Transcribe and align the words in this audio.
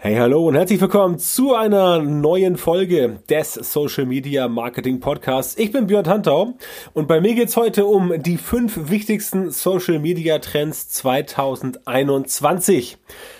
Hey, 0.00 0.14
hallo 0.14 0.46
und 0.46 0.54
herzlich 0.54 0.80
willkommen 0.80 1.18
zu 1.18 1.56
einer 1.56 2.00
neuen 2.00 2.56
Folge 2.56 3.18
des 3.28 3.54
Social 3.54 4.06
Media 4.06 4.46
Marketing 4.46 5.00
Podcasts. 5.00 5.58
Ich 5.58 5.72
bin 5.72 5.88
Björn 5.88 6.04
Tantau 6.04 6.54
und 6.94 7.08
bei 7.08 7.20
mir 7.20 7.34
geht's 7.34 7.56
heute 7.56 7.84
um 7.84 8.12
die 8.22 8.36
fünf 8.36 8.90
wichtigsten 8.90 9.50
Social 9.50 9.98
Media 9.98 10.38
Trends 10.38 10.88
2021. 10.90 12.96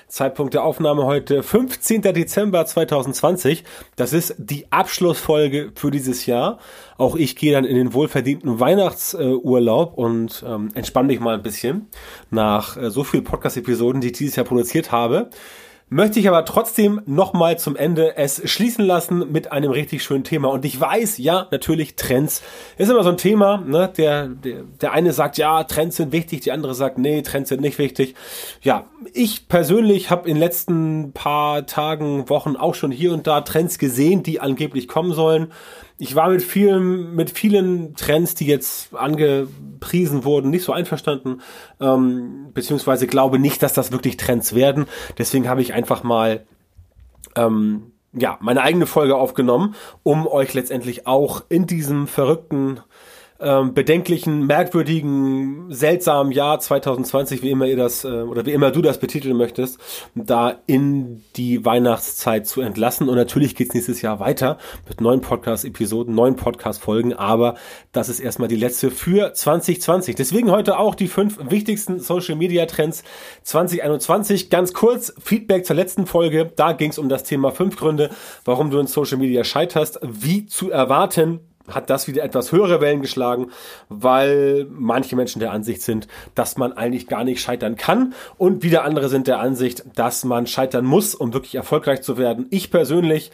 Zeitpunkt 0.09 0.55
der 0.55 0.65
Aufnahme 0.65 1.07
heute 1.07 1.45
15. 1.45 2.03
Dezember 2.03 2.67
2020. 2.67 3.63
Das 3.95 4.13
ist 4.13 4.35
die 4.37 4.67
Abschlussfolge 4.73 5.71
für 5.77 5.93
dieses 5.93 6.27
Jahr. 6.27 6.59
Auch 6.97 7.15
ich 7.15 7.37
gehe 7.37 7.53
dann 7.53 7.67
in 7.67 7.77
den 7.77 7.95
wohlverdienten 7.95 8.59
Weihnachtsurlaub 8.59 9.97
und 9.97 10.45
ähm, 10.45 10.71
entspanne 10.75 11.07
mich 11.07 11.21
mal 11.21 11.35
ein 11.35 11.43
bisschen 11.45 11.87
nach 12.31 12.77
äh, 12.77 12.91
so 12.91 13.05
vielen 13.05 13.23
Podcast-Episoden, 13.23 14.01
die 14.01 14.09
ich 14.09 14.15
dieses 14.15 14.35
Jahr 14.35 14.45
produziert 14.45 14.91
habe 14.91 15.31
möchte 15.91 16.21
ich 16.21 16.29
aber 16.29 16.45
trotzdem 16.45 17.01
nochmal 17.07 17.59
zum 17.59 17.77
Ende 17.77 18.17
es 18.17 18.43
schließen 18.45 18.85
lassen 18.85 19.33
mit 19.33 19.53
einem 19.53 19.71
richtig 19.71 20.03
schönen 20.03 20.25
Thema. 20.25 20.49
Und 20.49 20.65
ich 20.65 20.79
weiß, 20.79 21.19
ja, 21.19 21.47
natürlich 21.51 21.97
Trends 21.97 22.43
ist 22.77 22.91
immer 22.91 23.03
so 23.03 23.11
ein 23.11 23.17
Thema. 23.17 23.59
Ne? 23.59 23.91
Der, 23.97 24.29
der, 24.29 24.65
der 24.81 24.93
eine 24.93 25.13
sagt, 25.13 25.39
ja, 25.39 25.65
Trends 25.65 25.97
sind 25.97 26.13
wichtig, 26.13 26.41
die 26.41 26.53
andere 26.53 26.75
sagt, 26.75 26.99
nee, 26.99 27.23
Trends 27.23 27.49
sind 27.49 27.61
nicht 27.61 27.79
wichtig. 27.79 28.15
Ja, 28.63 28.85
ich 29.15 29.49
persönlich 29.49 30.11
habe 30.11 30.29
in 30.29 30.35
den 30.35 30.41
letzten 30.41 31.13
paar 31.13 31.67
Tagen, 31.67 32.29
Wochen 32.29 32.57
auch 32.57 32.75
schon 32.75 32.91
hier 32.91 33.13
und 33.13 33.27
da 33.27 33.41
Trends 33.41 33.79
gesehen, 33.79 34.23
die 34.23 34.41
angeblich 34.41 34.89
kommen 34.89 35.13
sollen 35.13 35.53
ich 35.99 36.15
war 36.15 36.31
mit 36.31 36.43
vielen, 36.43 37.15
mit 37.15 37.31
vielen 37.31 37.95
Trends, 37.97 38.35
die 38.35 38.47
jetzt 38.47 38.95
angepriesen 38.95 40.25
wurden, 40.25 40.51
nicht 40.51 40.63
so 40.65 40.73
einverstanden, 40.73 41.41
ähm, 41.81 42.53
beziehungsweise 42.55 43.09
glaube 43.09 43.39
nicht, 43.39 43.63
dass 43.63 43.73
das 43.73 43.91
wirklich 43.91 44.17
Trends 44.17 44.55
werden. 44.55 44.87
Deswegen 45.19 45.49
habe 45.49 45.61
ich 45.61 45.75
einfach 45.75 46.05
mal 46.05 46.47
ähm, 47.35 47.93
ja 48.13 48.39
meine 48.41 48.63
eigene 48.63 48.87
Folge 48.87 49.17
aufgenommen, 49.17 49.75
um 50.05 50.27
euch 50.29 50.55
letztendlich 50.55 51.07
auch 51.09 51.43
in 51.49 51.67
diesem 51.67 52.07
verrückten 52.07 52.81
ähm, 53.41 53.73
bedenklichen, 53.73 54.47
merkwürdigen, 54.47 55.67
seltsamen 55.73 56.33
Jahr 56.33 56.59
2020, 56.59 57.43
wie 57.43 57.51
immer 57.51 57.67
ihr 57.67 57.77
das 57.77 58.05
äh, 58.05 58.09
oder 58.09 58.45
wie 58.47 58.53
immer 58.53 58.73
du 58.73 58.83
das 58.83 58.99
betiteln 58.99 59.37
möchtest, 59.37 59.79
da 60.15 60.57
in 60.67 61.23
die 61.37 61.65
Weihnachtszeit 61.65 62.49
zu 62.49 62.61
entlassen. 62.61 63.09
Und 63.09 63.15
natürlich 63.15 63.55
geht's 63.55 63.75
nächstes 63.75 64.03
Jahr 64.03 64.19
weiter 64.19 64.59
mit 64.89 65.01
neuen 65.01 65.21
Podcast-Episoden, 65.21 66.15
neuen 66.15 66.35
Podcast-Folgen, 66.35 67.13
aber 67.13 67.55
das 67.93 68.09
ist 68.09 68.19
erstmal 68.19 68.49
die 68.49 68.57
letzte 68.57 68.91
für 68.91 69.33
2020. 69.33 70.17
Deswegen 70.17 70.51
heute 70.51 70.79
auch 70.79 70.97
die 70.97 71.09
fünf 71.09 71.39
wichtigsten 71.49 72.01
Social-Media-Trends 72.01 73.05
2021. 73.45 74.51
Ganz 74.51 74.73
kurz 74.73 75.15
Feedback 75.23 75.65
zur 75.65 75.77
letzten 75.77 76.07
Folge. 76.07 76.51
Da 76.57 76.73
ging's 76.73 76.99
um 76.99 77.09
das 77.09 77.23
Thema 77.23 77.53
fünf 77.53 77.77
Gründe, 77.77 78.11
warum 78.45 78.71
du 78.71 78.81
in 78.81 78.89
Social 78.89 79.19
Media 79.19 79.45
scheiterst, 79.45 80.01
wie 80.03 80.47
zu 80.47 80.71
erwarten 80.71 81.41
hat 81.71 81.91
das 81.91 82.09
wieder 82.09 82.23
etwas 82.23 82.53
höhere 82.53 82.81
Wellen 82.81 83.01
geschlagen, 83.01 83.51
weil 83.89 84.67
manche 84.71 85.17
Menschen 85.17 85.41
der 85.41 85.53
Ansicht 85.53 85.83
sind, 85.83 86.09
dass 86.35 86.57
man 86.57 86.73
eigentlich 86.73 87.07
gar 87.07 87.25
nicht 87.25 87.41
scheitern 87.41 87.77
kann 87.77 88.15
und 88.37 88.63
wieder 88.63 88.85
andere 88.85 89.09
sind 89.09 89.27
der 89.27 89.41
Ansicht, 89.41 89.85
dass 89.95 90.25
man 90.25 90.47
scheitern 90.47 90.85
muss, 90.85 91.15
um 91.15 91.33
wirklich 91.33 91.55
erfolgreich 91.55 92.03
zu 92.03 92.19
werden. 92.19 92.47
Ich 92.51 92.71
persönlich 92.71 93.31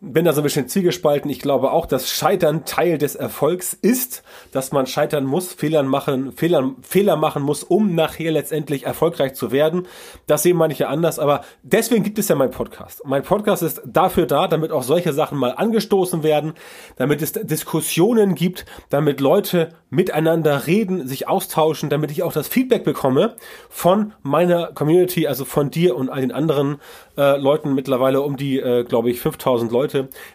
bin 0.00 0.24
da 0.24 0.32
so 0.32 0.40
ein 0.40 0.44
bisschen 0.44 0.68
zielgespalten. 0.68 1.28
Ich 1.28 1.40
glaube 1.40 1.72
auch, 1.72 1.84
dass 1.84 2.08
Scheitern 2.08 2.64
Teil 2.64 2.98
des 2.98 3.16
Erfolgs 3.16 3.72
ist, 3.72 4.22
dass 4.52 4.70
man 4.70 4.86
scheitern 4.86 5.24
muss, 5.24 5.52
Fehler 5.52 5.82
machen, 5.82 6.30
Fehler, 6.32 6.70
Fehler 6.82 7.16
machen 7.16 7.42
muss, 7.42 7.64
um 7.64 7.96
nachher 7.96 8.30
letztendlich 8.30 8.86
erfolgreich 8.86 9.34
zu 9.34 9.50
werden. 9.50 9.88
Das 10.28 10.44
sehen 10.44 10.56
manche 10.56 10.86
anders, 10.86 11.18
aber 11.18 11.42
deswegen 11.64 12.04
gibt 12.04 12.20
es 12.20 12.28
ja 12.28 12.36
mein 12.36 12.52
Podcast. 12.52 13.02
Mein 13.06 13.24
Podcast 13.24 13.64
ist 13.64 13.82
dafür 13.84 14.26
da, 14.26 14.46
damit 14.46 14.70
auch 14.70 14.84
solche 14.84 15.12
Sachen 15.12 15.36
mal 15.36 15.50
angestoßen 15.50 16.22
werden, 16.22 16.52
damit 16.94 17.20
es 17.20 17.32
Diskussionen 17.32 18.36
gibt, 18.36 18.66
damit 18.90 19.20
Leute 19.20 19.70
miteinander 19.90 20.66
reden, 20.68 21.08
sich 21.08 21.26
austauschen, 21.26 21.90
damit 21.90 22.12
ich 22.12 22.22
auch 22.22 22.32
das 22.32 22.46
Feedback 22.46 22.84
bekomme 22.84 23.34
von 23.68 24.12
meiner 24.22 24.68
Community, 24.68 25.26
also 25.26 25.44
von 25.44 25.70
dir 25.70 25.96
und 25.96 26.08
all 26.08 26.20
den 26.20 26.30
anderen 26.32 26.78
äh, 27.16 27.36
Leuten 27.36 27.74
mittlerweile 27.74 28.20
um 28.20 28.36
die, 28.36 28.60
äh, 28.60 28.84
glaube 28.84 29.10
ich, 29.10 29.20
5000 29.20 29.72
Leute, 29.72 29.87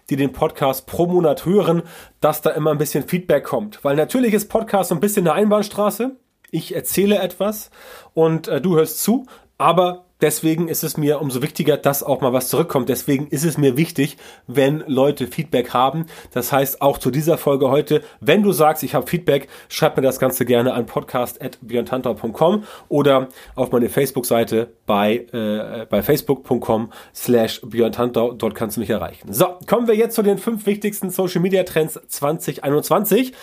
die 0.09 0.15
den 0.15 0.33
Podcast 0.33 0.85
pro 0.87 1.05
Monat 1.05 1.45
hören, 1.45 1.83
dass 2.21 2.41
da 2.41 2.51
immer 2.51 2.71
ein 2.71 2.77
bisschen 2.77 3.07
Feedback 3.07 3.43
kommt. 3.43 3.83
Weil 3.83 3.95
natürlich 3.95 4.33
ist 4.33 4.49
Podcast 4.49 4.89
so 4.89 4.95
ein 4.95 5.01
bisschen 5.01 5.27
eine 5.27 5.33
Einbahnstraße. 5.33 6.15
Ich 6.51 6.75
erzähle 6.75 7.19
etwas 7.19 7.71
und 8.13 8.47
äh, 8.47 8.61
du 8.61 8.75
hörst 8.75 9.01
zu, 9.03 9.25
aber 9.57 10.05
deswegen 10.23 10.69
ist 10.69 10.83
es 10.83 10.97
mir 10.97 11.21
umso 11.21 11.41
wichtiger, 11.41 11.77
dass 11.77 12.01
auch 12.01 12.21
mal 12.21 12.33
was 12.33 12.47
zurückkommt. 12.47 12.89
Deswegen 12.89 13.27
ist 13.27 13.43
es 13.43 13.57
mir 13.57 13.77
wichtig, 13.77 14.17
wenn 14.47 14.83
Leute 14.87 15.27
Feedback 15.27 15.73
haben. 15.73 16.05
Das 16.31 16.51
heißt, 16.51 16.81
auch 16.81 16.97
zu 16.97 17.11
dieser 17.11 17.37
Folge 17.37 17.69
heute, 17.69 18.01
wenn 18.21 18.41
du 18.41 18.53
sagst, 18.53 18.83
ich 18.83 18.95
habe 18.95 19.05
Feedback, 19.05 19.49
schreib 19.67 19.97
mir 19.97 20.03
das 20.03 20.19
Ganze 20.19 20.45
gerne 20.45 20.73
an 20.73 20.85
podcast.björntantau.com 20.85 22.63
oder 22.87 23.27
auf 23.55 23.71
meine 23.71 23.89
Facebook-Seite 23.89 24.69
bei, 24.85 25.27
äh, 25.33 25.85
bei 25.89 26.01
facebook.com 26.01 26.91
slash 27.13 27.61
björntantau. 27.61 28.31
Dort 28.31 28.55
kannst 28.55 28.77
du 28.77 28.81
mich 28.81 28.89
erreichen. 28.89 29.33
So, 29.33 29.59
kommen 29.67 29.87
wir 29.87 29.95
jetzt 29.95 30.15
zu 30.15 30.23
den 30.23 30.37
fünf 30.37 30.65
wichtigsten 30.65 31.09
Social 31.09 31.41
Media 31.41 31.63
Trends 31.63 31.99
2021. 32.07 33.33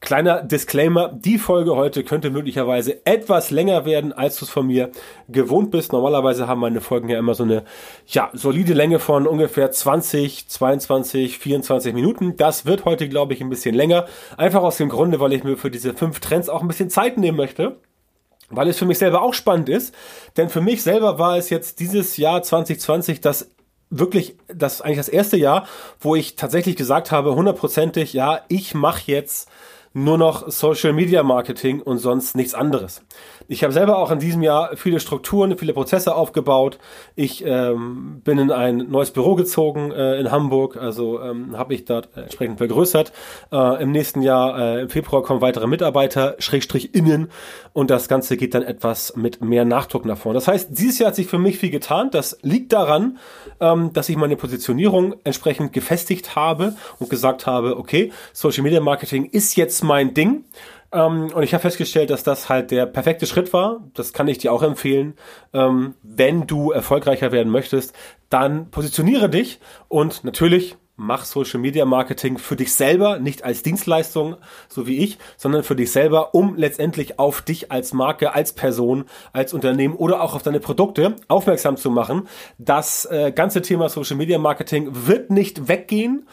Kleiner 0.00 0.42
Disclaimer, 0.42 1.08
die 1.08 1.38
Folge 1.38 1.74
heute 1.74 2.04
könnte 2.04 2.30
möglicherweise 2.30 3.04
etwas 3.04 3.50
länger 3.50 3.84
werden, 3.84 4.12
als 4.12 4.38
du 4.38 4.44
es 4.44 4.50
von 4.50 4.68
mir 4.68 4.90
gewohnt 5.28 5.72
bist. 5.72 5.92
Normalerweise 5.92 6.46
haben 6.46 6.60
meine 6.60 6.80
Folgen 6.80 7.08
ja 7.08 7.18
immer 7.18 7.34
so 7.34 7.42
eine 7.42 7.64
ja, 8.06 8.30
solide 8.32 8.74
Länge 8.74 9.00
von 9.00 9.26
ungefähr 9.26 9.72
20, 9.72 10.48
22, 10.48 11.38
24 11.38 11.94
Minuten. 11.94 12.36
Das 12.36 12.64
wird 12.64 12.84
heute, 12.84 13.08
glaube 13.08 13.34
ich, 13.34 13.40
ein 13.40 13.50
bisschen 13.50 13.74
länger. 13.74 14.06
Einfach 14.36 14.62
aus 14.62 14.76
dem 14.76 14.88
Grunde, 14.88 15.18
weil 15.18 15.32
ich 15.32 15.42
mir 15.42 15.56
für 15.56 15.70
diese 15.70 15.92
fünf 15.94 16.20
Trends 16.20 16.48
auch 16.48 16.62
ein 16.62 16.68
bisschen 16.68 16.90
Zeit 16.90 17.18
nehmen 17.18 17.36
möchte 17.36 17.76
weil 18.50 18.68
es 18.68 18.78
für 18.78 18.86
mich 18.86 18.96
selber 18.96 19.20
auch 19.20 19.34
spannend 19.34 19.68
ist. 19.68 19.94
Denn 20.38 20.48
für 20.48 20.62
mich 20.62 20.82
selber 20.82 21.18
war 21.18 21.36
es 21.36 21.50
jetzt 21.50 21.80
dieses 21.80 22.16
Jahr 22.16 22.42
2020 22.42 23.20
das 23.20 23.50
wirklich 23.90 24.36
das 24.48 24.80
eigentlich 24.80 24.98
das 24.98 25.08
erste 25.08 25.36
Jahr, 25.36 25.66
wo 26.00 26.14
ich 26.14 26.36
tatsächlich 26.36 26.76
gesagt 26.76 27.10
habe, 27.10 27.34
hundertprozentig, 27.34 28.12
ja, 28.12 28.40
ich 28.48 28.74
mache 28.74 29.02
jetzt 29.06 29.48
nur 29.92 30.18
noch 30.18 30.50
Social 30.50 30.92
Media 30.92 31.22
Marketing 31.22 31.80
und 31.80 31.98
sonst 31.98 32.36
nichts 32.36 32.54
anderes. 32.54 33.02
Ich 33.50 33.64
habe 33.64 33.72
selber 33.72 33.98
auch 33.98 34.10
in 34.10 34.18
diesem 34.18 34.42
Jahr 34.42 34.76
viele 34.76 35.00
Strukturen, 35.00 35.56
viele 35.56 35.72
Prozesse 35.72 36.14
aufgebaut. 36.14 36.78
Ich 37.16 37.42
ähm, 37.46 38.20
bin 38.22 38.38
in 38.38 38.50
ein 38.50 38.90
neues 38.90 39.10
Büro 39.10 39.36
gezogen 39.36 39.90
äh, 39.90 40.20
in 40.20 40.30
Hamburg, 40.30 40.76
also 40.76 41.22
ähm, 41.22 41.56
habe 41.56 41.72
ich 41.72 41.86
dort 41.86 42.10
entsprechend 42.14 42.58
vergrößert. 42.58 43.12
Äh, 43.50 43.82
Im 43.82 43.90
nächsten 43.90 44.20
Jahr, 44.20 44.58
äh, 44.58 44.82
im 44.82 44.90
Februar, 44.90 45.22
kommen 45.22 45.40
weitere 45.40 45.66
Mitarbeiter, 45.66 46.36
Schrägstrich 46.38 46.94
innen 46.94 47.30
und 47.72 47.90
das 47.90 48.08
Ganze 48.08 48.36
geht 48.36 48.54
dann 48.54 48.62
etwas 48.62 49.16
mit 49.16 49.40
mehr 49.40 49.64
Nachdruck 49.64 50.04
nach 50.04 50.18
vorne. 50.18 50.36
Das 50.36 50.48
heißt, 50.48 50.78
dieses 50.78 50.98
Jahr 50.98 51.08
hat 51.08 51.16
sich 51.16 51.26
für 51.26 51.38
mich 51.38 51.58
viel 51.58 51.70
getan. 51.70 52.10
Das 52.10 52.38
liegt 52.42 52.74
daran, 52.74 53.18
ähm, 53.60 53.92
dass 53.92 54.08
ich 54.08 54.16
meine 54.16 54.36
Positionierung 54.36 55.14
entsprechend 55.24 55.72
gefestigt 55.72 56.36
habe 56.36 56.74
und 56.98 57.10
gesagt 57.10 57.46
habe, 57.46 57.76
okay, 57.76 58.12
Social 58.32 58.62
Media 58.62 58.80
Marketing 58.80 59.26
ist 59.26 59.56
jetzt 59.56 59.82
mein 59.82 60.14
Ding. 60.14 60.44
Ähm, 60.92 61.30
und 61.34 61.42
ich 61.42 61.52
habe 61.52 61.62
festgestellt, 61.62 62.10
dass 62.10 62.22
das 62.22 62.48
halt 62.48 62.70
der 62.70 62.86
perfekte 62.86 63.26
Schritt 63.26 63.52
war. 63.52 63.84
Das 63.94 64.12
kann 64.12 64.28
ich 64.28 64.38
dir 64.38 64.52
auch 64.52 64.62
empfehlen. 64.62 65.14
Ähm, 65.52 65.94
wenn 66.02 66.46
du 66.46 66.70
erfolgreicher 66.70 67.32
werden 67.32 67.52
möchtest, 67.52 67.94
dann 68.30 68.70
positioniere 68.70 69.28
dich 69.28 69.60
und 69.88 70.24
natürlich 70.24 70.76
mach 70.98 71.24
Social 71.24 71.60
Media 71.60 71.86
Marketing 71.86 72.36
für 72.36 72.56
dich 72.56 72.74
selber, 72.74 73.18
nicht 73.18 73.44
als 73.44 73.62
Dienstleistung, 73.62 74.36
so 74.68 74.86
wie 74.86 74.98
ich, 74.98 75.16
sondern 75.36 75.62
für 75.62 75.76
dich 75.76 75.92
selber, 75.92 76.34
um 76.34 76.56
letztendlich 76.56 77.18
auf 77.18 77.40
dich 77.40 77.72
als 77.72 77.94
Marke, 77.94 78.34
als 78.34 78.52
Person, 78.52 79.04
als 79.32 79.54
Unternehmen 79.54 79.94
oder 79.94 80.20
auch 80.20 80.34
auf 80.34 80.42
deine 80.42 80.60
Produkte 80.60 81.16
aufmerksam 81.28 81.76
zu 81.76 81.90
machen. 81.90 82.28
Das 82.58 83.06
äh, 83.06 83.32
ganze 83.32 83.62
Thema 83.62 83.88
Social 83.88 84.16
Media 84.16 84.38
Marketing 84.38 84.88
wird 84.92 85.30
nicht 85.30 85.68
weggehen 85.68 86.26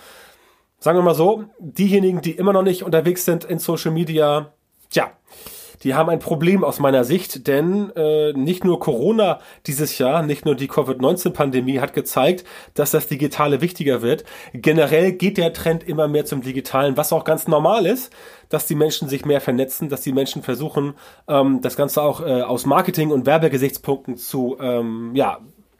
sagen 0.77 0.99
wir 0.99 1.03
mal 1.03 1.15
so, 1.15 1.45
diejenigen, 1.57 2.21
die 2.21 2.33
immer 2.33 2.53
noch 2.53 2.61
nicht 2.61 2.83
unterwegs 2.83 3.25
sind 3.25 3.43
in 3.43 3.57
Social 3.57 3.91
Media, 3.91 4.53
tja, 4.91 5.11
die 5.85 5.93
haben 5.93 6.09
ein 6.09 6.19
Problem 6.19 6.63
aus 6.63 6.79
meiner 6.79 7.03
Sicht, 7.03 7.47
denn 7.47 7.91
äh, 7.95 8.33
nicht 8.33 8.63
nur 8.65 8.79
Corona 8.79 9.39
dieses 9.67 9.99
Jahr, 9.99 10.23
nicht 10.23 10.43
nur 10.43 10.55
die 10.55 10.67
Covid-19-Pandemie 10.67 11.79
hat 11.79 11.93
gezeigt, 11.93 12.43
dass 12.73 12.89
das 12.89 13.07
Digitale 13.07 13.61
wichtiger 13.61 14.01
wird. 14.01 14.25
Generell 14.51 15.11
geht 15.11 15.37
der 15.37 15.53
Trend 15.53 15.87
immer 15.87 16.07
mehr 16.07 16.25
zum 16.25 16.41
Digitalen, 16.41 16.97
was 16.97 17.13
auch 17.13 17.23
ganz 17.23 17.47
normal 17.47 17.85
ist, 17.85 18.11
dass 18.49 18.65
die 18.65 18.73
Menschen 18.73 19.07
sich 19.09 19.25
mehr 19.25 19.41
vernetzen, 19.41 19.87
dass 19.87 20.01
die 20.01 20.11
Menschen 20.11 20.41
versuchen, 20.41 20.95
ähm, 21.27 21.61
das 21.61 21.77
Ganze 21.77 22.01
auch 22.01 22.19
äh, 22.19 22.41
aus 22.41 22.65
Marketing- 22.65 23.11
und 23.11 23.27
Werbegesichtspunkten 23.27 24.17
zu 24.17 24.57
ähm, 24.59 25.11
ja, 25.13 25.37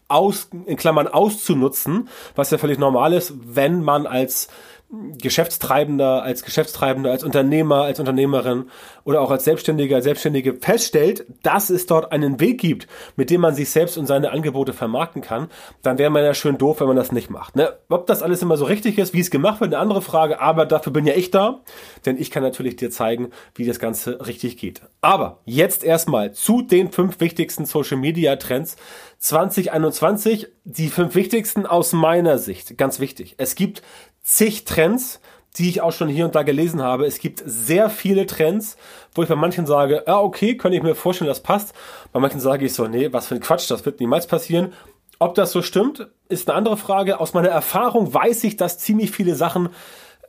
aus, 0.08 0.50
in 0.68 0.78
Klammern 0.78 1.08
auszunutzen, 1.08 2.10
was 2.36 2.52
ja 2.52 2.60
völlig 2.60 2.78
normal 2.78 3.14
ist, 3.14 3.34
wenn 3.44 3.82
man 3.82 4.06
als 4.06 4.50
Geschäftstreibender, 4.90 6.22
als 6.22 6.44
Geschäftstreibender, 6.44 7.12
als 7.12 7.24
Unternehmer, 7.24 7.84
als 7.84 8.00
Unternehmerin 8.00 8.66
oder 9.04 9.22
auch 9.22 9.32
als 9.32 9.44
Selbstständiger, 9.44 10.02
Selbstständige 10.02 10.54
feststellt, 10.54 11.26
dass 11.42 11.70
es 11.70 11.88
dort 11.88 12.12
einen 12.12 12.40
Weg 12.40 12.62
gibt, 12.62 12.88
mit 13.16 13.30
dem 13.30 13.42
man 13.42 13.56
sich 13.56 13.70
selbst 13.72 13.98
und 13.98 14.06
seine 14.06 14.32
Angebote 14.32 14.74
vermarkten 14.74 15.22
kann, 15.22 15.50
dann 15.82 15.98
wäre 15.98 16.12
man 16.12 16.24
ja 16.24 16.34
schön 16.34 16.58
doof, 16.58 16.80
wenn 16.80 16.88
man 16.88 16.96
das 16.96 17.12
nicht 17.12 17.30
macht. 17.30 17.56
Ne? 17.56 17.74
Ob 17.90 18.06
das 18.06 18.22
alles 18.22 18.42
immer 18.42 18.58
so 18.58 18.66
richtig 18.66 18.98
ist, 19.00 19.14
wie 19.14 19.20
es 19.20 19.32
gemacht 19.32 19.60
wird, 19.60 19.74
eine 19.74 19.82
andere 19.82 20.04
Frage, 20.04 20.40
aber 20.40 20.66
dafür 20.66 20.94
bin 20.94 21.08
ja 21.08 21.16
ich 21.16 21.32
da, 21.32 21.62
denn 22.06 22.18
ich 22.18 22.30
kann 22.30 22.44
natürlich 22.44 22.76
dir 22.76 22.92
zeigen, 22.92 23.32
wie 23.56 23.66
das 23.66 23.80
Ganze 23.80 24.26
richtig 24.28 24.58
geht. 24.58 24.82
Aber 25.02 25.40
jetzt 25.46 25.84
erstmal 25.84 26.34
zu 26.34 26.62
den 26.62 26.92
fünf 26.92 27.20
wichtigsten 27.20 27.66
Social 27.66 27.98
Media 27.98 28.36
Trends 28.36 28.76
2021, 29.18 30.48
die 30.64 30.90
fünf 30.90 31.16
wichtigsten 31.16 31.66
aus 31.66 31.94
meiner 31.94 32.38
Sicht, 32.38 32.78
ganz 32.78 33.00
wichtig. 33.00 33.36
Es 33.38 33.56
gibt 33.56 33.82
zig 34.26 34.66
Trends, 34.66 35.22
die 35.58 35.70
ich 35.70 35.80
auch 35.82 35.94
schon 35.94 36.10
hier 36.10 36.26
und 36.26 36.36
da 36.36 36.44
gelesen 36.44 36.82
habe. 36.82 37.06
Es 37.06 37.20
gibt 37.20 37.42
sehr 37.46 37.90
viele 37.90 38.26
Trends, 38.26 38.76
wo 39.14 39.24
ich 39.24 39.30
bei 39.30 39.36
manchen 39.36 39.66
sage, 39.66 40.04
ja, 40.06 40.20
okay, 40.20 40.58
könnte 40.58 40.76
ich 40.76 40.84
mir 40.84 40.96
vorstellen, 40.96 41.30
das 41.30 41.42
passt. 41.42 41.74
Bei 42.12 42.20
manchen 42.20 42.42
sage 42.42 42.66
ich 42.66 42.74
so, 42.74 42.88
nee, 42.88 43.14
was 43.14 43.28
für 43.28 43.36
ein 43.36 43.42
Quatsch, 43.42 43.72
das 43.72 43.86
wird 43.86 44.02
niemals 44.02 44.28
passieren. 44.28 44.74
Ob 45.20 45.36
das 45.36 45.52
so 45.52 45.62
stimmt, 45.62 46.08
ist 46.28 46.50
eine 46.50 46.58
andere 46.58 46.76
Frage. 46.76 47.22
Aus 47.22 47.34
meiner 47.34 47.48
Erfahrung 47.48 48.14
weiß 48.14 48.44
ich, 48.44 48.58
dass 48.58 48.80
ziemlich 48.80 49.12
viele 49.12 49.36
Sachen 49.36 49.70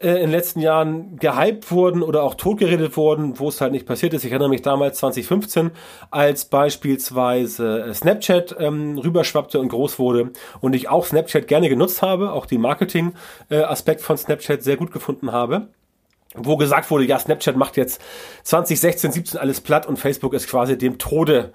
äh, 0.00 0.08
in 0.08 0.14
den 0.16 0.30
letzten 0.30 0.60
Jahren 0.60 1.16
gehypt 1.16 1.70
wurden 1.70 2.02
oder 2.02 2.22
auch 2.22 2.34
totgeredet 2.34 2.96
wurden, 2.96 3.38
wo 3.38 3.48
es 3.48 3.60
halt 3.60 3.72
nicht 3.72 3.86
passiert 3.86 4.14
ist. 4.14 4.24
Ich 4.24 4.30
erinnere 4.30 4.50
mich 4.50 4.62
damals 4.62 4.98
2015, 4.98 5.70
als 6.10 6.44
beispielsweise 6.46 7.80
äh, 7.80 7.94
Snapchat 7.94 8.56
ähm, 8.58 8.98
rüberschwappte 8.98 9.58
und 9.58 9.68
groß 9.68 9.98
wurde 9.98 10.32
und 10.60 10.74
ich 10.74 10.88
auch 10.88 11.06
Snapchat 11.06 11.48
gerne 11.48 11.68
genutzt 11.68 12.02
habe, 12.02 12.32
auch 12.32 12.46
die 12.46 12.58
Marketing-Aspekt 12.58 14.00
äh, 14.00 14.04
von 14.04 14.16
Snapchat 14.16 14.62
sehr 14.62 14.76
gut 14.76 14.92
gefunden 14.92 15.32
habe 15.32 15.68
wo 16.38 16.58
gesagt 16.58 16.90
wurde, 16.90 17.04
ja, 17.04 17.18
Snapchat 17.18 17.56
macht 17.56 17.78
jetzt 17.78 18.00
2016, 18.42 19.12
17 19.12 19.40
alles 19.40 19.62
platt 19.62 19.86
und 19.86 19.98
Facebook 19.98 20.34
ist 20.34 20.48
quasi 20.48 20.76
dem 20.76 20.98
Tode 20.98 21.54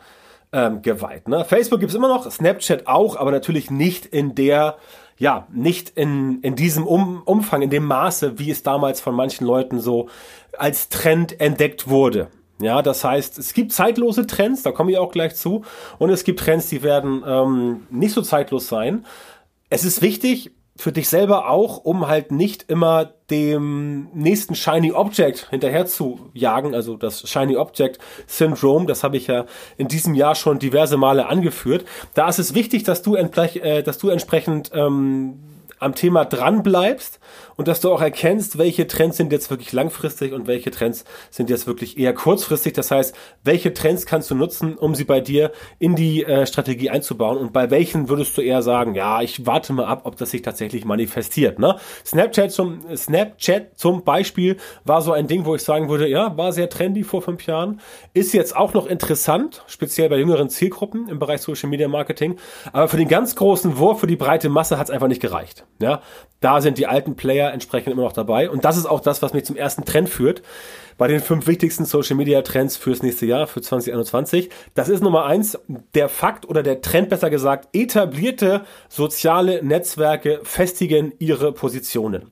ähm, 0.53 0.81
geweiht. 0.81 1.27
Ne? 1.27 1.45
Facebook 1.45 1.79
gibt's 1.79 1.95
immer 1.95 2.07
noch, 2.07 2.29
Snapchat 2.29 2.87
auch, 2.87 3.15
aber 3.15 3.31
natürlich 3.31 3.71
nicht 3.71 4.05
in 4.05 4.35
der 4.35 4.77
ja, 5.21 5.45
nicht 5.53 5.91
in, 5.91 6.41
in 6.41 6.55
diesem 6.55 6.87
um 6.87 7.21
Umfang, 7.21 7.61
in 7.61 7.69
dem 7.69 7.85
Maße, 7.85 8.39
wie 8.39 8.49
es 8.49 8.63
damals 8.63 9.01
von 9.01 9.13
manchen 9.13 9.45
Leuten 9.45 9.79
so 9.79 10.09
als 10.57 10.89
Trend 10.89 11.39
entdeckt 11.39 11.87
wurde. 11.87 12.29
Ja, 12.59 12.81
das 12.81 13.03
heißt, 13.03 13.37
es 13.37 13.53
gibt 13.53 13.71
zeitlose 13.71 14.25
Trends, 14.25 14.63
da 14.63 14.71
komme 14.71 14.89
ich 14.89 14.97
auch 14.97 15.11
gleich 15.11 15.35
zu, 15.35 15.63
und 15.99 16.09
es 16.09 16.23
gibt 16.23 16.39
Trends, 16.39 16.69
die 16.69 16.81
werden 16.81 17.23
ähm, 17.23 17.85
nicht 17.91 18.15
so 18.15 18.23
zeitlos 18.23 18.67
sein. 18.67 19.05
Es 19.69 19.85
ist 19.85 20.01
wichtig, 20.01 20.53
für 20.81 20.91
dich 20.91 21.09
selber 21.09 21.47
auch, 21.47 21.77
um 21.77 22.07
halt 22.07 22.31
nicht 22.31 22.65
immer 22.67 23.13
dem 23.29 24.09
nächsten 24.15 24.55
Shiny 24.55 24.91
Object 24.91 25.47
hinterher 25.51 25.85
zu 25.85 26.31
jagen, 26.33 26.73
also 26.73 26.97
das 26.97 27.29
Shiny 27.29 27.55
Object 27.55 27.99
Syndrome, 28.25 28.87
das 28.87 29.03
habe 29.03 29.15
ich 29.15 29.27
ja 29.27 29.45
in 29.77 29.87
diesem 29.87 30.15
Jahr 30.15 30.33
schon 30.33 30.57
diverse 30.57 30.97
Male 30.97 31.27
angeführt. 31.27 31.85
Da 32.15 32.27
ist 32.27 32.39
es 32.39 32.55
wichtig, 32.55 32.81
dass 32.81 33.03
du, 33.03 33.15
äh, 33.15 33.83
dass 33.83 33.99
du 33.99 34.09
entsprechend 34.09 34.71
ähm, 34.73 35.37
am 35.77 35.93
Thema 35.93 36.25
dran 36.25 36.63
bleibst 36.63 37.19
und 37.61 37.67
dass 37.67 37.79
du 37.79 37.93
auch 37.93 38.01
erkennst, 38.01 38.57
welche 38.57 38.87
Trends 38.87 39.17
sind 39.17 39.31
jetzt 39.31 39.51
wirklich 39.51 39.71
langfristig 39.71 40.33
und 40.33 40.47
welche 40.47 40.71
Trends 40.71 41.05
sind 41.29 41.51
jetzt 41.51 41.67
wirklich 41.67 41.95
eher 41.95 42.11
kurzfristig. 42.11 42.73
Das 42.73 42.89
heißt, 42.89 43.15
welche 43.43 43.71
Trends 43.71 44.07
kannst 44.07 44.31
du 44.31 44.35
nutzen, 44.35 44.79
um 44.79 44.95
sie 44.95 45.03
bei 45.03 45.21
dir 45.21 45.51
in 45.77 45.95
die 45.95 46.23
äh, 46.23 46.47
Strategie 46.47 46.89
einzubauen 46.89 47.37
und 47.37 47.53
bei 47.53 47.69
welchen 47.69 48.09
würdest 48.09 48.35
du 48.35 48.41
eher 48.41 48.63
sagen, 48.63 48.95
ja, 48.95 49.21
ich 49.21 49.45
warte 49.45 49.73
mal 49.73 49.85
ab, 49.85 50.01
ob 50.05 50.17
das 50.17 50.31
sich 50.31 50.41
tatsächlich 50.41 50.85
manifestiert. 50.85 51.59
Ne? 51.59 51.75
Snapchat 52.03 52.51
zum 52.51 52.79
Snapchat 52.97 53.77
zum 53.77 54.03
Beispiel 54.03 54.57
war 54.83 55.03
so 55.03 55.11
ein 55.11 55.27
Ding, 55.27 55.45
wo 55.45 55.53
ich 55.53 55.61
sagen 55.61 55.87
würde, 55.87 56.07
ja, 56.07 56.35
war 56.35 56.53
sehr 56.53 56.67
trendy 56.67 57.03
vor 57.03 57.21
fünf 57.21 57.45
Jahren, 57.45 57.79
ist 58.15 58.33
jetzt 58.33 58.55
auch 58.55 58.73
noch 58.73 58.87
interessant, 58.87 59.63
speziell 59.67 60.09
bei 60.09 60.17
jüngeren 60.17 60.49
Zielgruppen 60.49 61.09
im 61.09 61.19
Bereich 61.19 61.41
Social 61.41 61.69
Media 61.69 61.87
Marketing, 61.87 62.39
aber 62.73 62.87
für 62.87 62.97
den 62.97 63.07
ganz 63.07 63.35
großen 63.35 63.77
Wurf, 63.77 63.99
für 63.99 64.07
die 64.07 64.15
breite 64.15 64.49
Masse 64.49 64.79
hat 64.79 64.87
es 64.87 64.91
einfach 64.91 65.07
nicht 65.07 65.21
gereicht. 65.21 65.63
Ja, 65.79 66.01
da 66.41 66.59
sind 66.59 66.79
die 66.79 66.87
alten 66.87 67.15
Player 67.15 67.50
entsprechend 67.51 67.93
immer 67.93 68.03
noch 68.03 68.13
dabei. 68.13 68.49
Und 68.49 68.65
das 68.65 68.77
ist 68.77 68.85
auch 68.85 68.99
das, 68.99 69.21
was 69.21 69.33
mich 69.33 69.45
zum 69.45 69.55
ersten 69.55 69.85
Trend 69.85 70.09
führt. 70.09 70.41
Bei 70.97 71.07
den 71.07 71.19
fünf 71.19 71.47
wichtigsten 71.47 71.85
Social 71.85 72.15
Media 72.15 72.41
Trends 72.41 72.77
fürs 72.77 73.01
nächste 73.01 73.25
Jahr, 73.25 73.47
für 73.47 73.61
2021. 73.61 74.49
Das 74.73 74.89
ist 74.89 75.01
Nummer 75.01 75.25
eins, 75.25 75.57
der 75.93 76.09
Fakt 76.09 76.47
oder 76.47 76.63
der 76.63 76.81
Trend 76.81 77.09
besser 77.09 77.29
gesagt, 77.29 77.69
etablierte 77.73 78.65
soziale 78.89 79.63
Netzwerke 79.63 80.41
festigen 80.43 81.13
ihre 81.19 81.51
Positionen. 81.53 82.30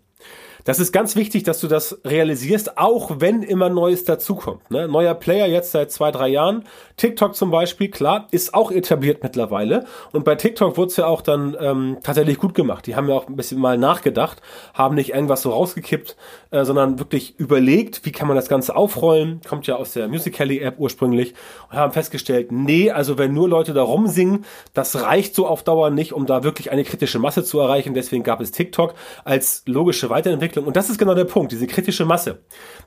Das 0.70 0.80
ist 0.80 0.92
ganz 0.92 1.16
wichtig, 1.16 1.42
dass 1.42 1.60
du 1.62 1.68
das 1.68 2.00
realisierst, 2.06 2.78
auch 2.78 3.16
wenn 3.18 3.42
immer 3.42 3.70
Neues 3.70 4.06
dazukommt. 4.06 4.70
Ne? 4.70 4.88
Neuer 4.88 5.16
Player 5.16 5.48
jetzt 5.48 5.72
seit 5.72 5.92
zwei, 5.92 6.12
drei 6.12 6.28
Jahren. 6.28 6.64
TikTok 6.96 7.36
zum 7.36 7.50
Beispiel, 7.50 7.90
klar, 7.90 8.28
ist 8.30 8.54
auch 8.54 8.70
etabliert 8.70 9.24
mittlerweile. 9.24 9.86
Und 10.12 10.26
bei 10.26 10.36
TikTok 10.36 10.78
wurde 10.78 10.90
es 10.90 10.98
ja 10.98 11.08
auch 11.08 11.24
dann 11.24 11.58
ähm, 11.60 11.98
tatsächlich 12.04 12.38
gut 12.38 12.54
gemacht. 12.54 12.86
Die 12.86 12.96
haben 12.96 13.10
ja 13.10 13.16
auch 13.16 13.28
ein 13.28 13.36
bisschen 13.36 13.60
mal 13.60 13.80
nachgedacht, 13.80 14.44
haben 14.76 14.94
nicht 14.94 15.16
irgendwas 15.16 15.42
so 15.42 15.50
rausgekippt, 15.50 16.16
äh, 16.52 16.64
sondern 16.64 17.00
wirklich 17.00 17.40
überlegt, 17.40 18.06
wie 18.06 18.12
kann 18.12 18.28
man 18.28 18.38
das 18.38 18.48
Ganze 18.48 18.76
aufrollen. 18.76 19.42
Kommt 19.50 19.66
ja 19.66 19.76
aus 19.76 19.94
der 19.94 20.08
Musical.ly-App 20.08 20.76
ursprünglich. 20.78 21.34
Und 21.72 21.78
haben 21.78 21.94
festgestellt, 21.94 22.52
nee, 22.52 22.92
also 22.92 23.18
wenn 23.18 23.34
nur 23.34 23.50
Leute 23.50 23.74
da 23.74 23.82
rumsingen, 23.82 24.46
das 24.76 25.02
reicht 25.02 25.34
so 25.34 25.48
auf 25.48 25.64
Dauer 25.64 25.90
nicht, 25.90 26.14
um 26.14 26.28
da 26.28 26.44
wirklich 26.44 26.70
eine 26.70 26.84
kritische 26.84 27.18
Masse 27.18 27.44
zu 27.44 27.60
erreichen. 27.60 27.96
Deswegen 27.96 28.24
gab 28.24 28.40
es 28.40 28.52
TikTok 28.52 28.94
als 29.26 29.64
logische 29.66 30.12
Weiterentwicklung 30.12 30.59
Entwicklung. 30.60 30.68
Und 30.68 30.76
das 30.76 30.90
ist 30.90 30.98
genau 30.98 31.16
der 31.16 31.26
Punkt, 31.26 31.52
diese 31.52 31.68
kritische 31.68 32.06
Masse. 32.06 32.40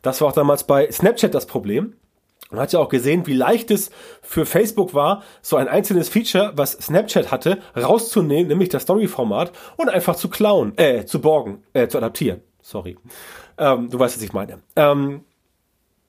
Das 0.03 0.21
war 0.21 0.29
auch 0.29 0.33
damals 0.33 0.65
bei 0.65 0.91
Snapchat 0.91 1.35
das 1.35 1.47
Problem. 1.47 1.95
Man 2.51 2.61
hat 2.61 2.73
ja 2.73 2.81
auch 2.81 2.91
gesehen, 2.91 3.27
wie 3.27 3.33
leicht 3.33 3.71
es 3.71 3.91
für 4.21 4.45
Facebook 4.45 4.93
war, 4.93 5.23
so 5.41 5.57
ein 5.57 5.69
einzelnes 5.69 6.11
Feature, 6.11 6.53
was 6.55 6.73
Snapchat 6.73 7.31
hatte, 7.31 7.59
rauszunehmen, 7.75 8.49
nämlich 8.49 8.69
das 8.69 8.83
Story-Format, 8.83 9.53
und 9.79 9.89
einfach 9.89 10.17
zu 10.17 10.29
klauen, 10.29 10.77
äh, 10.77 11.07
zu 11.07 11.21
borgen, 11.21 11.63
äh, 11.73 11.89
zu 11.89 11.97
adaptieren. 11.97 12.43
Sorry. 12.61 12.99
Ähm, 13.57 13.89
du 13.89 13.99
weißt, 13.99 14.17
was 14.17 14.23
ich 14.23 14.35
meine. 14.35 14.59
Ähm, 14.77 15.23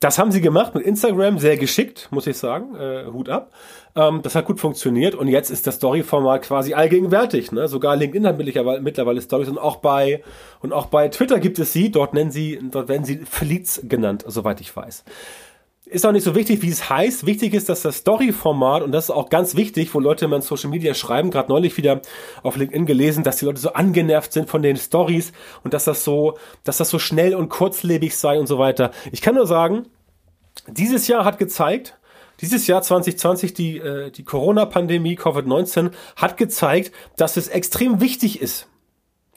das 0.04 0.20
haben 0.20 0.32
sie 0.32 0.42
gemacht 0.42 0.76
mit 0.76 0.84
Instagram, 0.84 1.40
sehr 1.40 1.56
geschickt, 1.56 2.10
muss 2.12 2.28
ich 2.28 2.38
sagen. 2.38 2.76
Äh, 2.76 3.06
Hut 3.06 3.30
ab. 3.30 3.52
Ähm, 3.96 4.22
das 4.22 4.36
hat 4.36 4.46
gut 4.46 4.60
funktioniert 4.60 5.16
und 5.16 5.30
jetzt 5.30 5.50
ist 5.50 5.66
das 5.66 5.76
Story-Format 5.76 6.42
quasi 6.42 6.74
allgegenwärtig. 6.74 7.54
Ne? 7.54 7.70
Sogar 7.70 7.96
LinkedIn 7.96 8.28
hat 8.28 8.38
mittlerweile, 8.38 8.82
mittlerweile 8.82 9.22
Stories 9.22 9.48
und 9.48 9.58
auch 9.58 9.78
bei 9.78 10.22
und 10.62 10.74
auch 10.74 10.88
bei 10.88 11.08
Twitter 11.08 11.40
gibt 11.40 11.58
es 11.58 11.72
sie. 11.72 11.90
Dort 11.90 12.14
nennen 12.14 12.32
sie, 12.32 12.60
dort 12.70 12.90
werden 12.90 13.06
sie 13.06 13.20
Fleets 13.20 13.82
genannt, 13.84 14.26
soweit 14.28 14.60
ich 14.60 14.76
weiß. 14.76 15.06
Ist 15.94 16.08
auch 16.08 16.12
nicht 16.12 16.24
so 16.24 16.34
wichtig, 16.34 16.64
wie 16.64 16.70
es 16.70 16.90
heißt. 16.90 17.28
Wichtig 17.28 17.54
ist, 17.54 17.70
dass 17.70 17.84
das 17.84 17.98
Story-Format, 17.98 18.82
und 18.82 18.92
das 18.92 19.06
ist 19.06 19.10
auch 19.12 19.30
ganz 19.30 19.56
wichtig, 19.56 19.94
wo 19.94 20.00
Leute 20.00 20.26
immer 20.26 20.38
in 20.38 20.42
Social 20.42 20.72
Media 20.72 20.96
schreiben, 20.96 21.30
gerade 21.30 21.50
neulich 21.50 21.78
wieder 21.78 22.02
auf 22.42 22.58
LinkedIn 22.58 22.88
gelesen, 22.88 23.24
dass 23.24 23.38
die 23.38 23.46
Leute 23.46 23.62
so 23.62 23.74
angenervt 23.74 24.34
sind 24.34 24.50
von 24.50 24.64
den 24.64 24.76
Stories 24.76 25.34
und 25.64 25.76
dass 25.76 25.84
das 25.84 26.04
so, 26.04 26.36
dass 26.64 26.78
das 26.78 26.90
so 26.90 26.98
schnell 26.98 27.36
und 27.36 27.50
kurzlebig 27.50 28.18
sei 28.18 28.40
und 28.40 28.48
so 28.48 28.58
weiter. 28.58 28.90
Ich 29.12 29.22
kann 29.22 29.36
nur 29.36 29.46
sagen, 29.46 29.86
dieses 30.68 31.08
Jahr 31.08 31.26
hat 31.26 31.38
gezeigt, 31.38 31.96
dieses 32.42 32.66
Jahr 32.66 32.82
2020, 32.82 33.54
die, 33.54 33.78
äh, 33.78 34.10
die 34.10 34.24
Corona-Pandemie, 34.24 35.16
Covid-19, 35.16 35.92
hat 36.16 36.38
gezeigt, 36.38 36.92
dass 37.18 37.38
es 37.38 37.50
extrem 37.50 38.02
wichtig 38.02 38.42
ist, 38.42 38.68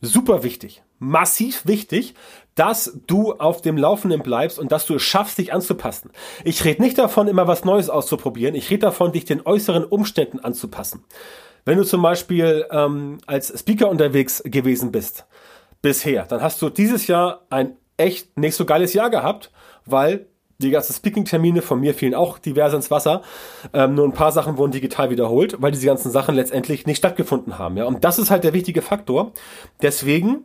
super 0.00 0.42
wichtig, 0.42 0.82
massiv 0.98 1.66
wichtig, 1.66 2.14
dass 2.54 2.98
du 3.06 3.34
auf 3.34 3.60
dem 3.60 3.76
Laufenden 3.76 4.22
bleibst 4.22 4.58
und 4.58 4.72
dass 4.72 4.86
du 4.86 4.94
es 4.96 5.02
schaffst, 5.02 5.38
dich 5.38 5.52
anzupassen. 5.52 6.10
Ich 6.42 6.64
rede 6.64 6.82
nicht 6.82 6.98
davon, 6.98 7.28
immer 7.28 7.46
was 7.46 7.64
Neues 7.64 7.90
auszuprobieren. 7.90 8.54
Ich 8.54 8.70
rede 8.70 8.86
davon, 8.86 9.12
dich 9.12 9.26
den 9.26 9.44
äußeren 9.44 9.84
Umständen 9.84 10.40
anzupassen. 10.40 11.04
Wenn 11.64 11.78
du 11.78 11.84
zum 11.84 12.00
Beispiel 12.00 12.64
ähm, 12.70 13.18
als 13.26 13.52
Speaker 13.58 13.90
unterwegs 13.90 14.42
gewesen 14.44 14.90
bist, 14.90 15.26
bisher, 15.82 16.24
dann 16.24 16.40
hast 16.40 16.62
du 16.62 16.70
dieses 16.70 17.06
Jahr 17.06 17.42
ein 17.50 17.76
echt 17.96 18.38
nicht 18.38 18.54
so 18.54 18.64
geiles 18.64 18.94
Jahr 18.94 19.10
gehabt, 19.10 19.50
weil 19.84 20.26
die 20.58 20.70
ganzen 20.70 20.94
Speaking-Termine 20.94 21.60
von 21.60 21.80
mir 21.80 21.92
fielen 21.92 22.14
auch 22.14 22.38
divers 22.38 22.72
ins 22.72 22.90
Wasser. 22.90 23.22
Ähm, 23.74 23.94
nur 23.94 24.06
ein 24.06 24.12
paar 24.12 24.32
Sachen 24.32 24.56
wurden 24.56 24.72
digital 24.72 25.10
wiederholt, 25.10 25.56
weil 25.60 25.72
diese 25.72 25.86
ganzen 25.86 26.10
Sachen 26.10 26.34
letztendlich 26.34 26.86
nicht 26.86 26.98
stattgefunden 26.98 27.58
haben. 27.58 27.76
Ja? 27.76 27.84
Und 27.84 28.04
das 28.04 28.18
ist 28.18 28.30
halt 28.30 28.44
der 28.44 28.54
wichtige 28.54 28.80
Faktor. 28.80 29.32
Deswegen 29.82 30.44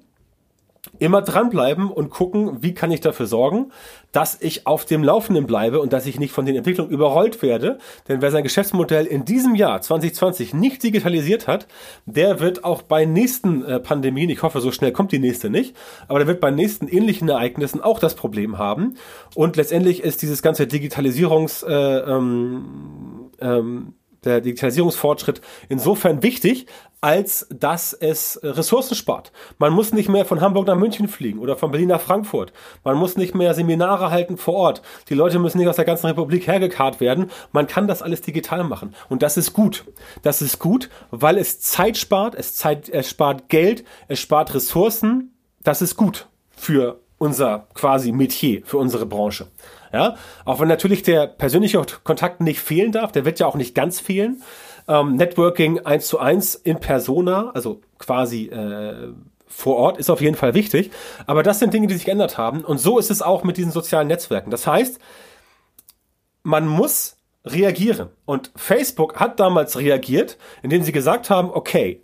immer 0.97 1.21
dranbleiben 1.21 1.91
und 1.91 2.09
gucken, 2.09 2.63
wie 2.63 2.73
kann 2.73 2.91
ich 2.91 3.01
dafür 3.01 3.27
sorgen, 3.27 3.71
dass 4.11 4.41
ich 4.41 4.65
auf 4.65 4.83
dem 4.85 5.03
Laufenden 5.03 5.45
bleibe 5.45 5.79
und 5.79 5.93
dass 5.93 6.07
ich 6.07 6.19
nicht 6.19 6.31
von 6.33 6.45
den 6.45 6.55
Entwicklungen 6.55 6.91
überrollt 6.91 7.41
werde. 7.41 7.77
Denn 8.07 8.21
wer 8.21 8.31
sein 8.31 8.43
Geschäftsmodell 8.43 9.05
in 9.05 9.23
diesem 9.23 9.53
Jahr 9.53 9.81
2020 9.81 10.53
nicht 10.53 10.81
digitalisiert 10.81 11.47
hat, 11.47 11.67
der 12.05 12.39
wird 12.39 12.63
auch 12.63 12.81
bei 12.81 13.05
nächsten 13.05 13.63
äh, 13.63 13.79
Pandemien, 13.79 14.29
ich 14.29 14.41
hoffe, 14.41 14.59
so 14.59 14.71
schnell 14.71 14.91
kommt 14.91 15.11
die 15.11 15.19
nächste 15.19 15.50
nicht, 15.51 15.75
aber 16.07 16.19
der 16.19 16.27
wird 16.27 16.41
bei 16.41 16.50
nächsten 16.50 16.88
ähnlichen 16.88 17.29
Ereignissen 17.29 17.81
auch 17.81 18.00
das 18.00 18.15
Problem 18.15 18.57
haben. 18.57 18.95
Und 19.35 19.57
letztendlich 19.57 20.01
ist 20.01 20.21
dieses 20.23 20.41
ganze 20.41 20.65
Digitalisierungs 20.65 21.63
äh, 21.63 21.73
ähm, 21.73 23.29
ähm, 23.39 23.93
der 24.23 24.39
Digitalisierungsfortschritt 24.41 25.41
insofern 25.67 26.21
wichtig, 26.21 26.67
als 27.01 27.47
dass 27.49 27.93
es 27.93 28.39
Ressourcen 28.43 28.93
spart. 28.93 29.31
Man 29.57 29.73
muss 29.73 29.91
nicht 29.91 30.07
mehr 30.07 30.25
von 30.25 30.41
Hamburg 30.41 30.67
nach 30.67 30.75
München 30.75 31.07
fliegen 31.07 31.39
oder 31.39 31.55
von 31.55 31.71
Berlin 31.71 31.89
nach 31.89 32.01
Frankfurt. 32.01 32.53
Man 32.83 32.97
muss 32.97 33.17
nicht 33.17 33.33
mehr 33.33 33.55
Seminare 33.55 34.11
halten 34.11 34.37
vor 34.37 34.53
Ort. 34.53 34.83
Die 35.09 35.15
Leute 35.15 35.39
müssen 35.39 35.57
nicht 35.57 35.67
aus 35.67 35.77
der 35.77 35.85
ganzen 35.85 36.05
Republik 36.05 36.45
hergekarrt 36.45 36.99
werden. 36.99 37.31
Man 37.51 37.65
kann 37.65 37.87
das 37.87 38.03
alles 38.03 38.21
digital 38.21 38.63
machen. 38.63 38.93
Und 39.09 39.23
das 39.23 39.37
ist 39.37 39.53
gut. 39.53 39.85
Das 40.21 40.43
ist 40.43 40.59
gut, 40.59 40.91
weil 41.09 41.39
es 41.39 41.59
Zeit 41.59 41.97
spart, 41.97 42.35
es, 42.35 42.53
Zeit, 42.53 42.87
es 42.89 43.09
spart 43.09 43.49
Geld, 43.49 43.83
es 44.07 44.19
spart 44.19 44.53
Ressourcen. 44.53 45.33
Das 45.63 45.81
ist 45.81 45.95
gut 45.95 46.27
für 46.55 46.99
unser 47.17 47.67
quasi 47.73 48.11
Metier, 48.11 48.61
für 48.65 48.77
unsere 48.77 49.07
Branche. 49.07 49.47
Ja, 49.93 50.15
auch 50.45 50.60
wenn 50.60 50.67
natürlich 50.67 51.03
der 51.03 51.27
persönliche 51.27 51.81
Kontakt 52.03 52.41
nicht 52.41 52.62
fehlen 52.62 52.91
darf, 52.91 53.12
der 53.12 53.25
wird 53.25 53.39
ja 53.39 53.48
auch 53.48 53.55
nicht 53.55 53.75
ganz 53.75 54.00
fehlen. 54.00 54.41
Ähm, 54.88 55.15
Networking 55.15 55.79
eins 55.79 56.07
zu 56.07 56.19
eins 56.19 56.55
in 56.55 56.79
Persona, 56.79 57.51
also 57.53 57.81
quasi 58.00 58.45
äh, 58.45 59.13
vor 59.48 59.75
Ort, 59.75 59.98
ist 59.98 60.10
auf 60.10 60.21
jeden 60.21 60.36
Fall 60.36 60.53
wichtig. 60.53 60.91
Aber 61.27 61.43
das 61.43 61.60
sind 61.60 61.74
Dinge, 61.74 61.88
die 61.88 61.93
sich 61.93 62.05
geändert 62.05 62.38
haben. 62.38 62.63
Und 62.63 62.79
so 62.79 62.98
ist 63.00 63.12
es 63.12 63.21
auch 63.21 63.43
mit 63.43 63.57
diesen 63.57 63.71
sozialen 63.71 64.07
Netzwerken. 64.07 64.50
Das 64.50 64.65
heißt, 64.65 65.00
man 66.43 66.67
muss 66.67 67.17
reagieren. 67.45 68.10
Und 68.25 68.51
Facebook 68.55 69.19
hat 69.19 69.39
damals 69.39 69.77
reagiert, 69.77 70.38
indem 70.63 70.83
sie 70.83 70.91
gesagt 70.91 71.29
haben, 71.29 71.50
okay, 71.51 72.03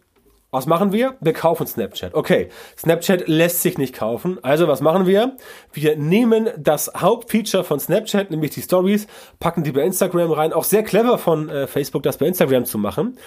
was 0.50 0.66
machen 0.66 0.94
wir? 0.94 1.18
Wir 1.20 1.34
kaufen 1.34 1.68
Snapchat. 1.68 2.14
Okay, 2.14 2.50
Snapchat 2.78 3.28
lässt 3.28 3.62
sich 3.62 3.78
nicht 3.78 3.94
kaufen. 3.94 4.42
Also 4.44 4.68
was 4.68 4.80
machen 4.80 5.06
wir? 5.06 5.36
Wir 5.74 5.98
nehmen 5.98 6.50
das 6.58 6.92
Hauptfeature 6.96 7.66
von 7.66 7.80
Snapchat, 7.80 8.32
nämlich 8.32 8.52
die 8.52 8.62
Stories, 8.62 9.08
packen 9.40 9.64
die 9.64 9.74
bei 9.74 9.82
Instagram 9.82 10.32
rein. 10.32 10.54
Auch 10.54 10.64
sehr 10.64 10.84
clever 10.84 11.18
von 11.18 11.50
äh, 11.50 11.68
Facebook, 11.68 12.04
das 12.04 12.18
bei 12.18 12.28
Instagram 12.28 12.64
zu 12.64 12.78
machen. 12.78 13.18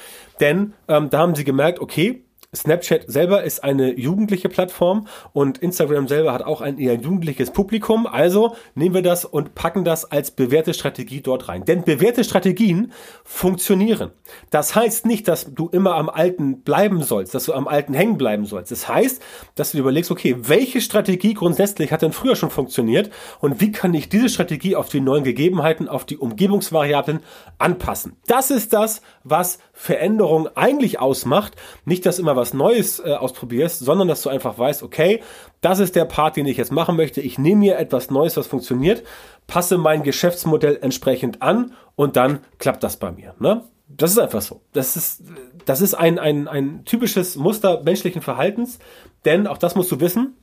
Denn 0.41 0.73
ähm, 0.89 1.11
da 1.11 1.19
haben 1.19 1.35
sie 1.35 1.45
gemerkt, 1.45 1.81
okay, 1.81 2.25
Snapchat 2.53 3.05
selber 3.07 3.45
ist 3.45 3.63
eine 3.63 3.97
jugendliche 3.97 4.49
Plattform 4.49 5.07
und 5.33 5.59
Instagram 5.59 6.09
selber 6.09 6.33
hat 6.33 6.43
auch 6.43 6.61
ein 6.61 6.79
eher 6.79 6.97
jugendliches 6.97 7.53
Publikum. 7.53 8.09
Also 8.09 8.57
nehmen 8.75 8.93
wir 8.93 9.03
das 9.03 9.25
und 9.25 9.55
packen 9.55 9.85
das 9.85 10.11
als 10.11 10.33
bewährte 10.33 10.75
Strategie 10.75 11.21
dort 11.21 11.47
rein. 11.47 11.65
Denn 11.65 11.85
bewährte 11.85 12.25
Strategien 12.25 12.91
funktionieren. 13.23 14.11
Das 14.51 14.75
heißt 14.75 15.07
nicht, 15.07 15.29
dass 15.29 15.55
du 15.55 15.69
immer 15.69 15.95
am 15.95 16.09
Alten 16.09 16.63
bleiben 16.63 17.05
sollst, 17.05 17.37
dass 17.37 17.45
du 17.45 17.53
am 17.53 17.69
Alten 17.69 17.95
hängen 17.95 18.19
bleiben 18.19 18.47
sollst. 18.47 18.73
Das 18.73 18.89
heißt, 18.89 19.23
dass 19.55 19.71
du 19.71 19.77
dir 19.77 19.83
überlegst, 19.83 20.11
okay, 20.11 20.35
welche 20.41 20.81
Strategie 20.81 21.35
grundsätzlich 21.35 21.93
hat 21.93 22.03
denn 22.03 22.13
früher 22.13 22.35
schon 22.35 22.51
funktioniert 22.51 23.11
und 23.39 23.61
wie 23.61 23.71
kann 23.71 23.95
ich 23.95 24.09
diese 24.09 24.29
Strategie 24.29 24.75
auf 24.75 24.89
die 24.89 25.01
neuen 25.01 25.23
Gegebenheiten, 25.23 25.89
auf 25.89 26.05
die 26.05 26.19
Umgebungsvariablen 26.19 27.21
anpassen. 27.59 28.17
Das 28.27 28.51
ist 28.51 28.73
das, 28.73 29.03
was 29.23 29.61
Veränderung 29.81 30.47
eigentlich 30.57 31.01
ausmacht. 31.01 31.57
Nicht, 31.87 32.05
dass 32.05 32.19
immer 32.19 32.37
was 32.37 32.53
Neues 32.53 33.01
äh, 33.01 33.15
ausprobierst, 33.15 33.79
sondern 33.79 34.09
dass 34.09 34.21
du 34.21 34.29
einfach 34.29 34.59
weißt, 34.59 34.83
okay, 34.83 35.23
das 35.63 35.79
ist 35.79 35.97
der 35.97 36.05
Part, 36.05 36.37
den 36.37 36.45
ich 36.45 36.59
jetzt 36.59 36.71
machen 36.71 36.97
möchte. 36.97 37.23
Ich 37.23 37.39
nehme 37.39 37.61
mir 37.61 37.79
etwas 37.79 38.11
Neues, 38.11 38.37
was 38.37 38.47
funktioniert, 38.47 39.03
passe 39.47 39.79
mein 39.79 40.03
Geschäftsmodell 40.03 40.79
entsprechend 40.83 41.41
an 41.41 41.73
und 41.97 42.17
dann 42.17 42.41
klappt 42.59 42.83
das 42.83 42.99
bei 42.99 43.11
mir. 43.11 43.35
Ne? 43.39 43.65
Das 43.89 44.11
ist 44.11 44.19
einfach 44.19 44.43
so. 44.43 44.61
Das 44.75 44.97
ist, 44.97 45.23
das 45.65 45.81
ist 45.81 45.95
ein, 45.95 46.19
ein, 46.19 46.47
ein 46.47 46.85
typisches 46.85 47.37
Muster 47.37 47.83
menschlichen 47.83 48.21
Verhaltens, 48.21 48.81
denn 49.25 49.47
auch 49.47 49.57
das 49.57 49.77
musst 49.77 49.91
du 49.91 49.99
wissen. 49.99 50.37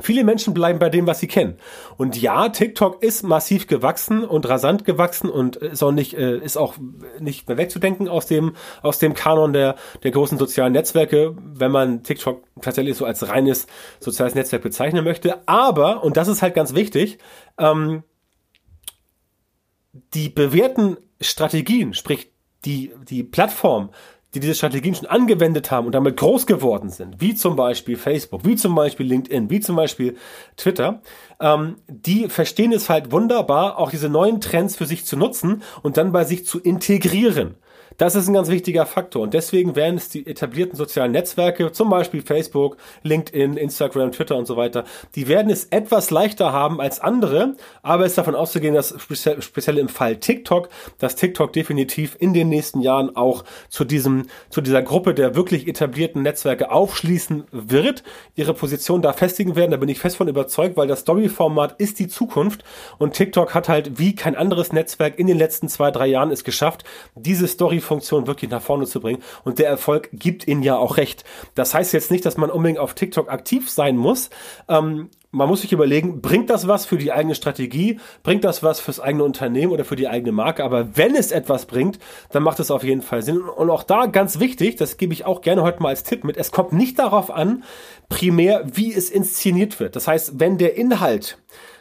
Viele 0.00 0.24
Menschen 0.24 0.54
bleiben 0.54 0.78
bei 0.78 0.88
dem, 0.88 1.06
was 1.06 1.20
sie 1.20 1.26
kennen. 1.26 1.58
Und 1.98 2.20
ja, 2.20 2.48
TikTok 2.48 3.02
ist 3.02 3.22
massiv 3.22 3.66
gewachsen 3.66 4.24
und 4.24 4.48
rasant 4.48 4.84
gewachsen 4.84 5.28
und 5.28 5.56
ist 5.56 5.82
auch 5.82 5.92
nicht, 5.92 6.14
äh, 6.14 6.38
ist 6.38 6.56
auch 6.56 6.74
nicht 7.20 7.46
mehr 7.46 7.58
wegzudenken 7.58 8.08
aus 8.08 8.26
dem, 8.26 8.56
aus 8.80 8.98
dem 8.98 9.12
Kanon 9.12 9.52
der, 9.52 9.76
der 10.02 10.10
großen 10.10 10.38
sozialen 10.38 10.72
Netzwerke, 10.72 11.36
wenn 11.36 11.70
man 11.70 12.02
TikTok 12.02 12.42
tatsächlich 12.62 12.96
so 12.96 13.04
als 13.04 13.28
reines 13.28 13.66
soziales 14.00 14.34
Netzwerk 14.34 14.62
bezeichnen 14.62 15.04
möchte. 15.04 15.46
Aber, 15.46 16.02
und 16.02 16.16
das 16.16 16.28
ist 16.28 16.40
halt 16.40 16.54
ganz 16.54 16.74
wichtig, 16.74 17.18
ähm, 17.58 18.02
die 20.14 20.30
bewährten 20.30 20.96
Strategien, 21.20 21.92
sprich 21.92 22.32
die, 22.64 22.92
die 23.08 23.24
Plattform, 23.24 23.90
die 24.34 24.40
diese 24.40 24.54
Strategien 24.54 24.94
schon 24.94 25.06
angewendet 25.06 25.70
haben 25.70 25.86
und 25.86 25.94
damit 25.94 26.16
groß 26.16 26.46
geworden 26.46 26.88
sind, 26.88 27.20
wie 27.20 27.34
zum 27.34 27.56
Beispiel 27.56 27.96
Facebook, 27.96 28.44
wie 28.44 28.56
zum 28.56 28.74
Beispiel 28.74 29.06
LinkedIn, 29.06 29.50
wie 29.50 29.60
zum 29.60 29.76
Beispiel 29.76 30.16
Twitter, 30.56 31.02
ähm, 31.40 31.76
die 31.88 32.28
verstehen 32.28 32.72
es 32.72 32.88
halt 32.88 33.12
wunderbar, 33.12 33.78
auch 33.78 33.90
diese 33.90 34.08
neuen 34.08 34.40
Trends 34.40 34.76
für 34.76 34.86
sich 34.86 35.04
zu 35.04 35.16
nutzen 35.16 35.62
und 35.82 35.96
dann 35.96 36.12
bei 36.12 36.24
sich 36.24 36.46
zu 36.46 36.60
integrieren. 36.60 37.56
Das 37.98 38.14
ist 38.14 38.28
ein 38.28 38.34
ganz 38.34 38.48
wichtiger 38.48 38.86
Faktor. 38.86 39.22
Und 39.22 39.34
deswegen 39.34 39.76
werden 39.76 39.96
es 39.96 40.08
die 40.08 40.26
etablierten 40.26 40.76
sozialen 40.76 41.12
Netzwerke, 41.12 41.72
zum 41.72 41.90
Beispiel 41.90 42.22
Facebook, 42.22 42.76
LinkedIn, 43.02 43.56
Instagram, 43.56 44.12
Twitter 44.12 44.36
und 44.36 44.46
so 44.46 44.56
weiter, 44.56 44.84
die 45.14 45.28
werden 45.28 45.50
es 45.50 45.64
etwas 45.66 46.10
leichter 46.10 46.52
haben 46.52 46.80
als 46.80 47.00
andere, 47.00 47.56
aber 47.82 48.04
es 48.04 48.12
ist 48.12 48.18
davon 48.18 48.34
auszugehen, 48.34 48.74
dass 48.74 48.94
speziell, 48.98 49.78
im 49.78 49.88
Fall 49.88 50.16
TikTok, 50.16 50.68
dass 50.98 51.16
TikTok 51.16 51.52
definitiv 51.52 52.16
in 52.18 52.34
den 52.34 52.48
nächsten 52.48 52.80
Jahren 52.80 53.16
auch 53.16 53.44
zu 53.68 53.84
diesem, 53.84 54.26
zu 54.50 54.60
dieser 54.60 54.82
Gruppe 54.82 55.14
der 55.14 55.34
wirklich 55.34 55.66
etablierten 55.68 56.22
Netzwerke 56.22 56.70
aufschließen 56.70 57.44
wird, 57.50 58.02
ihre 58.34 58.54
Position 58.54 59.02
da 59.02 59.12
festigen 59.12 59.56
werden, 59.56 59.70
da 59.70 59.76
bin 59.76 59.88
ich 59.88 59.98
fest 59.98 60.16
von 60.16 60.28
überzeugt, 60.28 60.76
weil 60.76 60.88
das 60.88 61.00
Story-Format 61.00 61.80
ist 61.80 61.98
die 61.98 62.08
Zukunft. 62.08 62.64
Und 62.98 63.14
TikTok 63.14 63.54
hat 63.54 63.68
halt 63.68 63.98
wie 63.98 64.14
kein 64.14 64.36
anderes 64.36 64.72
Netzwerk 64.72 65.18
in 65.18 65.26
den 65.26 65.38
letzten 65.38 65.68
zwei, 65.68 65.90
drei 65.90 66.06
Jahren 66.06 66.30
es 66.30 66.44
geschafft, 66.44 66.84
diese 67.14 67.48
Story 67.48 67.80
Funktion 67.82 68.26
wirklich 68.26 68.50
nach 68.50 68.62
vorne 68.62 68.86
zu 68.86 69.00
bringen. 69.00 69.22
Und 69.44 69.58
der 69.58 69.68
Erfolg 69.68 70.08
gibt 70.12 70.48
ihnen 70.48 70.62
ja 70.62 70.76
auch 70.76 70.96
recht. 70.96 71.24
Das 71.54 71.74
heißt 71.74 71.92
jetzt 71.92 72.10
nicht, 72.10 72.24
dass 72.24 72.36
man 72.36 72.50
unbedingt 72.50 72.78
auf 72.78 72.94
TikTok 72.94 73.30
aktiv 73.30 73.70
sein 73.70 73.96
muss. 73.96 74.30
Ähm, 74.68 75.10
man 75.34 75.48
muss 75.48 75.62
sich 75.62 75.72
überlegen, 75.72 76.20
bringt 76.20 76.50
das 76.50 76.68
was 76.68 76.84
für 76.84 76.98
die 76.98 77.10
eigene 77.10 77.34
Strategie? 77.34 77.98
Bringt 78.22 78.44
das 78.44 78.62
was 78.62 78.80
fürs 78.80 79.00
eigene 79.00 79.24
Unternehmen 79.24 79.72
oder 79.72 79.86
für 79.86 79.96
die 79.96 80.06
eigene 80.06 80.30
Marke? 80.30 80.62
Aber 80.62 80.94
wenn 80.96 81.16
es 81.16 81.32
etwas 81.32 81.64
bringt, 81.64 81.98
dann 82.30 82.42
macht 82.42 82.60
es 82.60 82.70
auf 82.70 82.84
jeden 82.84 83.00
Fall 83.00 83.22
Sinn. 83.22 83.40
Und 83.40 83.70
auch 83.70 83.82
da 83.82 84.06
ganz 84.06 84.40
wichtig, 84.40 84.76
das 84.76 84.98
gebe 84.98 85.14
ich 85.14 85.24
auch 85.24 85.40
gerne 85.40 85.62
heute 85.62 85.82
mal 85.82 85.88
als 85.88 86.02
Tipp 86.02 86.22
mit, 86.24 86.36
es 86.36 86.52
kommt 86.52 86.72
nicht 86.72 86.98
darauf 86.98 87.30
an, 87.30 87.64
primär, 88.10 88.64
wie 88.74 88.92
es 88.92 89.08
inszeniert 89.08 89.80
wird. 89.80 89.96
Das 89.96 90.06
heißt, 90.06 90.38
wenn 90.38 90.58
der 90.58 90.76
Inhalt 90.76 91.38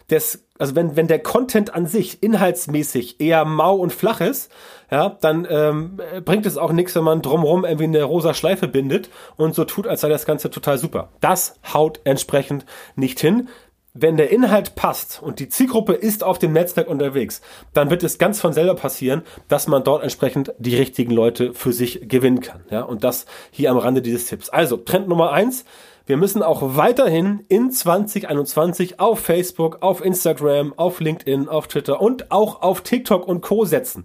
des, 0.10 0.46
also 0.62 0.76
wenn, 0.76 0.96
wenn 0.96 1.08
der 1.08 1.20
Content 1.20 1.74
an 1.74 1.88
sich 1.88 2.22
inhaltsmäßig 2.22 3.20
eher 3.20 3.46
mau 3.46 3.76
und 3.76 3.92
flach 3.92 4.22
ist, 4.22 4.52
ja, 4.92 5.18
dann 5.20 5.48
ähm, 5.50 6.00
bringt 6.24 6.46
es 6.46 6.58
auch 6.58 6.72
nichts, 6.72 6.94
wenn 6.96 7.04
man 7.04 7.24
drumherum 7.24 7.66
irgendwie 7.66 7.86
eine 7.86 8.04
rosa 8.04 8.36
Schleife 8.36 8.68
bindet 8.68 9.10
und 9.38 9.56
so 9.56 9.66
tut, 9.66 9.88
als 9.88 10.02
sei 10.02 10.10
das 10.10 10.28
Ganze 10.28 10.52
total 10.52 10.78
super. 10.78 11.10
Das 11.20 11.56
haut 11.74 12.02
entsprechend 12.04 12.66
nicht 12.96 13.20
hin. 13.20 13.50
Wenn 13.94 14.18
der 14.18 14.30
Inhalt 14.30 14.76
passt 14.76 15.20
und 15.22 15.40
die 15.40 15.50
Zielgruppe 15.50 15.94
ist 15.94 16.24
auf 16.24 16.38
dem 16.38 16.54
Netzwerk 16.54 16.88
unterwegs, 16.88 17.42
dann 17.74 17.90
wird 17.90 18.04
es 18.04 18.20
ganz 18.20 18.40
von 18.40 18.54
selber 18.54 18.76
passieren, 18.76 19.24
dass 19.48 19.68
man 19.68 19.84
dort 19.84 20.04
entsprechend 20.04 20.54
die 20.60 20.76
richtigen 20.76 21.12
Leute 21.12 21.56
für 21.56 21.74
sich 21.74 22.08
gewinnen 22.08 22.40
kann. 22.40 22.62
Ja, 22.70 22.84
und 22.84 23.04
das 23.04 23.26
hier 23.50 23.72
am 23.72 23.78
Rande 23.78 24.04
dieses 24.04 24.28
Tipps. 24.28 24.50
Also, 24.50 24.78
Trend 24.78 25.10
Nummer 25.10 25.32
eins, 25.32 25.66
wir 26.12 26.18
müssen 26.18 26.44
auch 26.44 26.76
weiterhin 26.76 27.46
in 27.48 27.72
2021 27.72 29.00
auf 29.00 29.22
Facebook, 29.22 29.78
auf 29.80 30.04
Instagram, 30.04 30.74
auf 30.76 31.00
LinkedIn, 31.00 31.48
auf 31.48 31.70
Twitter 31.70 32.02
und 32.02 32.34
auch 32.34 32.62
auf 32.62 32.82
TikTok 32.82 33.26
und 33.26 33.40
Co. 33.40 33.64
setzen. 33.64 34.04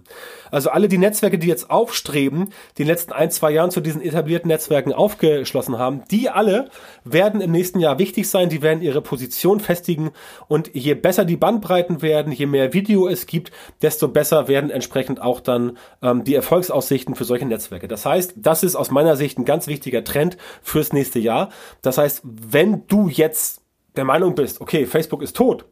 Also 0.49 0.69
alle 0.69 0.87
die 0.87 0.97
Netzwerke, 0.97 1.37
die 1.37 1.47
jetzt 1.47 1.69
aufstreben, 1.69 2.53
die 2.77 2.83
in 2.83 2.87
den 2.87 2.93
letzten 2.93 3.11
ein, 3.11 3.29
zwei 3.29 3.51
Jahren 3.51 3.71
zu 3.71 3.81
diesen 3.81 4.01
etablierten 4.01 4.47
Netzwerken 4.47 4.93
aufgeschlossen 4.93 5.77
haben, 5.77 6.03
die 6.09 6.29
alle 6.29 6.69
werden 7.03 7.41
im 7.41 7.51
nächsten 7.51 7.81
Jahr 7.81 7.99
wichtig 7.99 8.29
sein, 8.29 8.47
die 8.47 8.61
werden 8.61 8.81
ihre 8.81 9.01
Position 9.01 9.59
festigen 9.59 10.11
und 10.47 10.73
je 10.73 10.93
besser 10.93 11.25
die 11.25 11.35
Bandbreiten 11.35 12.01
werden, 12.01 12.31
je 12.31 12.45
mehr 12.45 12.71
Video 12.71 13.09
es 13.09 13.25
gibt, 13.25 13.51
desto 13.81 14.07
besser 14.07 14.47
werden 14.47 14.69
entsprechend 14.69 15.21
auch 15.21 15.41
dann 15.41 15.77
ähm, 16.01 16.23
die 16.23 16.35
Erfolgsaussichten 16.35 17.15
für 17.15 17.25
solche 17.25 17.45
Netzwerke. 17.45 17.89
Das 17.89 18.05
heißt, 18.05 18.35
das 18.37 18.63
ist 18.63 18.77
aus 18.77 18.91
meiner 18.91 19.17
Sicht 19.17 19.37
ein 19.37 19.43
ganz 19.43 19.67
wichtiger 19.67 20.05
Trend 20.05 20.37
fürs 20.61 20.93
nächste 20.93 21.19
Jahr. 21.19 21.49
Das 21.97 22.03
heißt, 22.03 22.21
wenn 22.23 22.85
du 22.85 23.09
jetzt 23.09 23.61
der 23.95 24.05
Meinung 24.05 24.35
bist, 24.35 24.61
okay, 24.61 24.85
Facebook 24.85 25.23
ist 25.23 25.35
tot 25.35 25.65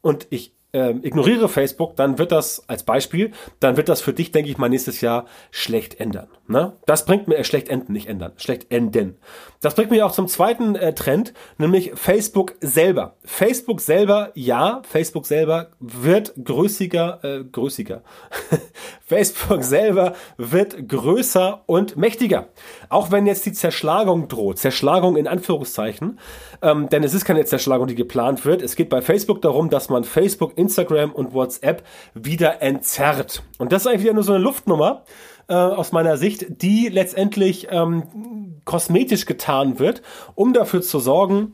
und 0.00 0.28
ich 0.30 0.54
äh, 0.72 0.90
ignoriere 1.02 1.48
Facebook, 1.48 1.96
dann 1.96 2.18
wird 2.18 2.30
das 2.30 2.68
als 2.68 2.84
Beispiel, 2.84 3.32
dann 3.58 3.76
wird 3.76 3.88
das 3.88 4.00
für 4.00 4.12
dich, 4.12 4.30
denke 4.30 4.48
ich 4.48 4.58
mal, 4.58 4.68
nächstes 4.68 5.00
Jahr 5.00 5.26
schlecht 5.50 5.98
ändern. 6.00 6.28
Ne? 6.46 6.76
Das 6.86 7.04
bringt 7.04 7.26
mir 7.26 7.36
äh, 7.36 7.44
schlecht 7.44 7.68
enden, 7.68 7.92
nicht 7.92 8.08
ändern, 8.08 8.32
schlecht 8.36 8.70
enden. 8.70 9.18
Das 9.60 9.74
bringt 9.74 9.90
mich 9.90 10.02
auch 10.02 10.12
zum 10.12 10.28
zweiten 10.28 10.76
äh, 10.76 10.94
Trend, 10.94 11.34
nämlich 11.58 11.92
Facebook 11.94 12.54
selber. 12.60 13.16
Facebook 13.24 13.80
selber, 13.80 14.30
ja, 14.34 14.82
Facebook 14.88 15.26
selber 15.26 15.70
wird 15.80 16.32
größiger, 16.42 17.24
äh, 17.24 17.44
größiger. 17.44 18.02
Facebook 19.12 19.62
selber 19.62 20.14
wird 20.38 20.88
größer 20.88 21.64
und 21.66 21.98
mächtiger. 21.98 22.46
Auch 22.88 23.10
wenn 23.10 23.26
jetzt 23.26 23.44
die 23.44 23.52
Zerschlagung 23.52 24.28
droht, 24.28 24.58
Zerschlagung 24.58 25.16
in 25.16 25.28
Anführungszeichen, 25.28 26.18
ähm, 26.62 26.88
denn 26.88 27.04
es 27.04 27.12
ist 27.12 27.26
keine 27.26 27.44
Zerschlagung, 27.44 27.88
die 27.88 27.94
geplant 27.94 28.46
wird. 28.46 28.62
Es 28.62 28.74
geht 28.74 28.88
bei 28.88 29.02
Facebook 29.02 29.42
darum, 29.42 29.68
dass 29.68 29.90
man 29.90 30.04
Facebook, 30.04 30.56
Instagram 30.56 31.12
und 31.12 31.34
WhatsApp 31.34 31.82
wieder 32.14 32.62
entzerrt. 32.62 33.42
Und 33.58 33.70
das 33.72 33.82
ist 33.82 33.86
eigentlich 33.86 34.04
wieder 34.04 34.14
nur 34.14 34.22
so 34.22 34.32
eine 34.32 34.42
Luftnummer 34.42 35.04
äh, 35.46 35.52
aus 35.52 35.92
meiner 35.92 36.16
Sicht, 36.16 36.62
die 36.62 36.88
letztendlich 36.88 37.68
ähm, 37.70 38.62
kosmetisch 38.64 39.26
getan 39.26 39.78
wird, 39.78 40.00
um 40.34 40.54
dafür 40.54 40.80
zu 40.80 41.00
sorgen, 41.00 41.52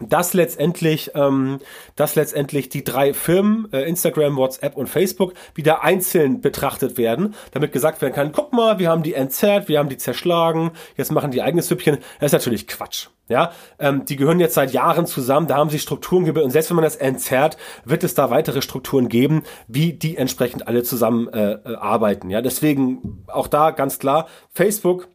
dass 0.00 0.34
letztendlich, 0.34 1.12
ähm, 1.14 1.60
dass 1.96 2.14
letztendlich 2.16 2.68
die 2.68 2.82
drei 2.82 3.14
Firmen, 3.14 3.68
äh, 3.72 3.82
Instagram, 3.82 4.36
WhatsApp 4.36 4.76
und 4.76 4.88
Facebook, 4.88 5.34
wieder 5.54 5.84
einzeln 5.84 6.40
betrachtet 6.40 6.98
werden, 6.98 7.34
damit 7.52 7.72
gesagt 7.72 8.02
werden 8.02 8.14
kann, 8.14 8.32
guck 8.32 8.52
mal, 8.52 8.78
wir 8.78 8.90
haben 8.90 9.02
die 9.02 9.14
entzerrt, 9.14 9.68
wir 9.68 9.78
haben 9.78 9.88
die 9.88 9.96
zerschlagen, 9.96 10.72
jetzt 10.96 11.12
machen 11.12 11.30
die 11.30 11.42
eigenes 11.42 11.68
Süppchen. 11.68 11.98
Das 12.18 12.28
ist 12.28 12.32
natürlich 12.32 12.66
Quatsch. 12.66 13.08
Ja, 13.26 13.52
ähm, 13.78 14.04
die 14.04 14.16
gehören 14.16 14.38
jetzt 14.38 14.52
seit 14.52 14.72
Jahren 14.72 15.06
zusammen, 15.06 15.46
da 15.46 15.56
haben 15.56 15.70
sie 15.70 15.78
Strukturen 15.78 16.26
gebildet 16.26 16.44
und 16.44 16.50
selbst 16.50 16.68
wenn 16.68 16.76
man 16.76 16.84
das 16.84 16.96
entzerrt, 16.96 17.56
wird 17.86 18.04
es 18.04 18.12
da 18.12 18.28
weitere 18.28 18.60
Strukturen 18.60 19.08
geben, 19.08 19.44
wie 19.66 19.94
die 19.94 20.18
entsprechend 20.18 20.68
alle 20.68 20.82
zusammen 20.82 21.28
äh, 21.28 21.52
äh 21.52 21.76
arbeiten. 21.76 22.28
Ja, 22.28 22.42
deswegen 22.42 23.24
auch 23.28 23.46
da 23.46 23.70
ganz 23.70 23.98
klar, 23.98 24.28
Facebook 24.50 25.08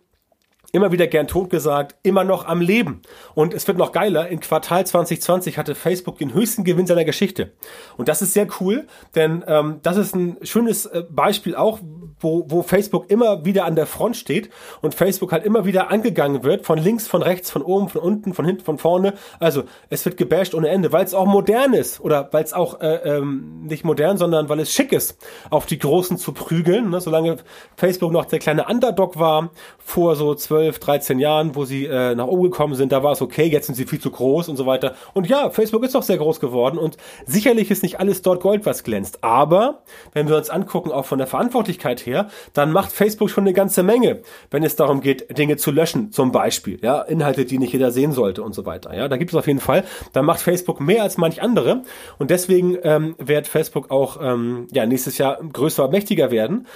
immer 0.72 0.92
wieder 0.92 1.08
gern 1.08 1.28
tot 1.28 1.50
gesagt, 1.50 1.96
immer 2.04 2.24
noch 2.24 2.46
am 2.46 2.62
Leben. 2.62 3.02
Und 3.34 3.54
es 3.54 3.68
wird 3.68 3.78
noch 3.78 3.92
geiler, 3.92 4.28
in 4.28 4.40
Quartal 4.40 4.86
2020 4.86 5.58
hatte 5.58 5.76
Facebook 5.76 6.18
den 6.18 6.34
höchsten 6.34 6.64
Gewinn 6.64 6.86
seiner 6.88 7.06
Geschichte. 7.06 7.54
Und 7.98 8.08
das 8.08 8.22
ist 8.22 8.34
sehr 8.34 8.48
cool, 8.60 8.88
denn 9.16 9.44
ähm, 9.48 9.80
das 9.82 9.98
ist 9.98 10.16
ein 10.16 10.38
schönes 10.44 10.86
äh, 10.86 11.04
Beispiel 11.10 11.56
auch, 11.56 11.80
wo, 12.20 12.46
wo 12.50 12.62
Facebook 12.62 13.10
immer 13.10 13.46
wieder 13.46 13.66
an 13.66 13.76
der 13.76 13.86
Front 13.88 14.18
steht 14.18 14.50
und 14.82 14.94
Facebook 14.94 15.32
halt 15.32 15.46
immer 15.46 15.66
wieder 15.66 15.90
angegangen 15.90 16.44
wird, 16.44 16.66
von 16.66 16.78
links, 16.78 17.08
von 17.08 17.22
rechts, 17.22 17.50
von 17.50 17.62
oben, 17.62 17.90
von 17.90 18.02
unten, 18.02 18.34
von 18.34 18.46
hinten, 18.46 18.64
von 18.64 18.78
vorne. 18.78 19.14
Also 19.40 19.64
es 19.90 20.06
wird 20.06 20.18
gebasht 20.18 20.54
ohne 20.54 20.70
Ende, 20.70 20.92
weil 20.92 21.06
es 21.06 21.14
auch 21.14 21.26
modern 21.26 21.74
ist 21.74 22.00
oder 22.00 22.30
weil 22.32 22.44
es 22.44 22.54
auch 22.54 22.82
äh, 22.82 22.96
ähm, 23.18 23.64
nicht 23.64 23.84
modern, 23.86 24.18
sondern 24.18 24.50
weil 24.50 24.60
es 24.60 24.72
schick 24.72 24.92
ist, 24.92 25.18
auf 25.50 25.66
die 25.66 25.80
Großen 25.80 26.18
zu 26.18 26.34
prügeln. 26.34 26.90
Ne? 26.90 27.02
Solange 27.02 27.38
Facebook 27.76 28.12
noch 28.12 28.26
der 28.26 28.40
kleine 28.40 28.66
Underdog 28.66 29.18
war, 29.18 29.52
vor 29.80 30.16
so 30.16 30.36
zwölf 30.36 30.59
12, 30.60 30.80
13 30.80 31.20
Jahren, 31.20 31.56
wo 31.56 31.64
sie 31.64 31.86
äh, 31.86 32.16
nach 32.16 32.28
oben 32.28 32.44
gekommen 32.44 32.76
sind, 32.76 32.92
da 32.92 33.02
war 33.02 33.14
es 33.14 33.22
okay, 33.22 33.46
jetzt 33.46 33.68
sind 33.68 33.76
sie 33.76 33.86
viel 33.86 34.02
zu 34.02 34.12
groß 34.12 34.50
und 34.50 34.58
so 34.58 34.66
weiter. 34.66 34.94
Und 35.14 35.26
ja, 35.30 35.50
Facebook 35.52 35.86
ist 35.86 35.96
doch 35.96 36.04
sehr 36.04 36.18
groß 36.18 36.42
geworden 36.42 36.78
und 36.78 36.98
sicherlich 37.26 37.72
ist 37.72 37.82
nicht 37.82 38.02
alles 38.02 38.22
dort 38.22 38.42
Gold, 38.42 38.66
was 38.66 38.84
glänzt. 38.84 39.24
Aber 39.24 39.84
wenn 40.12 40.28
wir 40.28 40.36
uns 40.36 40.50
angucken, 40.50 40.92
auch 40.92 41.06
von 41.06 41.18
der 41.18 41.28
Verantwortlichkeit 41.28 42.06
her, 42.06 42.28
dann 42.52 42.74
macht 42.74 42.92
Facebook 42.92 43.30
schon 43.30 43.46
eine 43.46 43.54
ganze 43.54 43.84
Menge, 43.84 44.20
wenn 44.52 44.64
es 44.64 44.76
darum 44.76 45.00
geht, 45.00 45.38
Dinge 45.38 45.56
zu 45.56 45.72
löschen, 45.72 46.12
zum 46.12 46.34
Beispiel, 46.34 46.78
ja, 46.82 47.02
Inhalte, 47.04 47.46
die 47.46 47.58
nicht 47.58 47.72
jeder 47.72 47.92
sehen 47.92 48.12
sollte 48.12 48.44
und 48.44 48.54
so 48.54 48.66
weiter. 48.66 48.94
Ja, 48.94 49.08
da 49.08 49.16
gibt 49.16 49.32
es 49.32 49.38
auf 49.38 49.48
jeden 49.48 49.62
Fall, 49.62 49.86
da 50.12 50.22
macht 50.24 50.42
Facebook 50.42 50.82
mehr 50.82 51.04
als 51.04 51.18
manch 51.18 51.42
andere 51.42 51.84
und 52.18 52.32
deswegen 52.32 52.78
ähm, 52.84 53.16
wird 53.18 53.48
Facebook 53.48 53.92
auch 53.92 54.18
ähm, 54.22 54.68
ja 54.74 54.86
nächstes 54.86 55.18
Jahr 55.18 55.40
größer, 55.42 55.88
mächtiger 55.88 56.32
werden, 56.32 56.68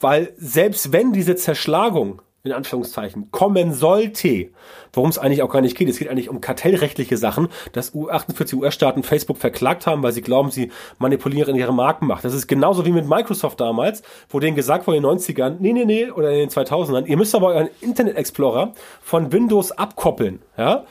weil 0.00 0.32
selbst 0.38 0.92
wenn 0.92 1.12
diese 1.12 1.36
Zerschlagung 1.36 2.22
in 2.46 2.52
Anführungszeichen, 2.52 3.30
kommen 3.30 3.72
sollte, 3.72 4.50
worum 4.92 5.10
es 5.10 5.18
eigentlich 5.18 5.42
auch 5.42 5.50
gar 5.50 5.60
nicht 5.60 5.76
geht. 5.76 5.88
Es 5.88 5.98
geht 5.98 6.08
eigentlich 6.08 6.28
um 6.28 6.40
kartellrechtliche 6.40 7.16
Sachen, 7.16 7.48
dass 7.72 7.94
48 7.94 8.58
US-Staaten 8.58 9.02
Facebook 9.02 9.38
verklagt 9.38 9.86
haben, 9.86 10.02
weil 10.02 10.12
sie 10.12 10.22
glauben, 10.22 10.50
sie 10.50 10.70
manipulieren 10.98 11.56
ihre 11.56 11.72
Markenmacht. 11.72 12.24
Das 12.24 12.34
ist 12.34 12.46
genauso 12.46 12.84
wie 12.86 12.92
mit 12.92 13.08
Microsoft 13.08 13.60
damals, 13.60 14.02
wo 14.28 14.40
denen 14.40 14.56
gesagt 14.56 14.86
wurde 14.86 14.98
in 14.98 15.02
den 15.02 15.18
90ern, 15.18 15.56
nee, 15.58 15.72
nee, 15.72 15.84
nee, 15.84 16.10
oder 16.10 16.30
in 16.30 16.38
den 16.38 16.50
2000ern, 16.50 17.06
ihr 17.06 17.16
müsst 17.16 17.34
aber 17.34 17.48
euren 17.48 17.68
Internet 17.80 18.16
Explorer 18.16 18.72
von 19.00 19.32
Windows 19.32 19.72
abkoppeln, 19.72 20.40
ja. 20.56 20.84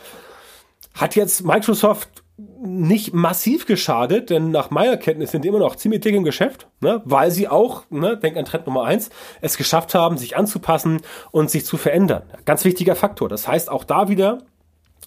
Hat 0.93 1.15
jetzt 1.15 1.45
Microsoft 1.45 2.25
nicht 2.37 3.13
massiv 3.13 3.65
geschadet, 3.65 4.29
denn 4.29 4.51
nach 4.51 4.69
meiner 4.69 4.97
Kenntnis 4.97 5.31
sind 5.31 5.43
die 5.43 5.47
immer 5.47 5.59
noch 5.59 5.77
ziemlich 5.77 6.01
dick 6.01 6.15
im 6.15 6.25
Geschäft, 6.25 6.67
ne, 6.81 7.01
weil 7.05 7.31
sie 7.31 7.47
auch, 7.47 7.83
ne, 7.89 8.17
denk 8.17 8.35
an 8.35 8.43
Trend 8.43 8.65
Nummer 8.65 8.83
eins, 8.83 9.09
es 9.41 9.55
geschafft 9.55 9.95
haben, 9.95 10.17
sich 10.17 10.35
anzupassen 10.35 11.01
und 11.31 11.49
sich 11.49 11.65
zu 11.65 11.77
verändern. 11.77 12.23
Ganz 12.43 12.65
wichtiger 12.65 12.95
Faktor. 12.95 13.29
Das 13.29 13.47
heißt, 13.47 13.71
auch 13.71 13.85
da 13.85 14.09
wieder, 14.09 14.39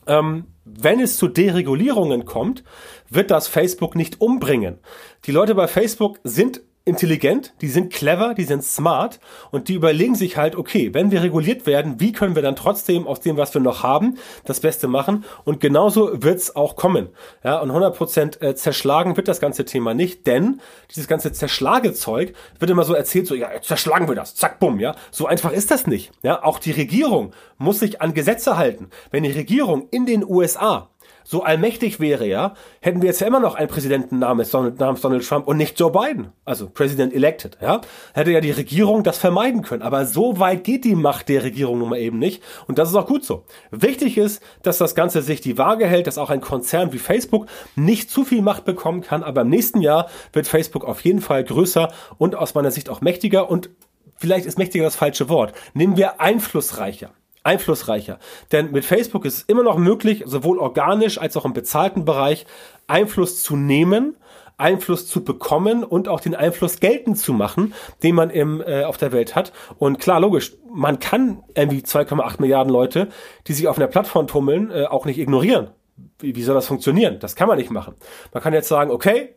ähm, 0.06 0.47
wenn 0.64 1.00
es 1.00 1.18
zu 1.18 1.28
Deregulierungen 1.28 2.25
kommt, 2.25 2.64
wird 3.11 3.30
das 3.30 3.47
Facebook 3.47 3.94
nicht 3.94 4.20
umbringen. 4.23 4.78
Die 5.26 5.32
Leute 5.32 5.54
bei 5.54 5.68
Facebook 5.68 6.20
sind 6.25 6.62
intelligent, 6.88 7.54
die 7.61 7.68
sind 7.68 7.92
clever, 7.92 8.35
die 8.35 8.45
sind 8.45 8.64
smart 8.64 9.21
und 9.50 9.68
die 9.68 9.75
überlegen 9.75 10.14
sich 10.14 10.37
halt, 10.37 10.57
okay, 10.57 10.92
wenn 10.95 11.11
wir 11.11 11.23
reguliert 11.23 11.66
werden, 11.66 12.00
wie 12.00 12.12
können 12.12 12.35
wir 12.35 12.42
dann 12.42 12.57
trotzdem 12.57 13.07
aus 13.07 13.21
dem, 13.21 13.37
was 13.37 13.54
wir 13.54 13.61
noch 13.61 13.83
haben, 13.83 14.18
das 14.45 14.61
Beste 14.61 14.88
machen 14.88 15.25
und 15.45 15.61
genauso 15.61 16.23
wird's 16.23 16.57
auch 16.57 16.75
kommen. 16.75 17.11
Ja, 17.45 17.59
und 17.59 17.71
100% 17.71 18.40
äh, 18.40 18.54
zerschlagen 18.54 19.17
wird 19.17 19.28
das 19.28 19.41
ganze 19.41 19.65
Thema 19.65 19.95
nicht, 19.95 20.26
denn 20.26 20.60
dieses 20.91 21.06
ganze 21.06 21.32
Zerschlagezeug 21.32 22.34
wird 22.58 22.71
immer 22.71 22.84
so 22.84 22.95
erzählt, 22.95 23.26
so, 23.26 23.34
ja, 23.34 23.49
zerschlagen 23.60 24.08
wir 24.08 24.15
das, 24.15 24.34
zack, 24.34 24.58
bumm, 24.58 24.80
ja. 24.80 24.95
So 25.10 25.26
einfach 25.26 25.52
ist 25.52 25.71
das 25.71 25.86
nicht. 25.86 26.10
Ja, 26.23 26.43
auch 26.43 26.58
die 26.58 26.73
Regierung 26.73 27.32
muss 27.58 27.80
sich 27.80 28.00
an 28.00 28.15
Gesetze 28.15 28.56
halten. 28.56 28.89
Wenn 29.10 29.23
die 29.23 29.32
Regierung 29.32 29.89
in 29.91 30.06
den 30.06 30.25
USA 30.25 30.89
so 31.28 31.43
allmächtig 31.43 32.00
wäre, 32.00 32.26
ja, 32.26 32.54
hätten 32.80 33.02
wir 33.02 33.08
jetzt 33.08 33.21
ja 33.21 33.26
immer 33.26 33.38
noch 33.38 33.54
einen 33.54 33.69
Präsidenten 33.69 34.19
namens 34.19 34.50
Donald, 34.50 34.80
namens 34.80 35.02
Donald 35.02 35.28
Trump 35.28 35.47
und 35.47 35.58
nicht 35.58 35.78
Joe 35.78 35.93
Biden, 35.93 36.32
also 36.47 36.71
President 36.71 37.12
elected, 37.12 37.58
ja. 37.60 37.82
Hätte 38.14 38.30
ja 38.30 38.41
die 38.41 38.50
Regierung 38.50 39.02
das 39.02 39.19
vermeiden 39.19 39.60
können. 39.60 39.82
Aber 39.82 40.06
so 40.06 40.41
weit 40.41 40.64
geht 40.64 40.86
die 40.86 40.95
Macht 40.95 41.28
der 41.28 41.43
Regierung 41.43 41.80
nun 41.80 41.91
mal 41.91 41.99
eben 41.99 42.19
nicht. 42.19 42.43
Und 42.67 42.78
das 42.78 42.88
ist 42.88 42.95
auch 42.95 43.06
gut 43.06 43.26
so. 43.26 43.45
Wichtig 43.71 44.17
ist, 44.17 44.43
dass 44.62 44.78
das 44.78 44.95
Ganze 44.95 45.21
sich 45.21 45.43
die 45.43 45.58
Waage 45.58 45.86
hält, 45.86 46.06
dass 46.06 46.17
auch 46.17 46.30
ein 46.30 46.41
Konzern 46.41 46.95
wie 46.95 46.99
Facebook 46.99 47.47
nicht 47.76 48.10
zu 48.10 48.25
viel 48.25 48.41
Macht 48.41 48.64
bekommen 48.64 49.02
kann. 49.02 49.23
Aber 49.23 49.43
im 49.43 49.50
nächsten 49.50 49.82
Jahr 49.82 50.08
wird 50.32 50.47
Facebook 50.47 50.86
auf 50.86 51.02
jeden 51.02 51.21
Fall 51.21 51.45
größer 51.45 51.93
und 52.17 52.36
aus 52.36 52.54
meiner 52.54 52.71
Sicht 52.71 52.88
auch 52.88 53.02
mächtiger 53.02 53.50
und 53.50 53.69
vielleicht 54.17 54.47
ist 54.47 54.56
mächtiger 54.56 54.84
das 54.84 54.97
falsche 54.97 55.28
Wort. 55.28 55.52
Nehmen 55.75 55.99
wir 55.99 56.23
einflussreicher 56.23 57.10
einflussreicher. 57.43 58.19
Denn 58.53 58.73
mit 58.73 58.85
Facebook 58.85 59.25
ist 59.25 59.37
es 59.37 59.43
immer 59.43 59.63
noch 59.63 59.79
möglich, 59.79 60.25
sowohl 60.27 60.59
organisch 60.59 61.19
als 61.19 61.37
auch 61.37 61.45
im 61.45 61.53
bezahlten 61.53 62.05
Bereich 62.05 62.47
Einfluss 62.87 63.43
zu 63.43 63.57
nehmen, 63.57 64.17
Einfluss 64.57 65.07
zu 65.07 65.23
bekommen 65.23 65.85
und 65.85 66.09
auch 66.09 66.21
den 66.21 66.35
Einfluss 66.35 66.81
geltend 66.81 67.19
zu 67.19 67.33
machen, 67.33 67.75
den 68.03 68.15
man 68.15 68.29
im, 68.31 68.61
äh, 68.61 68.83
auf 68.85 68.97
der 68.97 69.13
Welt 69.13 69.37
hat. 69.37 69.53
Und 69.79 70.01
klar, 70.01 70.21
logisch, 70.21 70.57
man 70.73 70.99
kann 70.99 71.45
irgendwie 71.55 71.81
2,8 71.81 72.41
Milliarden 72.41 72.73
Leute, 72.73 73.09
die 73.47 73.53
sich 73.53 73.69
auf 73.69 73.79
einer 73.79 73.87
Plattform 73.87 74.27
tummeln, 74.27 74.71
äh, 74.71 74.87
auch 74.87 75.05
nicht 75.05 75.19
ignorieren. 75.19 75.71
Wie, 76.19 76.35
wie 76.35 76.43
soll 76.43 76.55
das 76.55 76.67
funktionieren? 76.67 77.19
Das 77.21 77.37
kann 77.37 77.49
man 77.49 77.59
nicht 77.59 77.71
machen. 77.71 77.95
Man 78.33 78.43
kann 78.43 78.53
jetzt 78.53 78.69
sagen, 78.69 78.91
okay, 78.91 79.35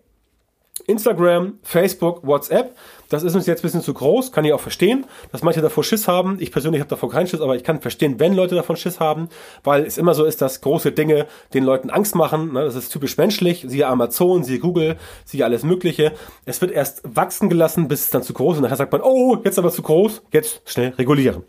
Instagram, 0.87 1.59
Facebook, 1.63 2.25
WhatsApp, 2.25 2.75
das 3.11 3.23
ist 3.23 3.35
uns 3.35 3.45
jetzt 3.45 3.59
ein 3.59 3.63
bisschen 3.63 3.81
zu 3.81 3.93
groß, 3.93 4.31
kann 4.31 4.45
ich 4.45 4.53
auch 4.53 4.61
verstehen, 4.61 5.05
dass 5.33 5.43
manche 5.43 5.59
davor 5.61 5.83
Schiss 5.83 6.07
haben. 6.07 6.37
Ich 6.39 6.49
persönlich 6.49 6.79
habe 6.79 6.89
davor 6.89 7.09
keinen 7.09 7.27
Schiss, 7.27 7.41
aber 7.41 7.57
ich 7.57 7.63
kann 7.65 7.81
verstehen, 7.81 8.21
wenn 8.21 8.33
Leute 8.33 8.55
davon 8.55 8.77
Schiss 8.77 9.01
haben, 9.01 9.27
weil 9.65 9.83
es 9.83 9.97
immer 9.97 10.13
so 10.13 10.23
ist, 10.23 10.41
dass 10.41 10.61
große 10.61 10.93
Dinge 10.93 11.27
den 11.53 11.65
Leuten 11.65 11.89
Angst 11.89 12.15
machen. 12.15 12.53
Ne? 12.53 12.63
Das 12.63 12.75
ist 12.75 12.89
typisch 12.89 13.17
menschlich. 13.17 13.65
Siehe 13.67 13.85
Amazon, 13.87 14.45
siehe 14.45 14.59
Google, 14.59 14.95
siehe 15.25 15.43
alles 15.43 15.63
Mögliche. 15.63 16.13
Es 16.45 16.61
wird 16.61 16.71
erst 16.71 17.01
wachsen 17.03 17.49
gelassen, 17.49 17.89
bis 17.89 18.03
es 18.03 18.09
dann 18.11 18.23
zu 18.23 18.31
groß 18.31 18.53
ist. 18.53 18.57
Und 18.59 18.63
nachher 18.63 18.77
sagt 18.77 18.93
man, 18.93 19.01
oh, 19.01 19.37
jetzt 19.43 19.59
aber 19.59 19.71
zu 19.71 19.81
groß, 19.81 20.21
jetzt 20.31 20.61
schnell 20.69 20.93
regulieren. 20.97 21.43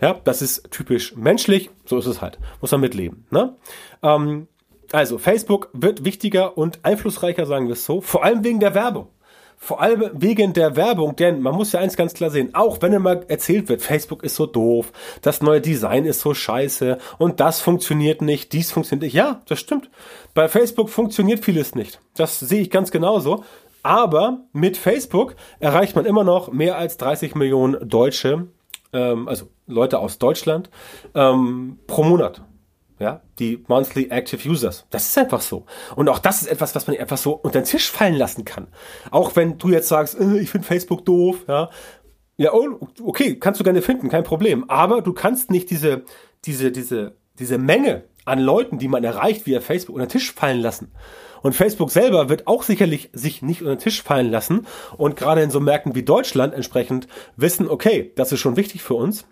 Ja, 0.00 0.14
das 0.22 0.42
ist 0.42 0.70
typisch 0.70 1.16
menschlich. 1.16 1.70
So 1.86 1.98
ist 1.98 2.06
es 2.06 2.22
halt. 2.22 2.38
Muss 2.60 2.70
man 2.70 2.82
mitleben. 2.82 3.26
Ne? 3.30 3.56
Ähm, 4.04 4.46
also, 4.92 5.18
Facebook 5.18 5.68
wird 5.72 6.04
wichtiger 6.04 6.58
und 6.58 6.80
einflussreicher, 6.84 7.46
sagen 7.46 7.66
wir 7.66 7.74
es 7.74 7.84
so, 7.84 8.00
vor 8.00 8.24
allem 8.24 8.42
wegen 8.42 8.60
der 8.60 8.74
Werbung. 8.74 9.08
Vor 9.62 9.82
allem 9.82 10.10
wegen 10.14 10.54
der 10.54 10.74
Werbung, 10.74 11.16
denn 11.16 11.42
man 11.42 11.54
muss 11.54 11.72
ja 11.72 11.80
eins 11.80 11.94
ganz 11.94 12.14
klar 12.14 12.30
sehen, 12.30 12.54
auch 12.54 12.80
wenn 12.80 12.94
immer 12.94 13.28
erzählt 13.28 13.68
wird, 13.68 13.82
Facebook 13.82 14.24
ist 14.24 14.36
so 14.36 14.46
doof, 14.46 14.90
das 15.20 15.42
neue 15.42 15.60
Design 15.60 16.06
ist 16.06 16.20
so 16.20 16.32
scheiße 16.32 16.96
und 17.18 17.40
das 17.40 17.60
funktioniert 17.60 18.22
nicht, 18.22 18.54
dies 18.54 18.72
funktioniert 18.72 19.02
nicht. 19.02 19.12
Ja, 19.12 19.42
das 19.46 19.60
stimmt. 19.60 19.90
Bei 20.32 20.48
Facebook 20.48 20.88
funktioniert 20.88 21.44
vieles 21.44 21.74
nicht. 21.74 22.00
Das 22.16 22.40
sehe 22.40 22.62
ich 22.62 22.70
ganz 22.70 22.90
genauso. 22.90 23.44
Aber 23.82 24.40
mit 24.52 24.78
Facebook 24.78 25.36
erreicht 25.58 25.94
man 25.94 26.06
immer 26.06 26.24
noch 26.24 26.52
mehr 26.52 26.76
als 26.78 26.96
30 26.96 27.34
Millionen 27.34 27.86
Deutsche, 27.86 28.48
ähm, 28.94 29.28
also 29.28 29.46
Leute 29.66 29.98
aus 29.98 30.18
Deutschland, 30.18 30.70
ähm, 31.14 31.78
pro 31.86 32.02
Monat 32.02 32.42
ja, 33.00 33.22
die 33.38 33.64
Monthly 33.66 34.08
Active 34.10 34.46
Users. 34.46 34.86
Das 34.90 35.06
ist 35.06 35.18
einfach 35.18 35.40
so. 35.40 35.64
Und 35.96 36.08
auch 36.10 36.18
das 36.18 36.42
ist 36.42 36.48
etwas, 36.48 36.74
was 36.74 36.86
man 36.86 36.98
einfach 36.98 37.16
so 37.16 37.32
unter 37.32 37.60
den 37.60 37.64
Tisch 37.64 37.90
fallen 37.90 38.14
lassen 38.14 38.44
kann. 38.44 38.68
Auch 39.10 39.34
wenn 39.36 39.56
du 39.56 39.70
jetzt 39.70 39.88
sagst, 39.88 40.20
äh, 40.20 40.38
ich 40.38 40.50
finde 40.50 40.66
Facebook 40.66 41.04
doof, 41.06 41.44
ja. 41.48 41.70
Ja, 42.36 42.54
oh, 42.54 42.88
okay, 43.02 43.38
kannst 43.38 43.60
du 43.60 43.64
gerne 43.64 43.82
finden, 43.82 44.08
kein 44.08 44.24
Problem. 44.24 44.68
Aber 44.68 45.02
du 45.02 45.12
kannst 45.12 45.50
nicht 45.50 45.70
diese, 45.70 46.04
diese, 46.44 46.70
diese, 46.72 47.16
diese 47.38 47.58
Menge 47.58 48.04
an 48.24 48.38
Leuten, 48.38 48.78
die 48.78 48.88
man 48.88 49.04
erreicht 49.04 49.46
via 49.46 49.60
Facebook, 49.60 49.96
unter 49.96 50.06
den 50.06 50.12
Tisch 50.12 50.32
fallen 50.32 50.60
lassen. 50.60 50.92
Und 51.42 51.54
Facebook 51.54 51.90
selber 51.90 52.28
wird 52.28 52.46
auch 52.46 52.62
sicherlich 52.62 53.10
sich 53.14 53.40
nicht 53.40 53.62
unter 53.62 53.76
den 53.76 53.80
Tisch 53.80 54.02
fallen 54.02 54.30
lassen 54.30 54.66
und 54.98 55.16
gerade 55.16 55.42
in 55.42 55.50
so 55.50 55.60
Märkten 55.60 55.94
wie 55.94 56.02
Deutschland 56.02 56.52
entsprechend 56.52 57.08
wissen, 57.36 57.68
okay, 57.68 58.12
das 58.16 58.32
ist 58.32 58.40
schon 58.40 58.56
wichtig 58.56 58.82
für 58.82 58.94
uns 58.94 59.24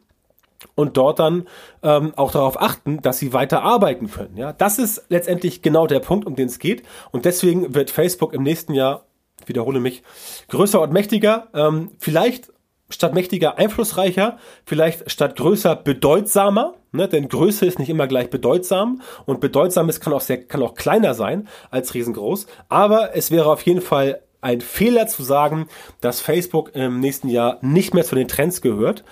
und 0.75 0.97
dort 0.97 1.18
dann 1.18 1.47
ähm, 1.83 2.12
auch 2.16 2.33
darauf 2.33 2.61
achten, 2.61 3.01
dass 3.03 3.18
sie 3.18 3.33
weiter 3.33 3.62
arbeiten 3.62 4.11
können. 4.11 4.37
Ja, 4.37 4.53
das 4.53 4.79
ist 4.79 5.05
letztendlich 5.09 5.62
genau 5.62 5.87
der 5.87 6.01
Punkt, 6.01 6.27
um 6.27 6.37
den 6.37 6.49
es 6.49 6.59
geht. 6.59 6.83
Und 7.12 7.25
deswegen 7.25 7.75
wird 7.75 7.90
Facebook 7.90 8.33
im 8.35 8.42
nächsten 8.42 8.75
Jahr, 8.75 9.05
wiederhole 9.47 9.81
mich, 9.81 10.03
größer 10.49 10.81
und 10.81 10.92
mächtiger. 10.92 11.49
Ähm, 11.55 11.90
vielleicht 11.99 12.53
statt 12.90 13.14
mächtiger 13.14 13.59
einflussreicher, 13.59 14.38
vielleicht 14.64 15.11
statt 15.11 15.37
größer 15.37 15.77
bedeutsamer, 15.77 16.75
ne? 16.92 17.07
denn 17.07 17.29
Größe 17.29 17.66
ist 17.66 17.79
nicht 17.79 17.90
immer 17.90 18.07
gleich 18.07 18.31
bedeutsam 18.31 19.03
und 19.27 19.40
bedeutsames 19.40 20.01
kann 20.01 20.12
auch 20.12 20.23
sehr, 20.23 20.42
kann 20.42 20.62
auch 20.62 20.75
kleiner 20.75 21.14
sein 21.14 21.49
als 21.71 21.94
riesengroß, 21.94 22.47
aber 22.68 23.14
es 23.14 23.31
wäre 23.31 23.53
auf 23.53 23.62
jeden 23.62 23.83
Fall 23.83 24.23
ein 24.40 24.61
Fehler 24.61 25.07
zu 25.07 25.23
sagen, 25.23 25.68
dass 26.01 26.21
Facebook 26.21 26.75
im 26.75 27.01
nächsten 27.01 27.29
Jahr 27.29 27.59
nicht 27.61 27.92
mehr 27.92 28.05
zu 28.05 28.14
den 28.14 28.29
Trends 28.29 28.62
gehört. 28.62 29.05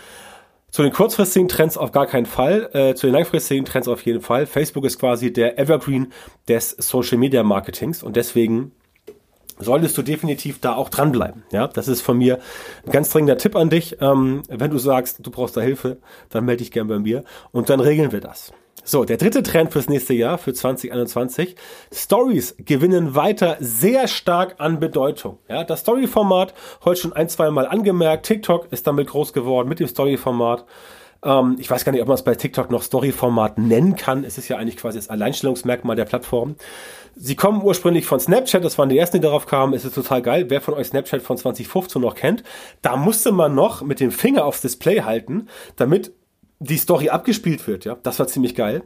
Zu 0.76 0.82
den 0.82 0.92
kurzfristigen 0.92 1.48
Trends 1.48 1.78
auf 1.78 1.90
gar 1.90 2.04
keinen 2.04 2.26
Fall, 2.26 2.68
äh, 2.74 2.94
zu 2.94 3.06
den 3.06 3.14
langfristigen 3.14 3.64
Trends 3.64 3.88
auf 3.88 4.04
jeden 4.04 4.20
Fall. 4.20 4.44
Facebook 4.44 4.84
ist 4.84 4.98
quasi 4.98 5.32
der 5.32 5.58
Evergreen 5.58 6.12
des 6.48 6.68
Social 6.72 7.16
Media 7.16 7.42
Marketings 7.42 8.02
und 8.02 8.14
deswegen 8.14 8.72
solltest 9.58 9.96
du 9.96 10.02
definitiv 10.02 10.60
da 10.60 10.74
auch 10.74 10.90
dranbleiben. 10.90 11.44
Ja, 11.50 11.66
das 11.66 11.88
ist 11.88 12.02
von 12.02 12.18
mir 12.18 12.40
ein 12.84 12.92
ganz 12.92 13.08
dringender 13.08 13.38
Tipp 13.38 13.56
an 13.56 13.70
dich. 13.70 14.02
Ähm, 14.02 14.42
wenn 14.50 14.70
du 14.70 14.76
sagst, 14.76 15.26
du 15.26 15.30
brauchst 15.30 15.56
da 15.56 15.62
Hilfe, 15.62 15.96
dann 16.28 16.44
melde 16.44 16.58
dich 16.58 16.72
gern 16.72 16.88
bei 16.88 16.98
mir 16.98 17.24
und 17.52 17.70
dann 17.70 17.80
regeln 17.80 18.12
wir 18.12 18.20
das. 18.20 18.52
So, 18.84 19.04
der 19.04 19.16
dritte 19.16 19.42
Trend 19.42 19.72
fürs 19.72 19.88
nächste 19.88 20.14
Jahr, 20.14 20.38
für 20.38 20.54
2021. 20.54 21.56
Stories 21.92 22.54
gewinnen 22.58 23.16
weiter 23.16 23.56
sehr 23.58 24.06
stark 24.06 24.56
an 24.58 24.78
Bedeutung. 24.78 25.38
Ja, 25.48 25.64
das 25.64 25.80
Story-Format, 25.80 26.54
heute 26.84 27.00
schon 27.00 27.12
ein, 27.12 27.28
zwei 27.28 27.50
Mal 27.50 27.66
angemerkt. 27.66 28.26
TikTok 28.26 28.72
ist 28.72 28.86
damit 28.86 29.08
groß 29.08 29.32
geworden 29.32 29.68
mit 29.68 29.80
dem 29.80 29.88
Story-Format. 29.88 30.66
Ähm, 31.24 31.56
ich 31.58 31.68
weiß 31.68 31.84
gar 31.84 31.90
nicht, 31.90 32.00
ob 32.00 32.06
man 32.06 32.14
es 32.14 32.22
bei 32.22 32.36
TikTok 32.36 32.70
noch 32.70 32.82
Story-Format 32.82 33.58
nennen 33.58 33.96
kann. 33.96 34.22
Es 34.22 34.38
ist 34.38 34.48
ja 34.48 34.56
eigentlich 34.56 34.76
quasi 34.76 34.98
das 34.98 35.08
Alleinstellungsmerkmal 35.08 35.96
der 35.96 36.04
Plattform. 36.04 36.54
Sie 37.16 37.34
kommen 37.34 37.62
ursprünglich 37.62 38.06
von 38.06 38.20
Snapchat, 38.20 38.62
das 38.62 38.78
waren 38.78 38.88
die 38.88 38.98
ersten, 38.98 39.16
die 39.16 39.22
darauf 39.22 39.46
kamen. 39.46 39.74
Es 39.74 39.84
ist 39.84 39.96
total 39.96 40.22
geil. 40.22 40.46
Wer 40.48 40.60
von 40.60 40.74
euch 40.74 40.88
Snapchat 40.88 41.22
von 41.22 41.36
2015 41.36 42.00
noch 42.00 42.14
kennt, 42.14 42.44
da 42.82 42.96
musste 42.96 43.32
man 43.32 43.54
noch 43.54 43.82
mit 43.82 43.98
dem 43.98 44.12
Finger 44.12 44.44
aufs 44.44 44.60
Display 44.60 45.00
halten, 45.00 45.48
damit 45.74 46.12
die 46.58 46.78
Story 46.78 47.08
abgespielt 47.08 47.66
wird, 47.66 47.84
ja. 47.84 47.96
Das 48.02 48.18
war 48.18 48.26
ziemlich 48.26 48.54
geil. 48.54 48.82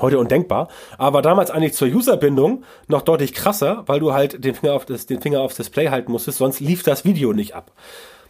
Heute 0.00 0.18
undenkbar. 0.18 0.68
Aber 0.98 1.22
damals 1.22 1.50
eigentlich 1.50 1.72
zur 1.72 1.88
Userbindung 1.88 2.64
noch 2.88 3.02
deutlich 3.02 3.32
krasser, 3.32 3.84
weil 3.86 4.00
du 4.00 4.12
halt 4.12 4.44
den 4.44 4.54
Finger 4.54 4.74
auf 4.74 4.84
das, 4.84 5.06
den 5.06 5.20
Finger 5.20 5.40
aufs 5.40 5.56
Display 5.56 5.88
halten 5.88 6.12
musstest, 6.12 6.38
sonst 6.38 6.60
lief 6.60 6.82
das 6.82 7.04
Video 7.04 7.32
nicht 7.32 7.54
ab. 7.54 7.72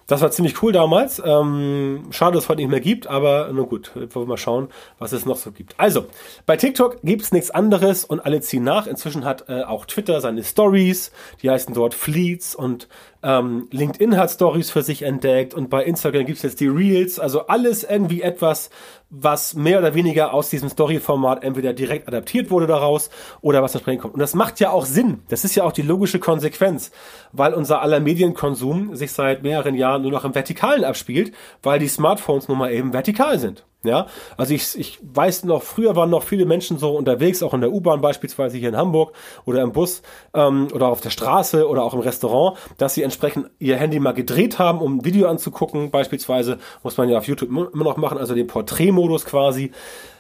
Das 0.08 0.22
war 0.22 0.30
ziemlich 0.30 0.62
cool 0.62 0.72
damals. 0.72 1.22
Ähm, 1.22 2.04
schade, 2.12 2.34
dass 2.34 2.44
es 2.44 2.48
heute 2.48 2.62
nicht 2.62 2.70
mehr 2.70 2.80
gibt, 2.80 3.06
aber 3.08 3.50
nun 3.52 3.68
gut, 3.68 3.92
wollen 3.94 4.10
wir 4.14 4.24
mal 4.24 4.36
schauen, 4.38 4.68
was 4.98 5.12
es 5.12 5.26
noch 5.26 5.36
so 5.36 5.52
gibt. 5.52 5.78
Also, 5.78 6.06
bei 6.46 6.56
TikTok 6.56 7.02
gibt's 7.02 7.30
nichts 7.30 7.50
anderes 7.50 8.06
und 8.06 8.20
alle 8.20 8.40
ziehen 8.40 8.64
nach. 8.64 8.86
Inzwischen 8.86 9.26
hat 9.26 9.50
äh, 9.50 9.64
auch 9.64 9.84
Twitter 9.84 10.22
seine 10.22 10.44
Stories, 10.44 11.12
die 11.42 11.50
heißen 11.50 11.74
dort 11.74 11.92
Fleets 11.92 12.54
und 12.54 12.88
ähm, 13.22 13.66
LinkedIn 13.70 14.16
hat 14.16 14.30
Stories 14.30 14.70
für 14.70 14.82
sich 14.82 15.02
entdeckt 15.02 15.52
und 15.52 15.70
bei 15.70 15.84
Instagram 15.84 16.24
gibt's 16.24 16.42
jetzt 16.42 16.60
die 16.60 16.68
Reels. 16.68 17.18
Also 17.18 17.46
alles 17.48 17.82
irgendwie 17.82 18.22
etwas, 18.22 18.70
was 19.10 19.54
mehr 19.54 19.78
oder 19.78 19.94
weniger 19.94 20.32
aus 20.32 20.50
diesem 20.50 20.68
Story-Format 20.68 21.42
entweder 21.42 21.72
direkt 21.72 22.06
adaptiert 22.06 22.50
wurde 22.50 22.66
daraus 22.66 23.10
oder 23.40 23.62
was 23.62 23.74
entsprechend 23.74 24.02
kommt. 24.02 24.14
Und 24.14 24.20
das 24.20 24.34
macht 24.34 24.60
ja 24.60 24.70
auch 24.70 24.86
Sinn. 24.86 25.22
Das 25.28 25.44
ist 25.44 25.54
ja 25.56 25.64
auch 25.64 25.72
die 25.72 25.82
logische 25.82 26.20
Konsequenz, 26.20 26.92
weil 27.32 27.54
unser 27.54 27.82
aller 27.82 28.00
Medienkonsum 28.00 28.94
sich 28.94 29.12
seit 29.12 29.42
mehreren 29.42 29.74
Jahren 29.74 30.02
nur 30.02 30.12
noch 30.12 30.24
im 30.24 30.34
Vertikalen 30.34 30.84
abspielt, 30.84 31.32
weil 31.62 31.78
die 31.78 31.88
Smartphones 31.88 32.48
nun 32.48 32.58
mal 32.58 32.72
eben 32.72 32.92
vertikal 32.92 33.38
sind. 33.38 33.64
Ja, 33.84 34.08
also 34.36 34.54
ich, 34.54 34.76
ich 34.76 34.98
weiß 35.02 35.44
noch, 35.44 35.62
früher 35.62 35.94
waren 35.94 36.10
noch 36.10 36.24
viele 36.24 36.46
Menschen 36.46 36.78
so 36.78 36.96
unterwegs, 36.96 37.44
auch 37.44 37.54
in 37.54 37.60
der 37.60 37.70
U-Bahn 37.72 38.00
beispielsweise 38.00 38.56
hier 38.56 38.70
in 38.70 38.76
Hamburg 38.76 39.12
oder 39.44 39.62
im 39.62 39.70
Bus 39.70 40.02
ähm, 40.34 40.66
oder 40.74 40.88
auf 40.88 41.00
der 41.00 41.10
Straße 41.10 41.68
oder 41.68 41.84
auch 41.84 41.94
im 41.94 42.00
Restaurant, 42.00 42.58
dass 42.76 42.94
sie 42.94 43.04
entsprechend 43.04 43.50
ihr 43.60 43.76
Handy 43.76 44.00
mal 44.00 44.14
gedreht 44.14 44.58
haben, 44.58 44.80
um 44.80 44.96
ein 44.96 45.04
Video 45.04 45.28
anzugucken. 45.28 45.92
Beispielsweise 45.92 46.58
muss 46.82 46.96
man 46.96 47.08
ja 47.08 47.18
auf 47.18 47.28
YouTube 47.28 47.50
immer 47.50 47.70
noch 47.72 47.96
machen, 47.96 48.18
also 48.18 48.34
den 48.34 48.48
Porträtmodus 48.48 49.24
quasi. 49.24 49.70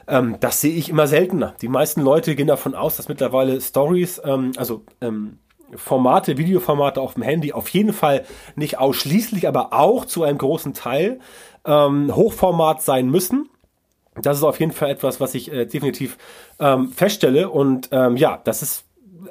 Ähm, 0.06 0.36
das 0.38 0.60
sehe 0.60 0.74
ich 0.74 0.88
immer 0.88 1.08
seltener. 1.08 1.56
Die 1.60 1.68
meisten 1.68 2.02
Leute 2.02 2.36
gehen 2.36 2.46
davon 2.46 2.76
aus, 2.76 2.96
dass 2.96 3.08
mittlerweile 3.08 3.60
Stories, 3.60 4.22
ähm, 4.24 4.52
also 4.56 4.84
ähm, 5.00 5.38
Formate, 5.74 6.38
Videoformate 6.38 7.00
auf 7.00 7.14
dem 7.14 7.22
Handy 7.22 7.52
auf 7.52 7.68
jeden 7.68 7.92
Fall 7.92 8.24
nicht 8.56 8.78
ausschließlich, 8.78 9.46
aber 9.46 9.72
auch 9.72 10.04
zu 10.04 10.22
einem 10.22 10.38
großen 10.38 10.74
Teil 10.74 11.20
ähm, 11.68 12.14
Hochformat 12.14 12.82
sein 12.82 13.08
müssen. 13.10 13.48
Das 14.20 14.38
ist 14.38 14.42
auf 14.42 14.58
jeden 14.58 14.72
Fall 14.72 14.90
etwas, 14.90 15.20
was 15.20 15.34
ich 15.34 15.52
äh, 15.52 15.66
definitiv 15.66 16.18
ähm, 16.58 16.90
feststelle. 16.90 17.50
Und 17.50 17.88
ähm, 17.92 18.16
ja, 18.16 18.40
das 18.42 18.62
ist 18.62 18.84